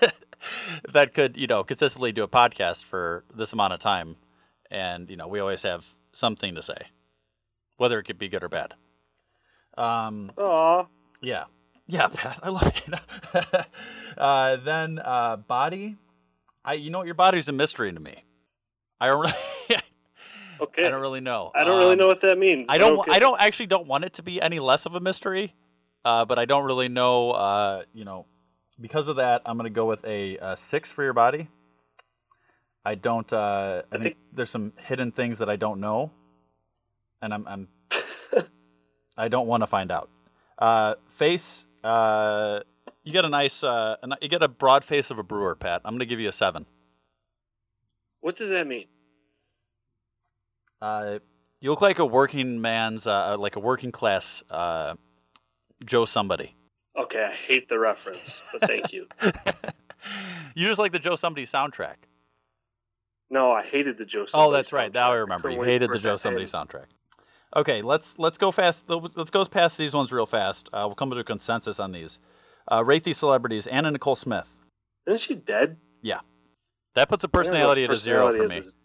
that 0.92 1.12
could, 1.14 1.37
you 1.37 1.46
know, 1.49 1.64
consistently 1.64 2.12
do 2.12 2.23
a 2.23 2.29
podcast 2.29 2.85
for 2.85 3.25
this 3.35 3.53
amount 3.53 3.73
of 3.73 3.81
time. 3.81 4.16
And 4.70 5.11
you 5.11 5.16
know, 5.16 5.27
we 5.27 5.40
always 5.40 5.62
have 5.64 5.87
something 6.12 6.55
to 6.55 6.62
say, 6.62 6.77
whether 7.79 7.99
it 7.99 8.05
could 8.05 8.18
be 8.18 8.29
good 8.29 8.44
or 8.44 8.49
bad. 8.49 8.75
Um, 9.77 10.31
Aw. 10.38 10.87
Yeah, 11.20 11.44
yeah, 11.87 12.09
Pat, 12.12 12.38
I 12.42 12.48
love 12.48 12.66
it. 13.35 13.66
uh, 14.18 14.56
then 14.56 14.98
uh, 14.98 15.37
body, 15.37 15.96
I 16.64 16.74
you 16.74 16.90
know 16.90 16.98
what 16.98 17.06
your 17.06 17.14
body's 17.14 17.48
a 17.48 17.52
mystery 17.52 17.92
to 17.92 18.00
me. 18.00 18.24
I 19.00 19.06
don't 19.06 19.20
really, 19.20 19.33
Okay. 20.61 20.87
I 20.87 20.90
don't 20.90 21.00
really 21.00 21.20
know. 21.22 21.50
I 21.54 21.64
don't 21.64 21.78
really 21.78 21.92
Um, 21.92 21.98
know 21.98 22.06
what 22.06 22.20
that 22.20 22.37
means. 22.38 22.68
I 22.70 22.76
don't. 22.78 22.98
okay. 22.98 23.12
I 23.12 23.18
don't 23.18 23.40
actually 23.40 23.66
don't 23.66 23.87
want 23.87 24.04
it 24.04 24.12
to 24.14 24.22
be 24.22 24.42
any 24.42 24.59
less 24.59 24.85
of 24.85 24.94
a 24.94 25.00
mystery, 25.00 25.54
uh, 26.04 26.26
but 26.26 26.38
I 26.38 26.44
don't 26.44 26.64
really 26.66 26.88
know. 26.90 27.30
Uh, 27.30 27.85
you 27.94 28.04
know, 28.04 28.26
because 28.78 29.09
of 29.09 29.16
that, 29.16 29.40
I'm 29.46 29.56
going 29.56 29.70
to 29.70 29.74
go 29.74 29.87
with 29.87 30.04
a, 30.04 30.37
uh 30.38 30.54
six 30.56 30.92
for 30.92 31.02
your 31.02 31.14
body. 31.14 31.48
I 32.85 32.94
don't. 32.94 33.30
Uh, 33.33 33.83
I, 33.90 33.98
think, 33.98 34.16
there's 34.33 34.50
some 34.50 34.72
hidden 34.78 35.12
things 35.12 35.38
that 35.38 35.48
I 35.48 35.56
don't 35.56 35.80
know, 35.80 36.11
and 37.22 37.33
I'm. 37.33 37.46
I'm 37.48 37.68
I 39.16 39.28
don't 39.28 39.46
want 39.46 39.62
to 39.62 39.66
find 39.66 39.90
out. 39.90 40.09
Uh, 40.61 40.94
face. 41.09 41.66
Uh, 41.83 42.61
you 43.05 43.12
get 43.12 43.25
a 43.25 43.29
nice. 43.29 43.64
Uh, 43.64 43.96
you 44.20 44.29
get 44.29 44.42
a 44.42 44.49
broad 44.49 44.85
face 44.85 45.11
of 45.11 45.18
a 45.18 45.23
brewer, 45.23 45.55
Pat. 45.55 45.81
I'm 45.85 45.92
going 45.92 46.01
to 46.01 46.07
give 46.07 46.20
you 46.20 46.29
a 46.29 46.33
seven. 46.33 46.66
What 48.20 48.37
does 48.37 48.51
that 48.51 48.66
mean? 48.66 48.87
Uh, 50.83 51.18
you 51.61 51.70
look 51.70 51.81
like 51.81 51.99
a 51.99 52.07
working 52.07 52.61
man's, 52.61 53.07
uh, 53.07 53.37
like 53.38 53.57
a 53.57 53.61
working 53.61 53.92
class 53.92 54.42
uh, 54.51 54.94
Joe 55.85 56.05
somebody. 56.05 56.55
Okay, 56.96 57.23
I 57.23 57.31
hate 57.31 57.68
the 57.68 57.79
reference, 57.79 58.40
but 58.53 58.68
thank 58.68 58.92
you. 58.92 59.07
You 60.55 60.66
just 60.66 60.79
like 60.79 60.92
the 60.92 60.99
Joe 60.99 61.14
somebody 61.14 61.44
soundtrack. 61.44 61.96
No, 63.31 63.53
I 63.53 63.62
hated 63.62 63.96
the 63.99 64.05
Joe. 64.05 64.23
oh, 64.23 64.25
Somebody 64.25 64.53
that's 64.57 64.73
right. 64.73 64.92
Now 64.92 65.12
I 65.12 65.16
remember. 65.16 65.51
You 65.51 65.62
hated 65.62 65.90
the 65.92 65.99
Joe 65.99 66.16
somebody 66.16 66.46
soundtrack. 66.46 66.87
Okay, 67.55 67.83
let's 67.83 68.19
let's 68.19 68.39
go 68.39 68.53
fast. 68.53 68.89
Let's 68.89 69.31
go 69.31 69.45
past 69.45 69.77
these 69.77 69.95
ones 69.95 70.13
real 70.13 70.27
fast. 70.27 70.69
Uh, 70.73 70.85
we'll 70.87 70.95
come 70.95 71.11
to 71.11 71.19
a 71.19 71.25
consensus 71.25 71.81
on 71.81 71.93
these. 71.93 72.19
Uh, 72.71 72.85
rate 72.85 73.03
these 73.03 73.19
celebrities. 73.19 73.67
Anna 73.67 73.91
Nicole 73.91 74.15
Smith. 74.17 74.49
Isn't 75.07 75.19
she 75.21 75.35
dead? 75.35 75.77
Yeah, 76.03 76.21
that 76.95 77.09
puts 77.09 77.25
a 77.25 77.27
don't 77.27 77.35
know 77.35 77.41
if 77.41 77.47
personality 77.47 77.85
at 77.85 77.91
a 77.91 77.97
zero 77.97 78.33
for 78.33 78.39
me. 78.49 78.59
is- 78.59 78.67
is- 78.67 78.77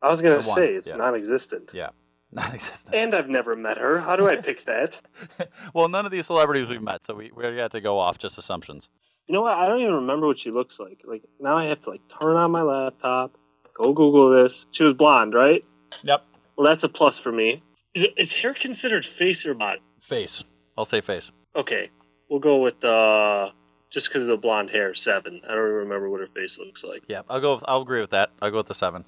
I 0.00 0.08
was 0.08 0.22
gonna 0.22 0.40
say 0.42 0.74
it's 0.74 0.90
yeah. 0.90 0.96
non-existent. 0.96 1.72
Yeah, 1.74 1.88
non-existent. 2.32 2.94
And 2.94 3.14
I've 3.14 3.28
never 3.28 3.54
met 3.54 3.78
her. 3.78 3.98
How 3.98 4.14
do 4.14 4.28
I 4.28 4.36
pick 4.36 4.62
that? 4.64 5.00
Well, 5.74 5.88
none 5.88 6.06
of 6.06 6.12
these 6.12 6.26
celebrities 6.26 6.70
we've 6.70 6.82
met, 6.82 7.04
so 7.04 7.14
we 7.14 7.30
we 7.34 7.44
have 7.56 7.72
to 7.72 7.80
go 7.80 7.98
off 7.98 8.18
just 8.18 8.38
assumptions. 8.38 8.88
You 9.26 9.34
know 9.34 9.42
what? 9.42 9.58
I 9.58 9.66
don't 9.66 9.80
even 9.80 9.94
remember 9.94 10.26
what 10.26 10.38
she 10.38 10.50
looks 10.50 10.80
like. 10.80 11.02
Like 11.04 11.22
now, 11.40 11.56
I 11.58 11.66
have 11.66 11.80
to 11.80 11.90
like 11.90 12.00
turn 12.20 12.36
on 12.36 12.50
my 12.50 12.62
laptop, 12.62 13.36
go 13.74 13.92
Google 13.92 14.30
this. 14.30 14.66
She 14.70 14.84
was 14.84 14.94
blonde, 14.94 15.34
right? 15.34 15.64
Yep. 16.02 16.24
Well, 16.56 16.66
that's 16.66 16.84
a 16.84 16.88
plus 16.88 17.18
for 17.18 17.30
me. 17.32 17.62
Is, 17.94 18.06
is 18.16 18.32
hair 18.32 18.54
considered 18.54 19.04
face 19.04 19.46
or 19.46 19.54
body? 19.54 19.80
Face. 20.00 20.44
I'll 20.76 20.84
say 20.84 21.00
face. 21.00 21.32
Okay, 21.56 21.90
we'll 22.28 22.40
go 22.40 22.58
with 22.58 22.84
uh, 22.84 23.50
just 23.90 24.08
because 24.08 24.22
of 24.22 24.28
the 24.28 24.36
blonde 24.36 24.70
hair, 24.70 24.94
seven. 24.94 25.40
I 25.44 25.54
don't 25.54 25.64
even 25.64 25.74
remember 25.74 26.08
what 26.08 26.20
her 26.20 26.26
face 26.26 26.58
looks 26.58 26.84
like. 26.84 27.02
Yeah, 27.08 27.22
I'll 27.28 27.40
go. 27.40 27.54
With, 27.54 27.64
I'll 27.66 27.82
agree 27.82 28.00
with 28.00 28.10
that. 28.10 28.30
I'll 28.40 28.50
go 28.50 28.58
with 28.58 28.66
the 28.66 28.74
seven. 28.74 29.04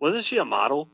Wasn't 0.00 0.24
she 0.24 0.38
a 0.38 0.44
model? 0.44 0.88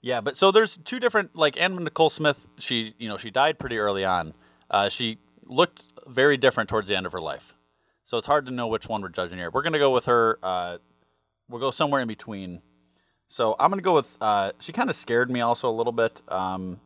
Yeah, 0.00 0.20
but 0.20 0.36
so 0.36 0.50
there's 0.50 0.76
two 0.78 0.98
different 0.98 1.36
like 1.36 1.60
Anna 1.60 1.80
Nicole 1.80 2.10
Smith. 2.10 2.48
She 2.58 2.94
you 2.98 3.08
know 3.08 3.16
she 3.16 3.30
died 3.30 3.58
pretty 3.58 3.78
early 3.78 4.04
on. 4.04 4.34
Uh, 4.70 4.88
she 4.88 5.18
looked 5.44 5.84
very 6.08 6.36
different 6.36 6.68
towards 6.68 6.88
the 6.88 6.96
end 6.96 7.06
of 7.06 7.12
her 7.12 7.20
life, 7.20 7.54
so 8.02 8.18
it's 8.18 8.26
hard 8.26 8.46
to 8.46 8.52
know 8.52 8.66
which 8.66 8.88
one 8.88 9.02
we're 9.02 9.10
judging 9.10 9.38
here. 9.38 9.50
We're 9.50 9.62
gonna 9.62 9.78
go 9.78 9.92
with 9.92 10.06
her. 10.06 10.38
Uh, 10.42 10.78
we'll 11.48 11.60
go 11.60 11.70
somewhere 11.70 12.00
in 12.00 12.08
between. 12.08 12.62
So 13.32 13.56
I'm 13.58 13.70
gonna 13.70 13.80
go 13.80 13.94
with. 13.94 14.14
Uh, 14.20 14.52
she 14.60 14.72
kind 14.72 14.90
of 14.90 14.94
scared 14.94 15.30
me 15.30 15.40
also 15.40 15.70
a 15.70 15.72
little 15.72 15.94
bit. 15.94 16.20
Um, 16.28 16.78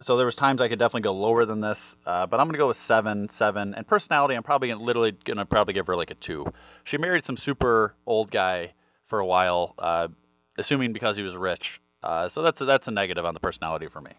so 0.00 0.16
there 0.16 0.24
was 0.24 0.34
times 0.34 0.62
I 0.62 0.68
could 0.68 0.78
definitely 0.78 1.02
go 1.02 1.12
lower 1.12 1.44
than 1.44 1.60
this, 1.60 1.96
uh, 2.06 2.26
but 2.26 2.40
I'm 2.40 2.46
gonna 2.46 2.56
go 2.56 2.68
with 2.68 2.78
seven, 2.78 3.28
seven, 3.28 3.74
and 3.74 3.86
personality. 3.86 4.34
I'm 4.34 4.42
probably 4.42 4.68
gonna, 4.68 4.82
literally 4.82 5.12
gonna 5.12 5.44
probably 5.44 5.74
give 5.74 5.86
her 5.88 5.94
like 5.94 6.10
a 6.10 6.14
two. 6.14 6.50
She 6.84 6.96
married 6.96 7.24
some 7.24 7.36
super 7.36 7.94
old 8.06 8.30
guy 8.30 8.72
for 9.04 9.18
a 9.18 9.26
while, 9.26 9.74
uh, 9.78 10.08
assuming 10.56 10.94
because 10.94 11.18
he 11.18 11.22
was 11.22 11.36
rich. 11.36 11.78
Uh, 12.02 12.26
so 12.26 12.40
that's 12.40 12.62
a, 12.62 12.64
that's 12.64 12.88
a 12.88 12.90
negative 12.90 13.26
on 13.26 13.34
the 13.34 13.40
personality 13.40 13.86
for 13.88 14.00
me. 14.00 14.12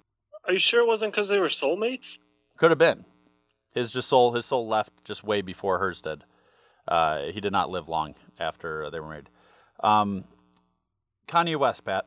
Are 0.45 0.53
you 0.53 0.59
sure 0.59 0.81
it 0.81 0.87
wasn't 0.87 1.11
because 1.11 1.27
they 1.27 1.39
were 1.39 1.47
soulmates? 1.47 2.19
Could 2.55 2.69
have 2.69 2.77
been. 2.77 3.03
His 3.73 3.89
just 3.89 4.09
soul 4.09 4.33
his 4.33 4.45
soul 4.45 4.67
left 4.67 5.03
just 5.05 5.23
way 5.23 5.41
before 5.41 5.79
hers 5.79 6.01
did. 6.01 6.23
Uh, 6.87 7.23
he 7.31 7.41
did 7.41 7.51
not 7.51 7.71
live 7.71 7.89
long 7.89 8.13
after 8.39 8.91
they 8.91 8.99
were 8.99 9.09
married. 9.09 9.29
Um, 9.79 10.25
Kanye 11.27 11.57
West, 11.57 11.83
Pat. 11.85 12.05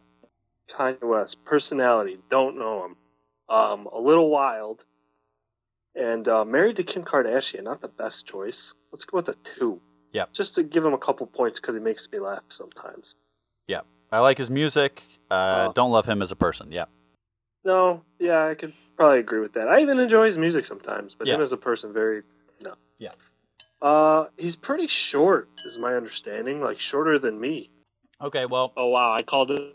Kanye 0.68 1.02
West, 1.02 1.44
personality, 1.44 2.18
don't 2.28 2.58
know 2.58 2.84
him. 2.86 2.96
Um, 3.48 3.88
a 3.92 4.00
little 4.00 4.28
wild, 4.30 4.84
and 5.94 6.26
uh, 6.26 6.44
married 6.44 6.76
to 6.76 6.82
Kim 6.82 7.04
Kardashian, 7.04 7.62
not 7.62 7.80
the 7.80 7.88
best 7.88 8.26
choice. 8.26 8.74
Let's 8.92 9.04
go 9.04 9.16
with 9.16 9.28
a 9.28 9.34
two. 9.34 9.80
Yeah. 10.12 10.24
Just 10.32 10.56
to 10.56 10.62
give 10.62 10.84
him 10.84 10.92
a 10.94 10.98
couple 10.98 11.26
points 11.26 11.60
because 11.60 11.74
he 11.74 11.80
makes 11.80 12.10
me 12.10 12.18
laugh 12.18 12.42
sometimes. 12.48 13.14
Yeah, 13.68 13.82
I 14.10 14.20
like 14.20 14.38
his 14.38 14.50
music. 14.50 15.02
Uh, 15.30 15.72
don't 15.72 15.90
love 15.92 16.06
him 16.06 16.22
as 16.22 16.32
a 16.32 16.36
person. 16.36 16.72
Yeah, 16.72 16.86
No, 17.64 18.02
yeah, 18.18 18.44
I 18.46 18.54
could 18.54 18.72
probably 18.96 19.20
agree 19.20 19.40
with 19.40 19.54
that. 19.54 19.68
I 19.68 19.80
even 19.80 19.98
enjoy 19.98 20.24
his 20.24 20.38
music 20.38 20.64
sometimes, 20.64 21.14
but 21.14 21.28
him 21.28 21.40
as 21.40 21.52
a 21.52 21.56
person, 21.56 21.92
very 21.92 22.22
no. 22.64 22.74
Yeah. 22.98 23.12
Uh, 23.80 24.26
he's 24.36 24.56
pretty 24.56 24.86
short, 24.86 25.48
is 25.64 25.78
my 25.78 25.94
understanding. 25.94 26.60
Like 26.60 26.80
shorter 26.80 27.18
than 27.18 27.38
me. 27.38 27.70
Okay, 28.20 28.46
well. 28.46 28.72
Oh 28.76 28.86
wow, 28.86 29.12
I 29.12 29.22
called 29.22 29.50
him. 29.50 29.72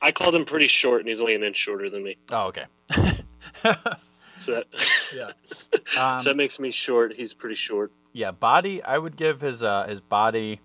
I 0.00 0.12
called 0.12 0.34
him 0.34 0.44
pretty 0.44 0.68
short, 0.68 1.00
and 1.00 1.08
he's 1.08 1.20
only 1.20 1.34
an 1.34 1.42
inch 1.42 1.56
shorter 1.56 1.90
than 1.90 2.04
me. 2.04 2.16
Oh, 2.30 2.46
okay. 2.48 2.64
So 4.38 4.52
that, 4.52 4.66
yeah. 5.14 6.02
Um, 6.02 6.18
so 6.20 6.30
that 6.30 6.36
makes 6.36 6.58
me 6.58 6.70
short. 6.70 7.14
He's 7.14 7.34
pretty 7.34 7.54
short. 7.54 7.92
yeah, 8.12 8.30
body. 8.30 8.82
I 8.82 8.98
would 8.98 9.16
give 9.16 9.40
his 9.40 9.62
uh, 9.62 9.86
his 9.86 10.00
body. 10.00 10.60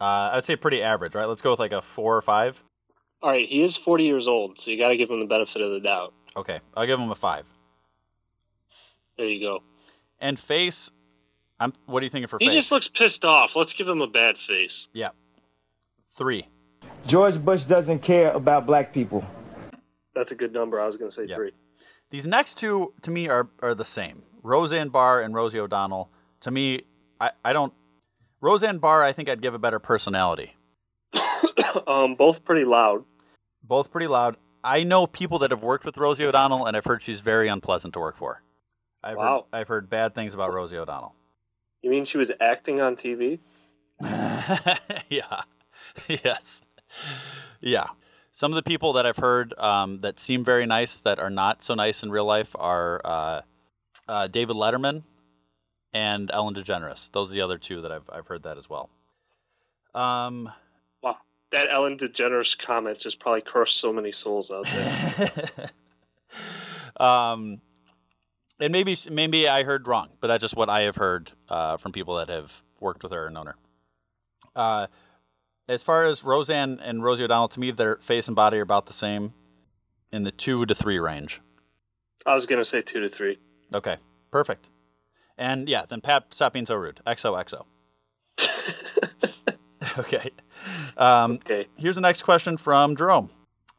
Uh, 0.00 0.04
I 0.04 0.34
would 0.36 0.44
say 0.44 0.56
pretty 0.56 0.82
average, 0.82 1.14
right? 1.14 1.26
Let's 1.26 1.42
go 1.42 1.50
with 1.50 1.60
like 1.60 1.72
a 1.72 1.82
four 1.82 2.16
or 2.16 2.22
five. 2.22 2.62
All 3.22 3.30
right, 3.30 3.46
he 3.46 3.62
is 3.62 3.76
40 3.76 4.04
years 4.04 4.26
old, 4.26 4.58
so 4.58 4.70
you 4.70 4.78
got 4.78 4.88
to 4.88 4.96
give 4.96 5.10
him 5.10 5.20
the 5.20 5.26
benefit 5.26 5.60
of 5.60 5.72
the 5.72 5.80
doubt. 5.80 6.14
Okay, 6.34 6.60
I'll 6.74 6.86
give 6.86 6.98
him 6.98 7.10
a 7.10 7.14
five. 7.14 7.44
There 9.18 9.26
you 9.26 9.40
go. 9.40 9.62
And 10.18 10.38
face. 10.38 10.90
I'm. 11.58 11.74
What 11.84 12.00
do 12.00 12.06
you 12.06 12.10
think 12.10 12.26
for 12.28 12.38
face? 12.38 12.46
He 12.46 12.48
face? 12.48 12.62
just 12.62 12.72
looks 12.72 12.88
pissed 12.88 13.24
off. 13.26 13.56
Let's 13.56 13.74
give 13.74 13.88
him 13.88 14.00
a 14.00 14.06
bad 14.06 14.38
face. 14.38 14.88
Yeah. 14.94 15.10
Three. 16.20 16.46
George 17.06 17.42
Bush 17.42 17.62
doesn't 17.64 18.00
care 18.00 18.30
about 18.32 18.66
black 18.66 18.92
people. 18.92 19.24
That's 20.14 20.32
a 20.32 20.34
good 20.34 20.52
number. 20.52 20.78
I 20.78 20.84
was 20.84 20.98
going 20.98 21.08
to 21.08 21.14
say 21.14 21.24
Yeah. 21.26 21.36
three. 21.36 21.52
These 22.10 22.26
next 22.26 22.58
two 22.58 22.92
to 23.00 23.10
me 23.10 23.26
are 23.30 23.48
are 23.62 23.74
the 23.74 23.86
same. 23.86 24.22
Roseanne 24.42 24.90
Barr 24.90 25.22
and 25.22 25.34
Rosie 25.34 25.58
O'Donnell. 25.58 26.10
To 26.40 26.50
me, 26.50 26.82
I, 27.18 27.30
I 27.42 27.54
don't. 27.54 27.72
Roseanne 28.42 28.76
Barr, 28.76 29.02
I 29.02 29.12
think 29.12 29.30
I'd 29.30 29.40
give 29.40 29.54
a 29.54 29.58
better 29.58 29.78
personality. 29.78 30.56
um, 31.86 32.16
both 32.16 32.44
pretty 32.44 32.66
loud. 32.66 33.04
Both 33.62 33.90
pretty 33.90 34.06
loud. 34.06 34.36
I 34.62 34.82
know 34.82 35.06
people 35.06 35.38
that 35.38 35.50
have 35.52 35.62
worked 35.62 35.86
with 35.86 35.96
Rosie 35.96 36.26
O'Donnell, 36.26 36.66
and 36.66 36.76
I've 36.76 36.84
heard 36.84 37.00
she's 37.00 37.20
very 37.20 37.48
unpleasant 37.48 37.94
to 37.94 38.00
work 38.00 38.16
for. 38.18 38.42
I've 39.02 39.16
Wow. 39.16 39.46
Heard, 39.50 39.58
I've 39.58 39.68
heard 39.68 39.88
bad 39.88 40.14
things 40.14 40.34
about 40.34 40.52
Rosie 40.52 40.76
O'Donnell. 40.76 41.14
You 41.80 41.88
mean 41.90 42.04
she 42.04 42.18
was 42.18 42.30
acting 42.40 42.82
on 42.82 42.94
TV? 42.96 43.40
yeah. 45.08 45.44
yes. 46.24 46.62
Yeah. 47.60 47.86
Some 48.32 48.52
of 48.52 48.56
the 48.56 48.62
people 48.62 48.94
that 48.94 49.06
I've 49.06 49.16
heard 49.16 49.54
um, 49.58 49.98
that 50.00 50.18
seem 50.18 50.44
very 50.44 50.66
nice 50.66 51.00
that 51.00 51.18
are 51.18 51.30
not 51.30 51.62
so 51.62 51.74
nice 51.74 52.02
in 52.02 52.10
real 52.10 52.24
life 52.24 52.54
are 52.58 53.00
uh, 53.04 53.40
uh, 54.08 54.26
David 54.28 54.56
Letterman 54.56 55.02
and 55.92 56.30
Ellen 56.32 56.54
DeGeneres. 56.54 57.10
Those 57.12 57.30
are 57.30 57.34
the 57.34 57.40
other 57.40 57.58
two 57.58 57.82
that 57.82 57.92
I've, 57.92 58.08
I've 58.10 58.26
heard 58.28 58.44
that 58.44 58.56
as 58.56 58.68
well. 58.70 58.88
Um, 59.94 60.50
Wow. 61.02 61.16
That 61.50 61.68
Ellen 61.70 61.96
DeGeneres 61.96 62.56
comment 62.56 62.98
just 62.98 63.18
probably 63.18 63.40
cursed 63.42 63.78
so 63.78 63.92
many 63.92 64.12
souls 64.12 64.52
out 64.52 64.66
there. 64.66 65.70
um, 67.06 67.60
and 68.60 68.72
maybe 68.72 68.96
maybe 69.10 69.48
I 69.48 69.64
heard 69.64 69.88
wrong, 69.88 70.10
but 70.20 70.28
that's 70.28 70.42
just 70.42 70.54
what 70.54 70.68
I 70.68 70.82
have 70.82 70.96
heard 70.96 71.32
uh, 71.48 71.76
from 71.78 71.92
people 71.92 72.16
that 72.16 72.28
have 72.28 72.62
worked 72.78 73.02
with 73.02 73.12
her 73.12 73.26
and 73.26 73.34
known 73.34 73.46
her. 73.46 73.56
Uh, 74.54 74.86
as 75.70 75.84
far 75.84 76.04
as 76.04 76.24
Roseanne 76.24 76.80
and 76.82 77.04
Rosie 77.04 77.22
O'Donnell, 77.22 77.48
to 77.48 77.60
me, 77.60 77.70
their 77.70 77.96
face 77.98 78.26
and 78.26 78.34
body 78.34 78.58
are 78.58 78.62
about 78.62 78.86
the 78.86 78.92
same, 78.92 79.32
in 80.10 80.24
the 80.24 80.32
two 80.32 80.66
to 80.66 80.74
three 80.74 80.98
range. 80.98 81.40
I 82.26 82.34
was 82.34 82.44
going 82.44 82.58
to 82.58 82.64
say 82.64 82.82
two 82.82 83.00
to 83.00 83.08
three. 83.08 83.38
Okay, 83.72 83.96
perfect. 84.32 84.66
And 85.38 85.68
yeah, 85.68 85.84
then 85.88 86.00
Pat, 86.00 86.34
stop 86.34 86.54
being 86.54 86.66
so 86.66 86.74
rude. 86.74 87.00
XOXO. 87.06 87.64
okay. 89.98 90.30
Um, 90.96 91.34
okay. 91.34 91.68
Here's 91.76 91.94
the 91.94 92.00
next 92.00 92.24
question 92.24 92.56
from 92.56 92.96
Jerome. 92.96 93.30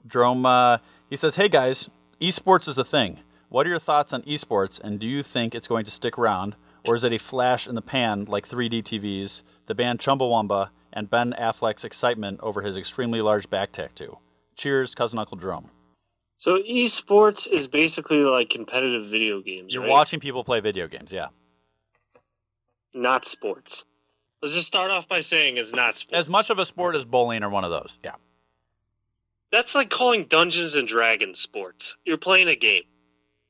Jerome, 0.07 0.45
uh, 0.45 0.77
he 1.09 1.17
says, 1.17 1.35
"Hey 1.35 1.49
guys, 1.49 1.89
esports 2.21 2.69
is 2.69 2.77
a 2.77 2.85
thing. 2.85 3.19
What 3.49 3.67
are 3.67 3.69
your 3.69 3.79
thoughts 3.79 4.13
on 4.13 4.21
esports, 4.23 4.79
and 4.79 4.97
do 4.97 5.05
you 5.05 5.21
think 5.21 5.53
it's 5.53 5.67
going 5.67 5.83
to 5.83 5.91
stick 5.91 6.17
around, 6.17 6.55
or 6.87 6.95
is 6.95 7.03
it 7.03 7.11
a 7.11 7.19
flash 7.19 7.67
in 7.67 7.75
the 7.75 7.81
pan 7.81 8.23
like 8.23 8.47
3D 8.47 8.81
TVs, 8.81 9.43
the 9.65 9.75
band 9.75 9.99
Chumbawamba, 9.99 10.69
and 10.93 11.09
Ben 11.09 11.33
Affleck's 11.39 11.83
excitement 11.83 12.39
over 12.41 12.61
his 12.61 12.77
extremely 12.77 13.21
large 13.21 13.49
back 13.49 13.71
tattoo? 13.71 14.17
Cheers, 14.55 14.95
cousin 14.95 15.19
Uncle 15.19 15.37
Drum. 15.37 15.69
So 16.37 16.57
esports 16.57 17.47
is 17.47 17.67
basically 17.67 18.23
like 18.23 18.49
competitive 18.49 19.07
video 19.07 19.41
games. 19.41 19.73
You're 19.73 19.83
right? 19.83 19.91
watching 19.91 20.19
people 20.19 20.43
play 20.43 20.59
video 20.59 20.87
games, 20.87 21.11
yeah. 21.11 21.27
not 22.93 23.25
sports. 23.25 23.85
Let's 24.41 24.55
just 24.55 24.65
start 24.65 24.89
off 24.89 25.07
by 25.07 25.19
saying 25.19 25.57
it's 25.57 25.73
not 25.73 25.93
sports. 25.95 26.17
As 26.17 26.29
much 26.29 26.49
of 26.49 26.57
a 26.57 26.65
sport 26.65 26.95
as 26.95 27.05
bowling 27.05 27.43
or 27.43 27.49
one 27.49 27.63
of 27.63 27.69
those, 27.69 27.99
yeah. 28.03 28.15
That's 29.51 29.75
like 29.75 29.89
calling 29.89 30.23
Dungeons 30.23 30.75
and 30.75 30.87
Dragons 30.87 31.39
sports. 31.39 31.95
You're 32.05 32.17
playing 32.17 32.47
a 32.47 32.55
game. 32.55 32.83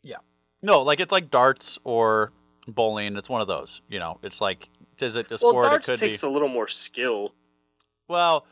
Yeah. 0.04 0.18
No, 0.62 0.82
like 0.82 1.00
it's 1.00 1.12
like 1.12 1.32
darts 1.32 1.80
or 1.84 2.34
bowling. 2.68 3.16
It's 3.16 3.30
one 3.30 3.40
of 3.40 3.48
those. 3.48 3.82
You 3.88 4.00
know, 4.00 4.20
it's 4.22 4.42
like 4.42 4.68
is 5.02 5.16
it 5.16 5.28
well, 5.42 5.62
darts 5.62 5.88
it 5.88 5.92
could 5.92 6.00
takes 6.00 6.22
be. 6.22 6.28
a 6.28 6.30
little 6.30 6.48
more 6.48 6.68
skill. 6.68 7.34
Well, 8.08 8.46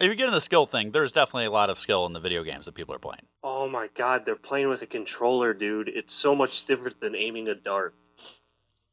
if 0.00 0.08
you 0.08 0.14
get 0.16 0.26
in 0.26 0.32
the 0.32 0.40
skill 0.40 0.66
thing, 0.66 0.90
there's 0.90 1.12
definitely 1.12 1.46
a 1.46 1.50
lot 1.50 1.70
of 1.70 1.78
skill 1.78 2.06
in 2.06 2.12
the 2.12 2.20
video 2.20 2.42
games 2.42 2.66
that 2.66 2.74
people 2.74 2.94
are 2.94 2.98
playing. 2.98 3.26
Oh 3.42 3.68
my 3.68 3.88
god, 3.94 4.24
they're 4.24 4.36
playing 4.36 4.68
with 4.68 4.82
a 4.82 4.86
controller, 4.86 5.54
dude. 5.54 5.88
It's 5.88 6.12
so 6.12 6.34
much 6.34 6.64
different 6.64 7.00
than 7.00 7.14
aiming 7.14 7.48
a 7.48 7.54
dart. 7.54 7.94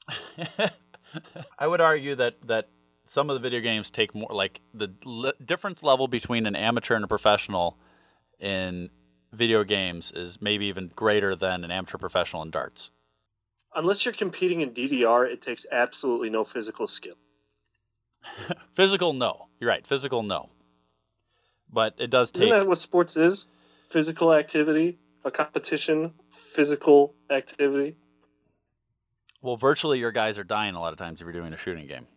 I 1.60 1.68
would 1.68 1.82
argue 1.82 2.16
that 2.16 2.42
that 2.48 2.70
some 3.06 3.30
of 3.30 3.34
the 3.34 3.40
video 3.40 3.60
games 3.60 3.92
take 3.92 4.16
more 4.16 4.30
like 4.32 4.62
the 4.74 4.94
le- 5.06 5.34
difference 5.44 5.84
level 5.84 6.08
between 6.08 6.46
an 6.46 6.56
amateur 6.56 6.96
and 6.96 7.04
a 7.04 7.08
professional 7.08 7.78
in 8.40 8.90
video 9.34 9.64
games 9.64 10.12
is 10.12 10.42
maybe 10.42 10.66
even 10.68 10.92
greater 10.96 11.36
than 11.36 11.64
an 11.64 11.72
amateur 11.72 11.98
professional 11.98 12.42
in 12.44 12.52
darts. 12.52 12.92
Unless 13.76 14.06
you're 14.06 14.14
competing 14.14 14.62
in 14.62 14.72
DDR, 14.72 15.30
it 15.30 15.42
takes 15.42 15.66
absolutely 15.72 16.30
no 16.30 16.44
physical 16.44 16.88
skill. 16.88 17.16
Physical, 18.74 19.14
no. 19.14 19.48
You're 19.60 19.70
right. 19.70 19.86
Physical, 19.86 20.24
no. 20.24 20.50
But 21.72 21.96
it 21.98 22.10
does 22.10 22.32
Isn't 22.36 22.50
take. 22.50 22.60
that 22.60 22.68
what 22.68 22.78
sports 22.78 23.16
is? 23.18 23.48
Physical 23.90 24.34
activity, 24.34 25.00
a 25.24 25.32
competition, 25.32 26.14
physical 26.30 27.14
activity. 27.30 27.96
Well, 29.42 29.58
virtually, 29.58 30.00
your 30.00 30.12
guys 30.12 30.38
are 30.38 30.44
dying 30.44 30.76
a 30.76 30.80
lot 30.82 30.94
of 30.94 31.00
times 31.00 31.22
if 31.22 31.26
you're 31.26 31.34
doing 31.34 31.54
a 31.54 31.58
shooting 31.58 31.88
game. 31.88 32.08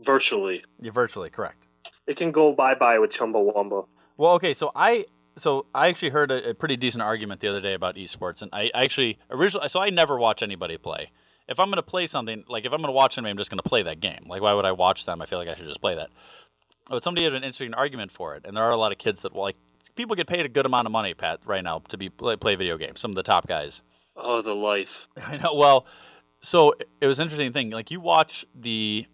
Virtually. 0.00 0.62
You're 0.80 0.92
virtually 0.92 1.30
correct. 1.30 1.64
It 2.06 2.16
can 2.16 2.30
go 2.30 2.52
bye 2.52 2.74
bye 2.74 2.98
with 2.98 3.10
Chumbawamba. 3.10 3.86
Well, 4.16 4.32
okay, 4.32 4.54
so 4.54 4.70
I 4.74 5.06
so 5.36 5.66
I 5.74 5.88
actually 5.88 6.10
heard 6.10 6.30
a, 6.30 6.50
a 6.50 6.54
pretty 6.54 6.76
decent 6.76 7.02
argument 7.02 7.40
the 7.40 7.48
other 7.48 7.60
day 7.60 7.74
about 7.74 7.96
esports, 7.96 8.42
and 8.42 8.50
I, 8.52 8.70
I 8.74 8.84
actually 8.84 9.18
originally 9.30 9.68
so 9.68 9.80
I 9.80 9.90
never 9.90 10.18
watch 10.18 10.42
anybody 10.42 10.76
play. 10.76 11.10
If 11.46 11.60
I'm 11.60 11.66
going 11.66 11.76
to 11.76 11.82
play 11.82 12.06
something, 12.06 12.44
like 12.48 12.64
if 12.64 12.72
I'm 12.72 12.78
going 12.78 12.88
to 12.88 12.92
watch 12.92 13.18
anybody, 13.18 13.32
I'm 13.32 13.36
just 13.36 13.50
going 13.50 13.58
to 13.58 13.68
play 13.68 13.82
that 13.82 14.00
game. 14.00 14.24
Like, 14.26 14.40
why 14.40 14.54
would 14.54 14.64
I 14.64 14.72
watch 14.72 15.04
them? 15.04 15.20
I 15.20 15.26
feel 15.26 15.38
like 15.38 15.48
I 15.48 15.54
should 15.54 15.66
just 15.66 15.80
play 15.80 15.94
that. 15.94 16.08
But 16.88 17.04
somebody 17.04 17.24
had 17.24 17.34
an 17.34 17.44
interesting 17.44 17.74
argument 17.74 18.10
for 18.10 18.34
it, 18.34 18.44
and 18.46 18.56
there 18.56 18.64
are 18.64 18.70
a 18.70 18.76
lot 18.76 18.92
of 18.92 18.98
kids 18.98 19.22
that 19.22 19.34
like 19.34 19.56
people 19.94 20.16
get 20.16 20.26
paid 20.26 20.44
a 20.46 20.48
good 20.48 20.66
amount 20.66 20.86
of 20.86 20.92
money, 20.92 21.14
Pat, 21.14 21.40
right 21.44 21.62
now 21.62 21.80
to 21.88 21.96
be 21.96 22.08
play, 22.08 22.36
play 22.36 22.54
video 22.54 22.76
games. 22.76 23.00
Some 23.00 23.10
of 23.10 23.14
the 23.14 23.22
top 23.22 23.46
guys. 23.46 23.82
Oh, 24.16 24.42
the 24.42 24.54
life. 24.54 25.08
I 25.16 25.36
know. 25.36 25.54
Well, 25.54 25.86
so 26.40 26.74
it 27.00 27.06
was 27.06 27.18
an 27.18 27.24
interesting 27.24 27.52
thing. 27.52 27.70
Like 27.70 27.90
you 27.90 28.00
watch 28.00 28.44
the, 28.54 29.06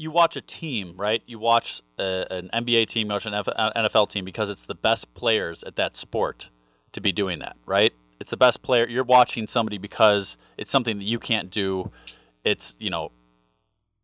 you 0.00 0.10
watch 0.10 0.34
a 0.34 0.40
team, 0.40 0.94
right? 0.96 1.22
You 1.26 1.38
watch 1.38 1.82
a, 1.98 2.24
an 2.30 2.48
NBA 2.54 2.86
team, 2.86 3.08
you 3.08 3.12
watch 3.12 3.26
an 3.26 3.34
NFL 3.34 4.02
uh, 4.02 4.06
team 4.06 4.24
because 4.24 4.48
it's 4.48 4.64
the 4.64 4.74
best 4.74 5.12
players 5.12 5.62
at 5.62 5.76
that 5.76 5.94
sport 5.94 6.48
to 6.92 7.02
be 7.02 7.12
doing 7.12 7.40
that, 7.40 7.54
right? 7.66 7.92
It's 8.18 8.30
the 8.30 8.38
best 8.38 8.62
player. 8.62 8.88
You're 8.88 9.04
watching 9.04 9.46
somebody 9.46 9.76
because 9.76 10.38
it's 10.56 10.70
something 10.70 10.96
that 10.96 11.04
you 11.04 11.18
can't 11.18 11.50
do. 11.50 11.90
It's 12.44 12.78
you 12.80 12.88
know, 12.88 13.12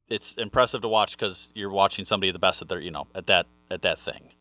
it's 0.07 0.35
impressive 0.35 0.83
to 0.83 0.89
watch 0.89 1.17
because 1.17 1.51
you're 1.55 1.71
watching 1.71 2.05
somebody 2.05 2.31
the 2.31 2.39
best 2.39 2.61
at 2.61 2.69
their 2.69 2.81
you 2.81 2.91
know 2.91 3.07
at 3.15 3.27
that 3.29 3.47
at 3.71 3.81
that 3.81 3.99
thing. 3.99 4.35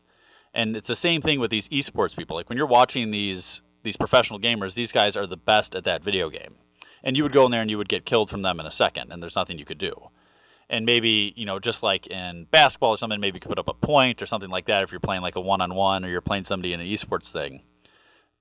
And 0.52 0.76
it's 0.76 0.88
the 0.88 0.96
same 0.96 1.22
thing 1.22 1.40
with 1.40 1.50
these 1.50 1.70
esports 1.70 2.14
people. 2.14 2.36
Like 2.36 2.50
when 2.50 2.58
you're 2.58 2.66
watching 2.66 3.12
these 3.12 3.62
these 3.82 3.96
professional 3.96 4.38
gamers, 4.38 4.74
these 4.74 4.92
guys 4.92 5.16
are 5.16 5.24
the 5.24 5.38
best 5.38 5.74
at 5.74 5.84
that 5.84 6.04
video 6.04 6.28
game. 6.28 6.56
And 7.02 7.16
you 7.16 7.22
would 7.22 7.32
go 7.32 7.46
in 7.46 7.50
there 7.50 7.62
and 7.62 7.70
you 7.70 7.78
would 7.78 7.88
get 7.88 8.04
killed 8.04 8.28
from 8.28 8.42
them 8.42 8.60
in 8.60 8.66
a 8.66 8.70
second, 8.70 9.10
and 9.10 9.22
there's 9.22 9.36
nothing 9.36 9.58
you 9.58 9.64
could 9.64 9.78
do. 9.78 10.10
And 10.68 10.84
maybe, 10.84 11.32
you 11.36 11.46
know, 11.46 11.60
just 11.60 11.82
like 11.82 12.08
in 12.08 12.46
basketball 12.50 12.90
or 12.90 12.96
something, 12.96 13.20
maybe 13.20 13.36
you 13.36 13.40
could 13.40 13.50
put 13.50 13.58
up 13.58 13.68
a 13.68 13.74
point 13.74 14.20
or 14.20 14.26
something 14.26 14.50
like 14.50 14.64
that 14.66 14.82
if 14.82 14.90
you're 14.90 15.00
playing 15.00 15.22
like 15.22 15.36
a 15.36 15.40
one 15.40 15.60
on 15.60 15.74
one 15.74 16.04
or 16.04 16.08
you're 16.08 16.20
playing 16.20 16.44
somebody 16.44 16.72
in 16.72 16.80
an 16.80 16.86
esports 16.86 17.30
thing. 17.30 17.62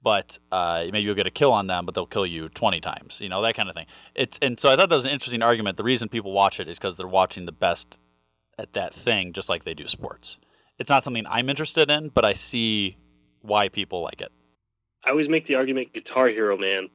But 0.01 0.39
uh, 0.51 0.85
maybe 0.85 1.01
you'll 1.01 1.15
get 1.15 1.27
a 1.27 1.31
kill 1.31 1.51
on 1.51 1.67
them, 1.67 1.85
but 1.85 1.93
they'll 1.93 2.05
kill 2.05 2.25
you 2.25 2.49
20 2.49 2.79
times, 2.79 3.21
you 3.21 3.29
know, 3.29 3.41
that 3.43 3.55
kind 3.55 3.69
of 3.69 3.75
thing. 3.75 3.85
It's 4.15 4.39
And 4.41 4.59
so 4.59 4.71
I 4.71 4.75
thought 4.75 4.89
that 4.89 4.95
was 4.95 5.05
an 5.05 5.11
interesting 5.11 5.43
argument. 5.43 5.77
The 5.77 5.83
reason 5.83 6.09
people 6.09 6.31
watch 6.31 6.59
it 6.59 6.67
is 6.67 6.77
because 6.77 6.97
they're 6.97 7.07
watching 7.07 7.45
the 7.45 7.51
best 7.51 7.97
at 8.57 8.73
that 8.73 8.93
thing, 8.93 9.33
just 9.33 9.49
like 9.49 9.63
they 9.63 9.73
do 9.73 9.87
sports. 9.87 10.39
It's 10.77 10.89
not 10.89 11.03
something 11.03 11.25
I'm 11.27 11.49
interested 11.49 11.89
in, 11.89 12.09
but 12.09 12.25
I 12.25 12.33
see 12.33 12.97
why 13.41 13.69
people 13.69 14.01
like 14.01 14.21
it. 14.21 14.31
I 15.03 15.11
always 15.11 15.29
make 15.29 15.45
the 15.45 15.55
argument 15.55 15.93
Guitar 15.93 16.27
Hero, 16.27 16.57
man. 16.57 16.89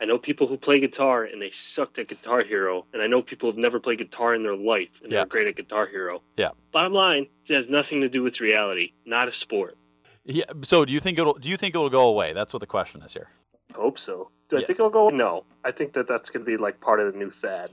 I 0.00 0.04
know 0.04 0.16
people 0.18 0.46
who 0.46 0.56
play 0.56 0.78
guitar 0.80 1.24
and 1.24 1.42
they 1.42 1.50
sucked 1.50 1.98
at 1.98 2.06
Guitar 2.08 2.42
Hero, 2.44 2.86
and 2.92 3.02
I 3.02 3.08
know 3.08 3.20
people 3.20 3.50
who've 3.50 3.58
never 3.58 3.80
played 3.80 3.98
guitar 3.98 4.32
in 4.34 4.42
their 4.44 4.54
life 4.54 5.00
and 5.02 5.10
Yeah. 5.10 5.18
they're 5.18 5.26
great 5.26 5.48
at 5.48 5.56
Guitar 5.56 5.86
Hero. 5.86 6.22
Yeah. 6.36 6.50
Bottom 6.70 6.92
line, 6.92 7.26
it 7.48 7.54
has 7.54 7.68
nothing 7.68 8.00
to 8.02 8.08
do 8.08 8.22
with 8.22 8.40
reality, 8.40 8.92
not 9.04 9.26
a 9.26 9.32
sport. 9.32 9.76
Yeah. 10.24 10.44
So 10.62 10.84
do 10.84 10.92
you 10.92 11.00
think 11.00 11.18
it'll 11.18 11.34
do 11.34 11.48
you 11.48 11.56
think 11.56 11.74
it'll 11.74 11.90
go 11.90 12.08
away? 12.08 12.32
That's 12.32 12.52
what 12.52 12.60
the 12.60 12.66
question 12.66 13.02
is 13.02 13.12
here. 13.14 13.28
Hope 13.74 13.98
so. 13.98 14.30
Do 14.48 14.56
I 14.56 14.60
Yeah. 14.60 14.66
think 14.66 14.78
it'll 14.78 14.90
go? 14.90 15.08
Away? 15.08 15.16
No. 15.16 15.44
I 15.64 15.72
think 15.72 15.94
that 15.94 16.06
that's 16.06 16.30
going 16.30 16.44
to 16.44 16.50
be 16.50 16.56
like 16.56 16.80
part 16.80 17.00
of 17.00 17.12
the 17.12 17.18
new 17.18 17.30
fad. 17.30 17.70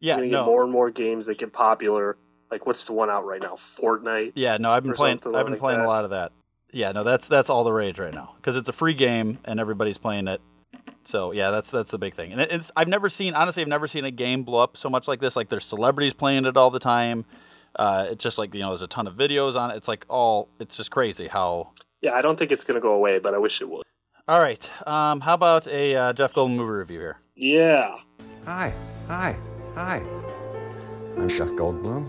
Yeah. 0.00 0.16
You're 0.18 0.26
No. 0.26 0.38
get 0.44 0.46
more 0.46 0.62
and 0.62 0.72
more 0.72 0.90
games 0.90 1.26
that 1.26 1.38
get 1.38 1.52
popular. 1.52 2.16
Like 2.50 2.66
what's 2.66 2.86
the 2.86 2.92
one 2.92 3.10
out 3.10 3.24
right 3.26 3.42
now? 3.42 3.54
Fortnite. 3.54 4.32
Yeah, 4.34 4.56
no, 4.58 4.70
I've 4.70 4.82
been 4.82 4.92
playing. 4.94 5.20
I've 5.24 5.30
been 5.44 5.50
like 5.52 5.58
playing 5.58 5.78
that. 5.80 5.86
a 5.86 5.88
lot 5.88 6.04
of 6.04 6.10
that. 6.10 6.32
Yeah, 6.70 6.92
no, 6.92 7.02
that's 7.02 7.28
that's 7.28 7.50
all 7.50 7.64
the 7.64 7.72
rage 7.72 7.98
right 7.98 8.12
now 8.14 8.34
because 8.36 8.56
it's 8.56 8.68
a 8.68 8.72
free 8.72 8.94
game 8.94 9.38
and 9.44 9.58
everybody's 9.60 9.98
playing 9.98 10.28
it. 10.28 10.40
So 11.04 11.32
yeah, 11.32 11.50
that's 11.50 11.70
that's 11.70 11.90
the 11.90 11.98
big 11.98 12.14
thing. 12.14 12.32
And 12.32 12.40
it, 12.40 12.52
it's 12.52 12.70
I've 12.76 12.88
never 12.88 13.08
seen 13.08 13.34
honestly 13.34 13.62
I've 13.62 13.68
never 13.68 13.86
seen 13.86 14.04
a 14.04 14.10
game 14.10 14.44
blow 14.44 14.62
up 14.62 14.76
so 14.76 14.88
much 14.88 15.08
like 15.08 15.20
this. 15.20 15.36
Like 15.36 15.48
there's 15.48 15.64
celebrities 15.64 16.14
playing 16.14 16.46
it 16.46 16.56
all 16.56 16.70
the 16.70 16.78
time. 16.78 17.24
Uh, 17.76 18.06
it's 18.10 18.22
just 18.22 18.38
like 18.38 18.54
you 18.54 18.60
know 18.60 18.68
there's 18.68 18.82
a 18.82 18.86
ton 18.86 19.06
of 19.06 19.14
videos 19.14 19.56
on 19.56 19.70
it. 19.70 19.76
It's 19.76 19.88
like 19.88 20.04
all 20.08 20.48
it's 20.58 20.76
just 20.76 20.90
crazy 20.90 21.28
how. 21.28 21.72
Yeah, 22.00 22.14
I 22.14 22.22
don't 22.22 22.38
think 22.38 22.50
it's 22.50 22.64
going 22.64 22.74
to 22.74 22.80
go 22.80 22.94
away, 22.94 23.20
but 23.20 23.32
I 23.32 23.38
wish 23.38 23.60
it 23.60 23.68
would. 23.68 23.84
All 24.28 24.40
right, 24.40 24.88
um, 24.88 25.20
how 25.20 25.34
about 25.34 25.66
a 25.68 25.94
uh, 25.94 26.12
Jeff 26.12 26.32
Goldblum 26.32 26.56
movie 26.56 26.70
review 26.70 27.00
here? 27.00 27.18
Yeah. 27.34 27.96
Hi, 28.44 28.72
hi, 29.06 29.36
hi. 29.74 29.96
I'm 31.16 31.28
Jeff 31.28 31.48
Goldblum. 31.50 32.08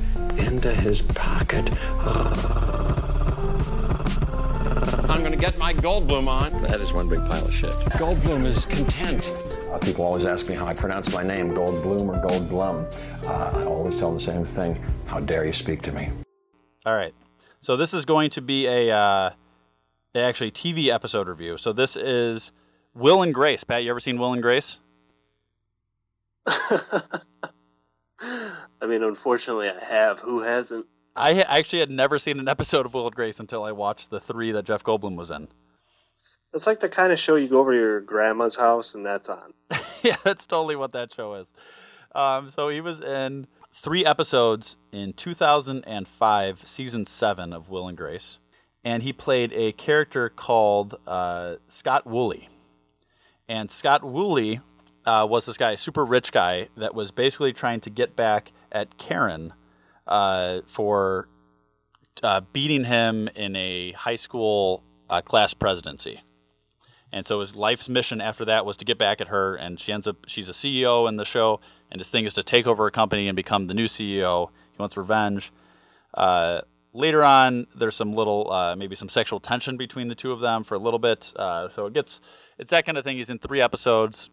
into 0.63 0.79
his 0.81 1.01
pocket. 1.01 1.67
I'm 5.09 5.23
gonna 5.23 5.35
get 5.35 5.57
my 5.57 5.73
Goldblum 5.73 6.27
on. 6.27 6.61
That 6.63 6.79
is 6.81 6.93
one 6.93 7.09
big 7.09 7.25
pile 7.25 7.43
of 7.45 7.53
shit. 7.53 7.71
Goldblum 7.97 8.45
is 8.45 8.67
content. 8.67 9.33
Uh, 9.71 9.79
people 9.79 10.05
always 10.05 10.25
ask 10.25 10.47
me 10.49 10.55
how 10.55 10.67
I 10.67 10.75
pronounce 10.75 11.11
my 11.11 11.23
name, 11.23 11.55
Goldblum 11.55 12.07
or 12.07 12.21
Goldblum. 12.27 12.85
Uh, 13.27 13.59
I 13.59 13.63
always 13.63 13.97
tell 13.97 14.09
them 14.09 14.19
the 14.19 14.23
same 14.23 14.45
thing. 14.45 14.79
How 15.05 15.19
dare 15.19 15.45
you 15.45 15.53
speak 15.53 15.81
to 15.83 15.91
me? 15.91 16.09
All 16.85 16.93
right. 16.93 17.15
So 17.59 17.75
this 17.75 17.93
is 17.93 18.05
going 18.05 18.29
to 18.31 18.41
be 18.41 18.67
a 18.67 18.91
uh, 18.95 19.31
actually 20.13 20.51
TV 20.51 20.89
episode 20.89 21.27
review. 21.27 21.57
So 21.57 21.73
this 21.73 21.95
is 21.95 22.51
Will 22.93 23.23
and 23.23 23.33
Grace. 23.33 23.63
Pat, 23.63 23.83
you 23.83 23.89
ever 23.89 23.99
seen 23.99 24.19
Will 24.19 24.33
and 24.33 24.43
Grace? 24.43 24.79
I 28.81 28.87
mean, 28.87 29.03
unfortunately, 29.03 29.69
I 29.69 29.83
have. 29.83 30.19
Who 30.19 30.41
hasn't? 30.41 30.87
I 31.15 31.41
actually 31.41 31.79
had 31.79 31.91
never 31.91 32.17
seen 32.17 32.39
an 32.39 32.47
episode 32.47 32.85
of 32.85 32.93
Will 32.93 33.05
and 33.05 33.15
Grace 33.15 33.39
until 33.39 33.63
I 33.63 33.71
watched 33.71 34.09
the 34.09 34.19
three 34.19 34.51
that 34.53 34.65
Jeff 34.65 34.83
Goldblum 34.83 35.15
was 35.15 35.29
in. 35.29 35.49
It's 36.53 36.67
like 36.67 36.79
the 36.79 36.89
kind 36.89 37.13
of 37.13 37.19
show 37.19 37.35
you 37.35 37.47
go 37.47 37.59
over 37.59 37.71
to 37.71 37.77
your 37.77 38.01
grandma's 38.01 38.55
house 38.55 38.95
and 38.95 39.05
that's 39.05 39.29
on. 39.29 39.51
yeah, 40.01 40.17
that's 40.23 40.45
totally 40.45 40.75
what 40.75 40.93
that 40.93 41.13
show 41.13 41.35
is. 41.35 41.53
Um, 42.13 42.49
so 42.49 42.69
he 42.69 42.81
was 42.81 42.99
in 42.99 43.47
three 43.73 44.05
episodes 44.05 44.77
in 44.91 45.13
2005, 45.13 46.67
season 46.67 47.05
seven 47.05 47.53
of 47.53 47.69
Will 47.69 47.87
and 47.87 47.97
Grace, 47.97 48.39
and 48.83 49.03
he 49.03 49.13
played 49.13 49.53
a 49.53 49.71
character 49.73 50.29
called 50.29 50.95
uh, 51.07 51.55
Scott 51.67 52.05
Woolley. 52.05 52.49
And 53.47 53.71
Scott 53.71 54.03
Woolley 54.03 54.59
uh, 55.05 55.25
was 55.29 55.45
this 55.45 55.57
guy, 55.57 55.75
super 55.75 56.03
rich 56.03 56.31
guy, 56.31 56.67
that 56.77 56.93
was 56.93 57.11
basically 57.11 57.53
trying 57.53 57.79
to 57.81 57.89
get 57.89 58.15
back 58.15 58.51
at 58.71 58.97
Karen 58.97 59.53
uh, 60.07 60.61
for 60.65 61.27
uh, 62.23 62.41
beating 62.53 62.85
him 62.85 63.29
in 63.35 63.55
a 63.55 63.91
high 63.93 64.15
school 64.15 64.83
uh, 65.09 65.21
class 65.21 65.53
presidency. 65.53 66.21
And 67.11 67.25
so 67.25 67.41
his 67.41 67.55
life's 67.55 67.89
mission 67.89 68.21
after 68.21 68.45
that 68.45 68.65
was 68.65 68.77
to 68.77 68.85
get 68.85 68.97
back 68.97 69.19
at 69.19 69.27
her, 69.27 69.55
and 69.55 69.79
she 69.79 69.91
ends 69.91 70.07
up 70.07 70.17
she's 70.27 70.47
a 70.47 70.53
CEO 70.53 71.09
in 71.09 71.17
the 71.17 71.25
show, 71.25 71.59
and 71.91 71.99
his 71.99 72.09
thing 72.09 72.25
is 72.25 72.33
to 72.35 72.43
take 72.43 72.65
over 72.65 72.87
a 72.87 72.91
company 72.91 73.27
and 73.27 73.35
become 73.35 73.67
the 73.67 73.73
new 73.73 73.85
CEO. 73.85 74.49
He 74.71 74.77
wants 74.79 74.95
revenge. 74.95 75.51
Uh, 76.13 76.61
later 76.93 77.23
on, 77.23 77.67
there's 77.75 77.95
some 77.95 78.13
little 78.13 78.51
uh, 78.51 78.75
maybe 78.77 78.95
some 78.95 79.09
sexual 79.09 79.41
tension 79.41 79.75
between 79.75 80.07
the 80.07 80.15
two 80.15 80.31
of 80.31 80.39
them 80.39 80.63
for 80.63 80.75
a 80.75 80.79
little 80.79 80.99
bit. 80.99 81.33
Uh, 81.35 81.67
so 81.75 81.87
it 81.87 81.93
gets 81.93 82.21
it's 82.57 82.71
that 82.71 82.85
kind 82.85 82.97
of 82.97 83.03
thing. 83.03 83.17
He's 83.17 83.29
in 83.29 83.39
three 83.39 83.61
episodes. 83.61 84.29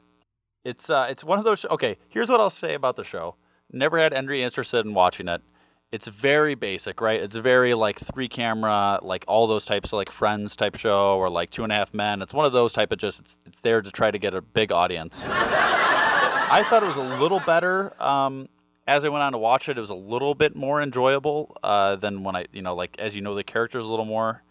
It's 0.64 0.89
uh, 0.89 1.09
it's 1.11 1.24
one 1.24 1.41
of 1.41 1.45
those. 1.45 1.64
Okay, 1.66 1.97
here's 2.09 2.30
what 2.30 2.41
I'll 2.41 2.51
say 2.51 2.74
about 2.74 2.95
the 2.95 3.05
show. 3.05 3.34
Never 3.71 3.99
had 3.99 4.12
Henry 4.12 4.43
interested 4.43 4.87
in 4.87 4.95
watching 4.95 5.29
it. 5.29 5.43
It's 5.91 6.07
very 6.07 6.55
basic, 6.55 7.01
right? 7.01 7.21
It's 7.21 7.37
very 7.37 7.75
like 7.75 7.99
three 7.99 8.29
camera, 8.29 8.99
like 9.03 9.25
all 9.27 9.47
those 9.47 9.64
types 9.64 9.93
of 9.93 9.97
like 9.99 10.11
Friends 10.11 10.55
type 10.55 10.77
show 10.77 11.16
or 11.16 11.31
like 11.31 11.51
Two 11.51 11.64
and 11.64 11.73
a 11.73 11.75
Half 11.75 11.95
Men. 11.95 12.21
It's 12.21 12.35
one 12.35 12.45
of 12.45 12.53
those 12.53 12.73
type 12.73 12.93
of 12.93 12.99
just. 12.99 13.21
It's 13.21 13.39
it's 13.47 13.61
there 13.61 13.81
to 13.81 13.91
try 13.91 14.11
to 14.11 14.19
get 14.19 14.35
a 14.35 14.43
big 14.43 14.71
audience. 14.71 15.27
I 15.29 16.64
thought 16.69 16.83
it 16.83 16.87
was 16.87 16.97
a 16.97 17.21
little 17.21 17.41
better. 17.41 18.01
Um, 18.03 18.49
as 18.87 19.05
I 19.05 19.11
went 19.11 19.23
on 19.23 19.33
to 19.33 19.39
watch 19.39 19.69
it, 19.69 19.77
it 19.77 19.81
was 19.81 19.91
a 19.91 19.95
little 19.95 20.35
bit 20.35 20.57
more 20.57 20.81
enjoyable 20.81 21.57
uh, 21.62 21.97
than 21.97 22.23
when 22.23 22.37
I, 22.37 22.47
you 22.53 22.62
know, 22.62 22.75
like 22.75 22.99
as 22.99 23.14
you 23.14 23.23
know 23.23 23.35
the 23.35 23.45
characters 23.45 23.85
a 23.85 23.89
little 23.89 24.07
more. 24.07 24.43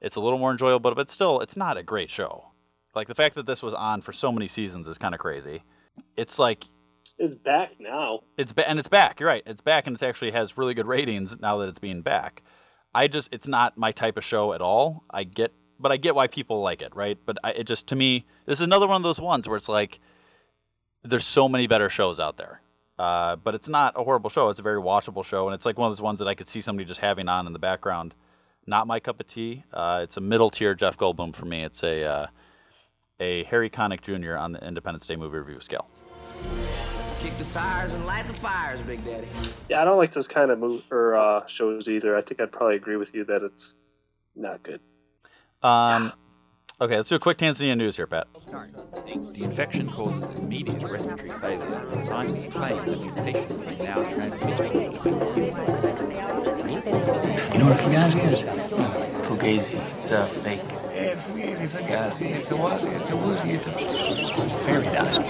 It's 0.00 0.16
a 0.16 0.20
little 0.20 0.38
more 0.38 0.50
enjoyable, 0.50 0.80
but 0.80 0.94
but 0.94 1.08
still, 1.08 1.40
it's 1.40 1.56
not 1.56 1.76
a 1.78 1.82
great 1.82 2.10
show. 2.10 2.52
Like 2.94 3.08
the 3.08 3.14
fact 3.14 3.34
that 3.36 3.46
this 3.46 3.62
was 3.62 3.74
on 3.74 4.02
for 4.02 4.12
so 4.12 4.30
many 4.30 4.48
seasons 4.48 4.86
is 4.86 4.98
kind 4.98 5.14
of 5.14 5.20
crazy. 5.20 5.62
It's 6.16 6.38
like 6.38 6.66
It's 7.18 7.34
back 7.34 7.80
now. 7.80 8.20
it's 8.36 8.52
ba- 8.52 8.68
and 8.68 8.78
it's 8.78 8.88
back. 8.88 9.20
You're 9.20 9.28
right. 9.28 9.42
It's 9.46 9.62
back, 9.62 9.86
and 9.86 9.96
it 9.96 10.02
actually 10.02 10.32
has 10.32 10.58
really 10.58 10.74
good 10.74 10.86
ratings 10.86 11.40
now 11.40 11.56
that 11.58 11.68
it's 11.68 11.78
being 11.78 12.02
back. 12.02 12.42
I 12.94 13.08
just 13.08 13.32
it's 13.32 13.48
not 13.48 13.76
my 13.78 13.92
type 13.92 14.16
of 14.16 14.24
show 14.24 14.52
at 14.52 14.60
all. 14.60 15.04
I 15.10 15.24
get, 15.24 15.52
but 15.78 15.92
I 15.92 15.96
get 15.96 16.14
why 16.14 16.26
people 16.26 16.60
like 16.60 16.82
it, 16.82 16.94
right? 16.94 17.18
But 17.24 17.38
I, 17.42 17.50
it 17.52 17.66
just 17.66 17.86
to 17.88 17.96
me, 17.96 18.26
this 18.44 18.60
is 18.60 18.66
another 18.66 18.86
one 18.86 18.96
of 18.96 19.02
those 19.02 19.20
ones 19.20 19.48
where 19.48 19.56
it's 19.56 19.68
like 19.68 19.98
there's 21.02 21.24
so 21.24 21.48
many 21.48 21.66
better 21.66 21.88
shows 21.88 22.20
out 22.20 22.36
there. 22.36 22.60
Uh, 22.98 23.36
but 23.36 23.54
it's 23.54 23.68
not 23.68 23.92
a 23.96 24.02
horrible 24.04 24.30
show. 24.30 24.48
It's 24.48 24.58
a 24.60 24.62
very 24.62 24.80
watchable 24.80 25.24
show, 25.24 25.46
and 25.46 25.54
it's 25.54 25.66
like 25.66 25.78
one 25.78 25.90
of 25.90 25.92
those 25.96 26.02
ones 26.02 26.18
that 26.18 26.28
I 26.28 26.34
could 26.34 26.48
see 26.48 26.60
somebody 26.60 26.86
just 26.86 27.00
having 27.00 27.28
on 27.28 27.46
in 27.46 27.52
the 27.52 27.58
background. 27.58 28.14
Not 28.66 28.86
my 28.86 29.00
cup 29.00 29.20
of 29.20 29.26
tea. 29.26 29.64
Uh, 29.72 30.00
it's 30.02 30.16
a 30.16 30.20
middle 30.20 30.50
tier 30.50 30.74
Jeff 30.74 30.96
Goldblum 30.98 31.34
for 31.34 31.46
me. 31.46 31.62
It's 31.64 31.82
a 31.82 32.04
uh, 32.04 32.26
a 33.20 33.44
Harry 33.44 33.70
Connick 33.70 34.02
Jr. 34.02 34.36
on 34.36 34.52
the 34.52 34.66
Independence 34.66 35.06
Day 35.06 35.16
movie 35.16 35.38
review 35.38 35.60
scale. 35.60 35.88
Kick 37.20 37.36
the 37.38 37.44
tires 37.52 37.92
and 37.92 38.06
light 38.06 38.26
the 38.28 38.34
fires, 38.34 38.80
Big 38.82 39.04
Daddy. 39.04 39.26
Yeah, 39.68 39.80
I 39.80 39.84
don't 39.84 39.98
like 39.98 40.12
those 40.12 40.28
kind 40.28 40.50
of 40.50 40.58
move 40.58 40.86
or 40.92 41.14
uh, 41.14 41.46
shows 41.46 41.88
either. 41.88 42.14
I 42.16 42.20
think 42.20 42.40
I'd 42.40 42.52
probably 42.52 42.76
agree 42.76 42.96
with 42.96 43.14
you 43.14 43.24
that 43.24 43.42
it's 43.42 43.74
not 44.34 44.62
good. 44.62 44.80
Um, 45.62 46.12
okay, 46.80 46.96
let's 46.96 47.08
do 47.08 47.16
a 47.16 47.18
quick 47.18 47.38
Tanzania 47.38 47.76
news 47.76 47.96
here, 47.96 48.06
Pat. 48.06 48.28
The 49.32 49.42
infection 49.42 49.90
causes 49.90 50.24
immediate 50.36 50.82
respiratory 50.82 51.30
failure, 51.30 51.88
and 51.90 52.00
scientists 52.02 52.52
claim 52.52 52.84
the 52.84 52.96
mutation 52.96 53.62
is 53.64 53.82
now 53.82 54.04
transmitted. 54.04 54.74
You 57.52 57.58
know 57.58 57.66
what 57.66 57.78
Fugazi 57.78 58.32
is? 58.32 58.42
Fugazi. 59.26 59.94
It's 59.94 60.10
a 60.10 60.26
fake. 60.28 60.62
Yeah, 60.94 61.14
Fugazi, 61.16 61.66
Fugazi. 61.68 62.30
It's 62.30 62.50
a 62.50 62.54
wazi. 62.54 63.00
It's 63.00 63.10
a 63.10 63.16
woozy. 63.16 63.50
It's 63.52 63.66
a 63.66 63.72
fairy 64.64 64.84
dust. 64.86 65.22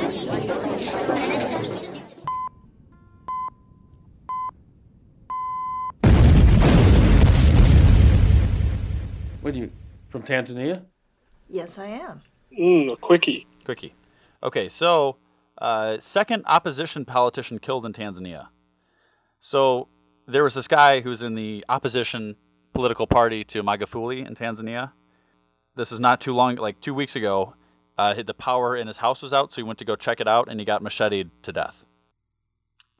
What 9.47 9.55
are 9.55 9.59
you 9.59 9.71
from 10.09 10.25
Tanzania? 10.25 10.83
Yes, 11.49 11.79
I 11.79 11.87
am. 11.87 12.21
Mm, 12.53 12.91
a 12.91 12.97
quickie. 12.97 13.47
Quickie. 13.65 13.95
Okay, 14.43 14.69
so 14.69 15.19
uh, 15.59 15.99
second 16.01 16.43
opposition 16.47 17.05
politician 17.05 17.61
killed 17.61 17.87
in 17.87 17.93
Tanzania. 17.93 18.49
So 19.39 19.87
there 20.27 20.43
was 20.43 20.55
this 20.55 20.67
guy 20.67 20.99
who 20.99 21.11
was 21.11 21.23
in 21.23 21.37
the 21.37 21.65
opposition 21.69 22.35
political 22.73 23.07
party 23.07 23.45
to 23.45 23.63
Magufuli 23.63 24.27
in 24.27 24.35
Tanzania. 24.35 24.91
This 25.77 25.93
is 25.93 26.01
not 26.01 26.21
too 26.21 26.35
long, 26.35 26.57
like 26.57 26.81
two 26.81 26.93
weeks 26.93 27.15
ago. 27.15 27.55
Uh, 27.97 28.21
the 28.21 28.35
power 28.35 28.75
in 28.75 28.89
his 28.89 28.97
house 28.97 29.23
was 29.23 29.33
out, 29.33 29.53
so 29.53 29.61
he 29.61 29.63
went 29.63 29.79
to 29.79 29.85
go 29.85 29.95
check 29.95 30.19
it 30.19 30.27
out, 30.27 30.49
and 30.49 30.59
he 30.59 30.67
got 30.67 30.83
macheted 30.83 31.31
to 31.45 31.53
death. 31.53 31.87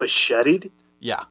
Macheted? 0.01 0.71
Yeah, 1.01 1.25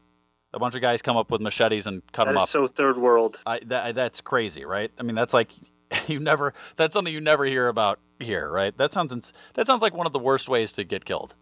a 0.55 0.59
bunch 0.59 0.73
of 0.75 0.81
guys 0.81 1.01
come 1.01 1.17
up 1.17 1.29
with 1.29 1.41
machetes 1.41 1.85
and 1.85 2.01
cut 2.13 2.25
That 2.25 2.35
is 2.35 2.43
up. 2.43 2.47
so 2.49 2.65
third 2.67 2.97
world. 2.97 3.39
I, 3.45 3.59
that, 3.65 3.93
that's 3.95 4.21
crazy, 4.21 4.65
right? 4.65 4.91
I 4.97 5.03
mean, 5.03 5.15
that's 5.15 5.33
like 5.33 5.51
you 6.07 6.19
never. 6.19 6.53
That's 6.77 6.93
something 6.93 7.13
you 7.13 7.21
never 7.21 7.45
hear 7.45 7.67
about 7.67 7.99
here, 8.19 8.49
right? 8.49 8.75
That 8.77 8.91
sounds 8.91 9.11
ins- 9.13 9.33
that 9.53 9.67
sounds 9.67 9.81
like 9.81 9.93
one 9.93 10.07
of 10.07 10.13
the 10.13 10.19
worst 10.19 10.49
ways 10.49 10.71
to 10.73 10.83
get 10.83 11.05
killed. 11.05 11.35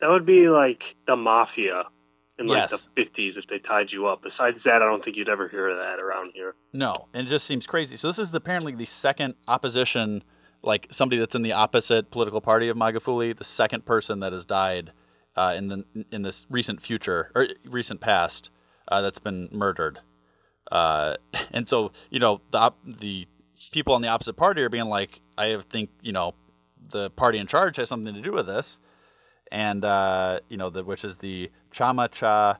That 0.00 0.10
would 0.10 0.26
be 0.26 0.48
like 0.48 0.96
the 1.06 1.16
mafia 1.16 1.86
in 2.38 2.46
like 2.48 2.70
Yes. 2.70 2.88
the 2.94 3.04
50s 3.04 3.38
if 3.38 3.46
they 3.46 3.58
tied 3.58 3.92
you 3.92 4.06
up. 4.06 4.22
Besides 4.22 4.62
that, 4.64 4.82
I 4.82 4.86
don't 4.86 5.04
think 5.04 5.16
you'd 5.16 5.28
ever 5.28 5.48
hear 5.48 5.68
of 5.68 5.78
that 5.78 5.98
around 6.00 6.32
here. 6.34 6.54
No, 6.72 7.08
and 7.14 7.26
it 7.26 7.30
just 7.30 7.46
seems 7.46 7.66
crazy. 7.66 7.96
So 7.96 8.08
this 8.08 8.18
is 8.18 8.34
apparently 8.34 8.74
the 8.74 8.84
second 8.86 9.34
opposition, 9.48 10.24
like 10.62 10.88
somebody 10.90 11.18
that's 11.18 11.34
in 11.34 11.42
the 11.42 11.52
opposite 11.52 12.10
political 12.10 12.40
party 12.40 12.68
of 12.68 12.76
Magufuli, 12.76 13.36
the 13.36 13.44
second 13.44 13.84
person 13.84 14.20
that 14.20 14.32
has 14.32 14.44
died 14.44 14.92
uh, 15.36 15.54
in 15.56 15.68
the 15.68 15.84
in 16.10 16.22
this 16.22 16.46
recent 16.50 16.80
future 16.80 17.30
or 17.34 17.48
recent 17.64 18.00
past 18.00 18.50
uh, 18.88 19.00
that's 19.00 19.18
been 19.18 19.48
murdered. 19.52 20.00
Uh, 20.70 21.14
and 21.52 21.68
so 21.68 21.92
you 22.10 22.18
know 22.18 22.40
the 22.50 22.58
op- 22.58 22.78
the 22.84 23.26
people 23.70 23.94
on 23.94 24.02
the 24.02 24.08
opposite 24.08 24.34
party 24.34 24.62
are 24.62 24.68
being 24.68 24.88
like, 24.88 25.20
I 25.38 25.56
think 25.68 25.90
you 26.02 26.12
know 26.12 26.34
the 26.90 27.10
party 27.10 27.38
in 27.38 27.46
charge 27.46 27.76
has 27.76 27.88
something 27.88 28.14
to 28.14 28.20
do 28.20 28.32
with 28.32 28.46
this, 28.46 28.80
and 29.50 29.84
uh, 29.84 30.40
you 30.48 30.56
know 30.56 30.70
the 30.70 30.84
which 30.84 31.04
is 31.04 31.18
the 31.18 31.50
Chama 31.72 32.10
Cha, 32.10 32.58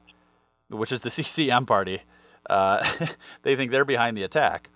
which 0.69 0.91
is 0.91 1.01
the 1.01 1.09
CCM 1.11 1.65
party. 1.65 2.01
Uh, 2.49 2.83
they 3.43 3.55
think 3.55 3.71
they're 3.71 3.85
behind 3.85 4.17
the 4.17 4.23
attack, 4.23 4.69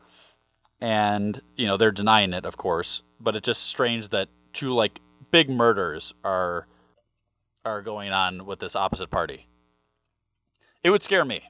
and 0.80 1.42
you 1.56 1.66
know 1.66 1.78
they're 1.78 1.92
denying 1.92 2.34
it, 2.34 2.46
of 2.46 2.58
course. 2.58 3.04
But 3.20 3.36
it's 3.36 3.46
just 3.46 3.64
strange 3.64 4.10
that 4.10 4.30
two 4.54 4.74
like 4.74 5.00
big 5.32 5.50
murders 5.50 6.14
are 6.24 6.68
are 7.68 7.82
going 7.82 8.12
on 8.12 8.46
with 8.46 8.60
this 8.60 8.76
opposite 8.76 9.10
party. 9.10 9.48
It 10.84 10.90
would 10.90 11.04
scare 11.04 11.26
me 11.26 11.42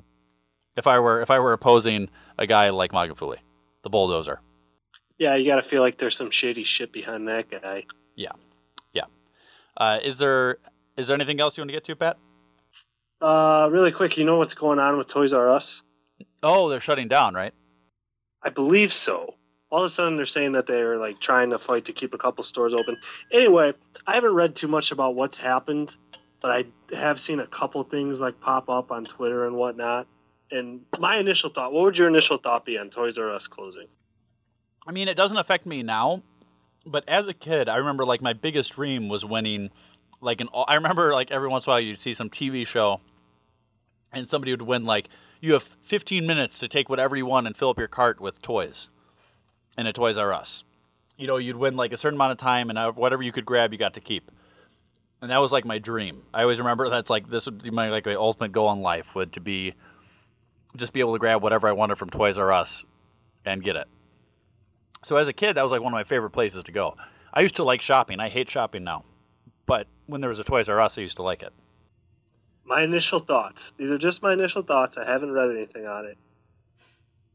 if 0.76 0.88
I 0.88 1.00
were 1.00 1.22
if 1.22 1.30
I 1.30 1.40
were 1.40 1.54
opposing 1.54 2.10
a 2.38 2.48
guy 2.48 2.70
like 2.70 2.92
Magufuli, 2.92 3.38
the 3.84 3.90
bulldozer. 3.90 4.42
Yeah, 5.18 5.36
you 5.36 5.50
got 5.50 5.56
to 5.58 5.64
feel 5.64 5.82
like 5.82 5.98
there's 5.98 6.16
some 6.16 6.32
shady 6.32 6.64
shit 6.64 6.92
behind 6.92 7.28
that 7.28 7.50
guy. 7.50 7.86
Yeah, 8.16 8.32
yeah. 8.94 9.06
Uh, 9.76 10.00
is 10.04 10.18
there 10.18 10.58
is 10.96 11.08
there 11.08 11.16
anything 11.16 11.40
else 11.40 11.58
you 11.58 11.62
want 11.62 11.70
to 11.70 11.74
get 11.74 11.84
to, 11.86 11.96
Pat? 11.96 12.18
Uh, 13.22 13.70
really 13.72 13.92
quick, 13.92 14.18
you 14.18 14.26
know 14.26 14.38
what's 14.38 14.54
going 14.54 14.80
on 14.80 14.98
with 14.98 15.08
Toys 15.08 15.34
R 15.34 15.52
Us? 15.52 15.84
Oh, 16.44 16.70
they're 16.70 16.80
shutting 16.80 17.08
down, 17.08 17.34
right? 17.34 17.54
I 18.44 18.50
believe 18.50 18.94
so. 18.94 19.34
All 19.70 19.80
of 19.80 19.86
a 19.86 19.90
sudden, 19.90 20.16
they're 20.16 20.26
saying 20.26 20.54
that 20.54 20.66
they're 20.66 20.98
like 20.98 21.20
trying 21.20 21.50
to 21.50 21.58
fight 21.58 21.86
to 21.86 21.94
keep 21.94 22.14
a 22.14 22.18
couple 22.18 22.44
stores 22.44 22.74
open. 22.74 22.98
Anyway, 23.32 23.74
I 24.06 24.14
haven't 24.14 24.34
read 24.34 24.56
too 24.56 24.68
much 24.68 24.92
about 24.92 25.16
what's 25.16 25.38
happened, 25.38 25.96
but 26.40 26.52
I 26.52 26.96
have 26.96 27.20
seen 27.20 27.40
a 27.40 27.48
couple 27.48 27.84
things 27.84 28.22
like 28.22 28.40
pop 28.40 28.70
up 28.70 28.92
on 28.92 29.04
Twitter 29.04 29.46
and 29.46 29.56
whatnot. 29.56 30.08
And 30.52 30.82
my 31.00 31.18
initial 31.18 31.50
thought, 31.50 31.74
what 31.74 31.84
would 31.84 31.98
your 31.98 32.08
initial 32.08 32.38
thought 32.38 32.64
be 32.64 32.78
on 32.78 32.90
Toys 32.90 33.18
R 33.18 33.32
Us 33.32 33.48
closing? 33.48 33.88
I 34.88 34.94
mean, 34.94 35.10
it 35.10 35.18
doesn't 35.18 35.38
affect 35.38 35.66
me 35.66 35.84
now, 35.84 36.24
but 36.86 37.08
as 37.10 37.28
a 37.28 37.34
kid, 37.34 37.68
I 37.68 37.76
remember 37.78 38.06
like 38.06 38.22
my 38.22 38.32
biggest 38.32 38.74
dream 38.74 39.10
was 39.10 39.26
winning. 39.26 39.70
Like 40.22 40.40
an, 40.40 40.48
I 40.68 40.76
remember 40.76 41.14
like 41.14 41.30
every 41.30 41.50
once 41.50 41.66
in 41.66 41.72
a 41.72 41.74
while 41.74 41.80
you'd 41.82 42.00
see 42.00 42.14
some 42.14 42.30
TV 42.30 42.66
show, 42.66 43.02
and 44.14 44.26
somebody 44.26 44.54
would 44.54 44.62
win 44.62 44.86
like 44.86 45.10
you 45.42 45.54
have 45.54 45.64
15 45.64 46.26
minutes 46.26 46.60
to 46.60 46.70
take 46.70 46.90
whatever 46.90 47.18
you 47.18 47.26
want 47.26 47.48
and 47.48 47.56
fill 47.56 47.70
up 47.70 47.78
your 47.78 47.90
cart 47.90 48.22
with 48.22 48.42
toys, 48.42 48.90
in 49.78 49.88
a 49.88 49.94
Toys 49.94 50.18
R 50.18 50.34
Us. 50.34 50.64
You 51.18 51.28
know, 51.28 51.38
you'd 51.38 51.56
win 51.56 51.76
like 51.76 51.94
a 51.94 51.98
certain 51.98 52.18
amount 52.18 52.34
of 52.34 52.38
time, 52.38 52.70
and 52.70 52.78
uh, 52.78 52.92
whatever 52.92 53.24
you 53.24 53.32
could 53.32 53.46
grab, 53.46 53.72
you 53.72 53.80
got 53.80 53.96
to 53.96 54.02
keep. 54.02 54.32
And 55.22 55.32
that 55.32 55.40
was 55.40 55.52
like 55.52 55.66
my 55.66 55.80
dream. 55.80 56.24
I 56.34 56.44
always 56.44 56.60
remember 56.60 56.90
that's 56.90 57.10
like 57.10 57.28
this 57.28 57.46
would 57.46 57.64
be 57.64 57.72
my 57.72 57.90
like 57.90 58.06
my 58.06 58.16
ultimate 58.16 58.52
goal 58.52 58.72
in 58.72 58.82
life 58.82 59.16
would 59.16 59.34
to 59.34 59.40
be 59.40 59.74
just 60.76 60.94
be 60.94 61.00
able 61.00 61.14
to 61.14 61.20
grab 61.20 61.42
whatever 61.42 61.68
I 61.68 61.72
wanted 61.72 61.98
from 61.98 62.10
Toys 62.10 62.38
R 62.38 62.52
Us 62.52 62.86
and 63.46 63.64
get 63.64 63.76
it. 63.76 63.88
So 65.04 65.18
as 65.18 65.28
a 65.28 65.34
kid, 65.34 65.54
that 65.54 65.64
was 65.64 65.72
like 65.72 65.82
one 65.82 65.94
of 65.94 65.98
my 65.98 66.04
favorite 66.04 66.32
places 66.32 66.64
to 66.66 66.72
go. 66.72 66.96
I 67.34 67.42
used 67.42 67.56
to 67.56 67.64
like 67.64 67.82
shopping. 67.82 68.20
I 68.20 68.30
hate 68.30 68.50
shopping 68.50 68.84
now, 68.84 69.06
but 69.66 69.88
when 70.06 70.22
there 70.22 70.30
was 70.30 70.40
a 70.40 70.44
Toys 70.44 70.70
R 70.70 70.80
Us, 70.80 70.98
I 70.98 71.02
used 71.02 71.18
to 71.18 71.24
like 71.24 71.42
it. 71.42 71.54
My 72.64 72.82
initial 72.82 73.20
thoughts. 73.20 73.74
These 73.78 73.92
are 73.92 73.98
just 73.98 74.22
my 74.22 74.34
initial 74.34 74.62
thoughts. 74.62 74.98
I 74.98 75.06
haven't 75.06 75.32
read 75.32 75.50
anything 75.50 75.88
on 75.88 76.06
it. 76.06 76.18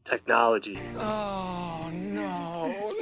Technology. 0.03 0.79
Oh, 0.97 1.89
no. 1.91 2.93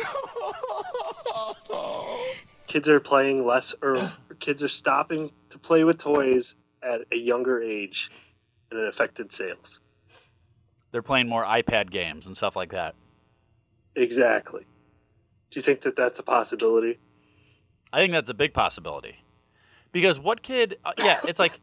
no. 1.69 2.17
Kids 2.67 2.87
are 2.87 2.99
playing 2.99 3.45
less, 3.45 3.75
or 3.81 4.11
kids 4.39 4.63
are 4.63 4.69
stopping 4.69 5.29
to 5.49 5.59
play 5.59 5.83
with 5.83 5.97
toys 5.97 6.55
at 6.81 7.01
a 7.11 7.17
younger 7.17 7.61
age, 7.61 8.09
and 8.69 8.79
it 8.79 8.87
affected 8.87 9.31
sales. 9.33 9.81
They're 10.91 11.01
playing 11.01 11.27
more 11.27 11.43
iPad 11.43 11.89
games 11.89 12.27
and 12.27 12.37
stuff 12.37 12.55
like 12.55 12.71
that. 12.71 12.95
Exactly. 13.95 14.61
Do 14.61 15.57
you 15.57 15.61
think 15.61 15.81
that 15.81 15.97
that's 15.97 16.19
a 16.19 16.23
possibility? 16.23 16.97
I 17.91 17.99
think 17.99 18.13
that's 18.13 18.29
a 18.29 18.33
big 18.33 18.53
possibility. 18.53 19.17
Because 19.91 20.17
what 20.17 20.41
kid? 20.41 20.77
Uh, 20.85 20.93
yeah, 20.97 21.19
it's 21.27 21.39
like 21.39 21.59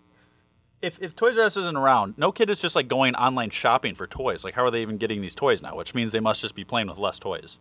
if 0.82 1.00
if 1.02 1.16
Toys 1.16 1.36
R 1.36 1.44
Us 1.44 1.56
isn't 1.56 1.76
around, 1.76 2.14
no 2.18 2.32
kid 2.32 2.50
is 2.50 2.60
just 2.60 2.76
like 2.76 2.88
going 2.88 3.14
online 3.16 3.50
shopping 3.50 3.94
for 3.94 4.06
toys. 4.06 4.44
Like, 4.44 4.54
how 4.54 4.64
are 4.64 4.70
they 4.70 4.82
even 4.82 4.96
getting 4.96 5.20
these 5.20 5.34
toys 5.34 5.62
now? 5.62 5.76
Which 5.76 5.94
means 5.94 6.12
they 6.12 6.20
must 6.20 6.40
just 6.40 6.54
be 6.54 6.64
playing 6.64 6.88
with 6.88 6.98
less 6.98 7.18
toys. 7.18 7.58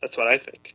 That's 0.00 0.16
what 0.16 0.26
I 0.26 0.38
think. 0.38 0.74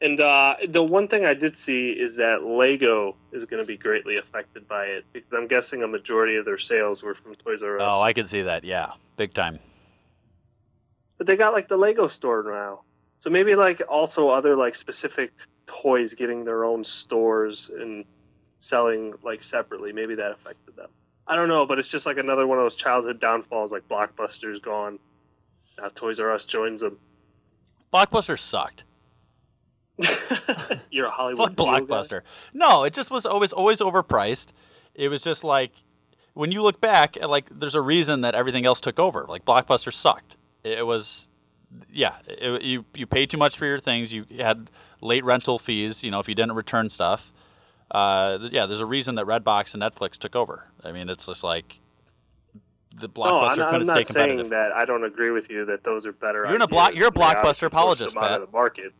And 0.00 0.20
uh, 0.20 0.54
the 0.68 0.82
one 0.82 1.08
thing 1.08 1.24
I 1.24 1.34
did 1.34 1.56
see 1.56 1.90
is 1.90 2.16
that 2.16 2.44
Lego 2.44 3.16
is 3.32 3.44
going 3.46 3.60
to 3.60 3.66
be 3.66 3.76
greatly 3.76 4.16
affected 4.16 4.68
by 4.68 4.86
it 4.86 5.04
because 5.12 5.32
I'm 5.34 5.48
guessing 5.48 5.82
a 5.82 5.88
majority 5.88 6.36
of 6.36 6.44
their 6.44 6.58
sales 6.58 7.02
were 7.02 7.14
from 7.14 7.34
Toys 7.34 7.62
R 7.64 7.80
Us. 7.80 7.94
Oh, 7.96 8.02
I 8.02 8.12
could 8.12 8.28
see 8.28 8.42
that. 8.42 8.62
Yeah, 8.62 8.92
big 9.16 9.34
time. 9.34 9.58
But 11.16 11.26
they 11.26 11.36
got 11.36 11.52
like 11.52 11.66
the 11.66 11.76
Lego 11.76 12.06
store 12.06 12.44
now, 12.44 12.82
so 13.18 13.30
maybe 13.30 13.56
like 13.56 13.82
also 13.88 14.28
other 14.28 14.54
like 14.54 14.76
specific 14.76 15.32
toys 15.66 16.14
getting 16.14 16.44
their 16.44 16.64
own 16.64 16.84
stores 16.84 17.68
and 17.68 18.04
selling 18.60 19.14
like 19.22 19.42
separately. 19.42 19.92
Maybe 19.92 20.16
that 20.16 20.32
affected 20.32 20.76
them. 20.76 20.90
I 21.26 21.36
don't 21.36 21.48
know, 21.48 21.66
but 21.66 21.78
it's 21.78 21.90
just 21.90 22.06
like 22.06 22.16
another 22.18 22.46
one 22.46 22.58
of 22.58 22.64
those 22.64 22.76
childhood 22.76 23.20
downfalls. 23.20 23.72
Like 23.72 23.86
Blockbuster's 23.88 24.60
gone, 24.60 24.98
now 25.78 25.88
Toys 25.88 26.20
R 26.20 26.30
Us 26.32 26.46
joins 26.46 26.80
them. 26.80 26.98
Blockbuster 27.92 28.38
sucked. 28.38 28.84
You're 30.90 31.06
a 31.06 31.10
Hollywood 31.10 31.56
Fuck 31.56 31.56
video 31.56 31.86
guy? 31.86 31.94
Blockbuster. 31.94 32.22
No, 32.52 32.84
it 32.84 32.92
just 32.92 33.10
was 33.10 33.26
always 33.26 33.52
always 33.52 33.80
overpriced. 33.80 34.52
It 34.94 35.08
was 35.08 35.22
just 35.22 35.44
like 35.44 35.72
when 36.34 36.52
you 36.52 36.62
look 36.62 36.80
back, 36.80 37.16
like 37.20 37.48
there's 37.50 37.74
a 37.74 37.80
reason 37.80 38.20
that 38.20 38.34
everything 38.34 38.64
else 38.64 38.80
took 38.80 38.98
over. 38.98 39.26
Like 39.28 39.44
Blockbuster 39.44 39.92
sucked. 39.92 40.36
It 40.62 40.86
was, 40.86 41.28
yeah, 41.90 42.14
it, 42.26 42.62
you 42.62 42.84
you 42.94 43.06
paid 43.06 43.28
too 43.30 43.38
much 43.38 43.58
for 43.58 43.66
your 43.66 43.80
things. 43.80 44.12
You 44.12 44.24
had 44.38 44.70
late 45.00 45.24
rental 45.24 45.58
fees. 45.58 46.04
You 46.04 46.10
know, 46.10 46.20
if 46.20 46.28
you 46.28 46.34
didn't 46.34 46.52
return 46.52 46.90
stuff. 46.90 47.32
Uh, 47.90 48.38
yeah, 48.52 48.66
there's 48.66 48.80
a 48.80 48.86
reason 48.86 49.14
that 49.16 49.26
Redbox 49.26 49.74
and 49.74 49.82
Netflix 49.82 50.18
took 50.18 50.36
over. 50.36 50.70
I 50.84 50.92
mean, 50.92 51.08
it's 51.08 51.26
just 51.26 51.42
like 51.42 51.78
the 52.94 53.08
blockbuster. 53.08 53.56
No, 53.58 53.64
I'm, 53.68 53.74
I'm 53.82 53.86
not 53.86 54.06
saying 54.06 54.50
that 54.50 54.72
I 54.72 54.84
don't 54.84 55.04
agree 55.04 55.30
with 55.30 55.50
you 55.50 55.64
that 55.66 55.84
those 55.84 56.06
are 56.06 56.12
better. 56.12 56.46
You're 56.48 56.62
a 56.62 56.66
block- 56.66 56.94
you're 56.94 57.04
a 57.04 57.08
and 57.08 57.16
they 57.16 57.22
obviously 57.22 57.66
Blockbuster 57.68 57.72
apologist, 57.72 58.14
them 58.14 58.24
out 58.24 58.32
of 58.42 58.50
the 58.50 58.52
market. 58.52 58.92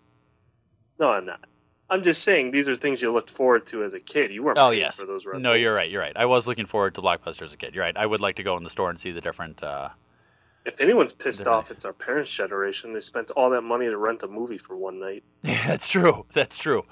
No, 0.98 1.10
I'm 1.10 1.26
not. 1.26 1.44
I'm 1.90 2.02
just 2.02 2.22
saying 2.22 2.50
these 2.50 2.68
are 2.68 2.74
things 2.76 3.00
you 3.00 3.10
looked 3.10 3.30
forward 3.30 3.64
to 3.66 3.82
as 3.82 3.94
a 3.94 4.00
kid. 4.00 4.30
You 4.30 4.42
weren't 4.42 4.58
Oh 4.60 4.70
yes. 4.70 4.96
for 4.96 5.06
those 5.06 5.24
rentals. 5.24 5.42
No, 5.42 5.54
you're 5.54 5.74
right. 5.74 5.90
You're 5.90 6.02
right. 6.02 6.16
I 6.16 6.26
was 6.26 6.46
looking 6.46 6.66
forward 6.66 6.94
to 6.96 7.00
Blockbuster 7.02 7.42
as 7.42 7.54
a 7.54 7.56
kid. 7.56 7.74
You're 7.74 7.84
right. 7.84 7.96
I 7.96 8.04
would 8.04 8.20
like 8.20 8.36
to 8.36 8.42
go 8.42 8.56
in 8.58 8.62
the 8.62 8.68
store 8.70 8.90
and 8.90 8.98
see 9.00 9.10
the 9.10 9.22
different. 9.22 9.62
Uh, 9.62 9.88
If 10.66 10.80
anyone's 10.82 11.12
pissed 11.12 11.46
off, 11.46 11.70
it's 11.70 11.86
our 11.86 11.94
parents' 11.94 12.32
generation. 12.32 12.92
They 12.92 13.00
spent 13.00 13.30
all 13.32 13.48
that 13.50 13.62
money 13.62 13.88
to 13.88 13.96
rent 13.96 14.22
a 14.22 14.28
movie 14.28 14.58
for 14.58 14.76
one 14.76 15.00
night. 15.00 15.24
that's 15.42 15.90
true. 15.90 16.26
That's 16.34 16.58
true. 16.58 16.84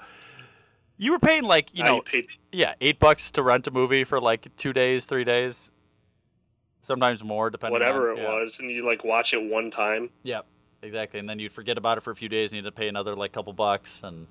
You 0.97 1.11
were 1.11 1.19
paying 1.19 1.43
like 1.43 1.69
you 1.73 1.83
Now 1.83 1.89
know, 1.89 1.95
you 1.97 2.01
paid- 2.01 2.27
yeah, 2.51 2.73
eight 2.81 2.99
bucks 2.99 3.31
to 3.31 3.43
rent 3.43 3.67
a 3.67 3.71
movie 3.71 4.03
for 4.03 4.19
like 4.19 4.47
two 4.57 4.73
days, 4.73 5.05
three 5.05 5.23
days, 5.23 5.69
sometimes 6.81 7.23
more, 7.23 7.49
depending. 7.49 7.73
whatever 7.73 8.11
on, 8.11 8.17
it 8.17 8.21
yeah. 8.21 8.33
was, 8.33 8.59
and 8.59 8.71
you 8.71 8.85
like 8.85 9.03
watch 9.03 9.33
it 9.33 9.43
one 9.43 9.69
time. 9.69 10.09
Yep, 10.23 10.45
exactly. 10.81 11.19
And 11.19 11.29
then 11.29 11.37
you'd 11.37 11.51
forget 11.51 11.77
about 11.77 11.97
it 11.97 12.01
for 12.01 12.11
a 12.11 12.15
few 12.15 12.29
days, 12.29 12.51
and 12.51 12.63
you'd 12.63 12.75
pay 12.75 12.87
another 12.87 13.15
like 13.15 13.31
couple 13.31 13.53
bucks, 13.53 14.01
and 14.03 14.25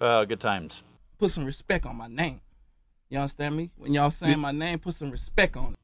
oh, 0.00 0.24
good 0.24 0.40
times. 0.40 0.82
Put 1.18 1.30
some 1.30 1.44
respect 1.44 1.86
on 1.86 1.96
my 1.96 2.08
name. 2.08 2.40
You 3.10 3.18
understand 3.18 3.56
me? 3.56 3.70
When 3.76 3.94
y'all 3.94 4.10
saying 4.10 4.38
my 4.38 4.52
name, 4.52 4.80
put 4.80 4.94
some 4.94 5.10
respect 5.10 5.56
on 5.56 5.72
it. 5.72 5.78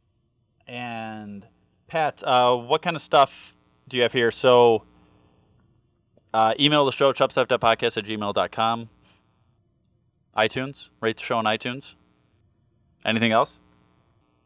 And 0.67 1.47
Pat, 1.87 2.23
uh, 2.25 2.55
what 2.57 2.83
kind 2.83 2.97
of 2.97 3.03
stuff 3.03 3.55
do 3.89 3.97
you 3.97 4.03
have 4.03 4.13
here? 4.13 4.31
So, 4.31 4.83
uh, 6.33 6.55
email 6.61 6.85
the 6.85 6.93
show, 6.93 7.13
chopstuff.podcast 7.13 7.97
at 7.99 8.05
gmail.com. 8.05 8.89
iTunes, 10.37 10.91
rate 11.01 11.17
the 11.17 11.23
show 11.23 11.37
on 11.39 11.45
iTunes. 11.45 11.95
Anything 13.05 13.33
else? 13.33 13.61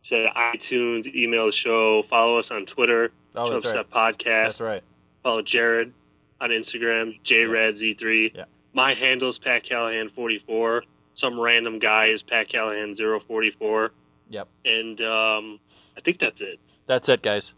Say 0.03 0.31
iTunes, 0.35 1.07
email 1.15 1.47
the 1.47 1.53
show, 1.53 2.03
follow 2.03 2.39
us 2.39 2.51
on 2.51 2.67
Twitter, 2.67 3.11
Oh, 3.35 3.49
Chub 3.49 3.63
that's 3.63 3.75
right. 3.75 3.91
Podcast. 3.91 4.25
That's 4.45 4.61
right. 4.61 4.83
Follow 5.23 5.43
Jared 5.43 5.93
on 6.41 6.51
Instagram, 6.51 7.21
JRadZ3. 7.23 8.35
Yeah. 8.35 8.45
My 8.73 8.95
handle's 8.95 9.39
Pat 9.39 9.65
Callahan44. 9.65 10.83
Some 11.15 11.39
random 11.39 11.79
guy 11.79 12.07
is 12.07 12.23
Pat 12.23 12.49
Callahan044. 12.49 13.91
Yep. 14.31 14.49
And 14.65 15.01
um, 15.01 15.61
I 15.97 16.01
think 16.01 16.19
that's 16.19 16.41
it. 16.41 16.59
That's 16.87 17.09
it, 17.09 17.23
guys. 17.23 17.55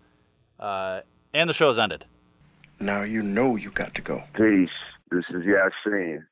Uh, 0.59 1.01
and 1.35 1.49
the 1.49 1.55
show 1.55 1.69
has 1.69 1.79
ended. 1.79 2.05
Now 2.79 3.03
you 3.03 3.23
know 3.23 3.57
you 3.57 3.71
got 3.71 3.95
to 3.95 4.03
go. 4.03 4.23
Peace. 4.35 4.69
This 5.11 5.25
is 5.31 5.43
Yasin. 5.45 6.25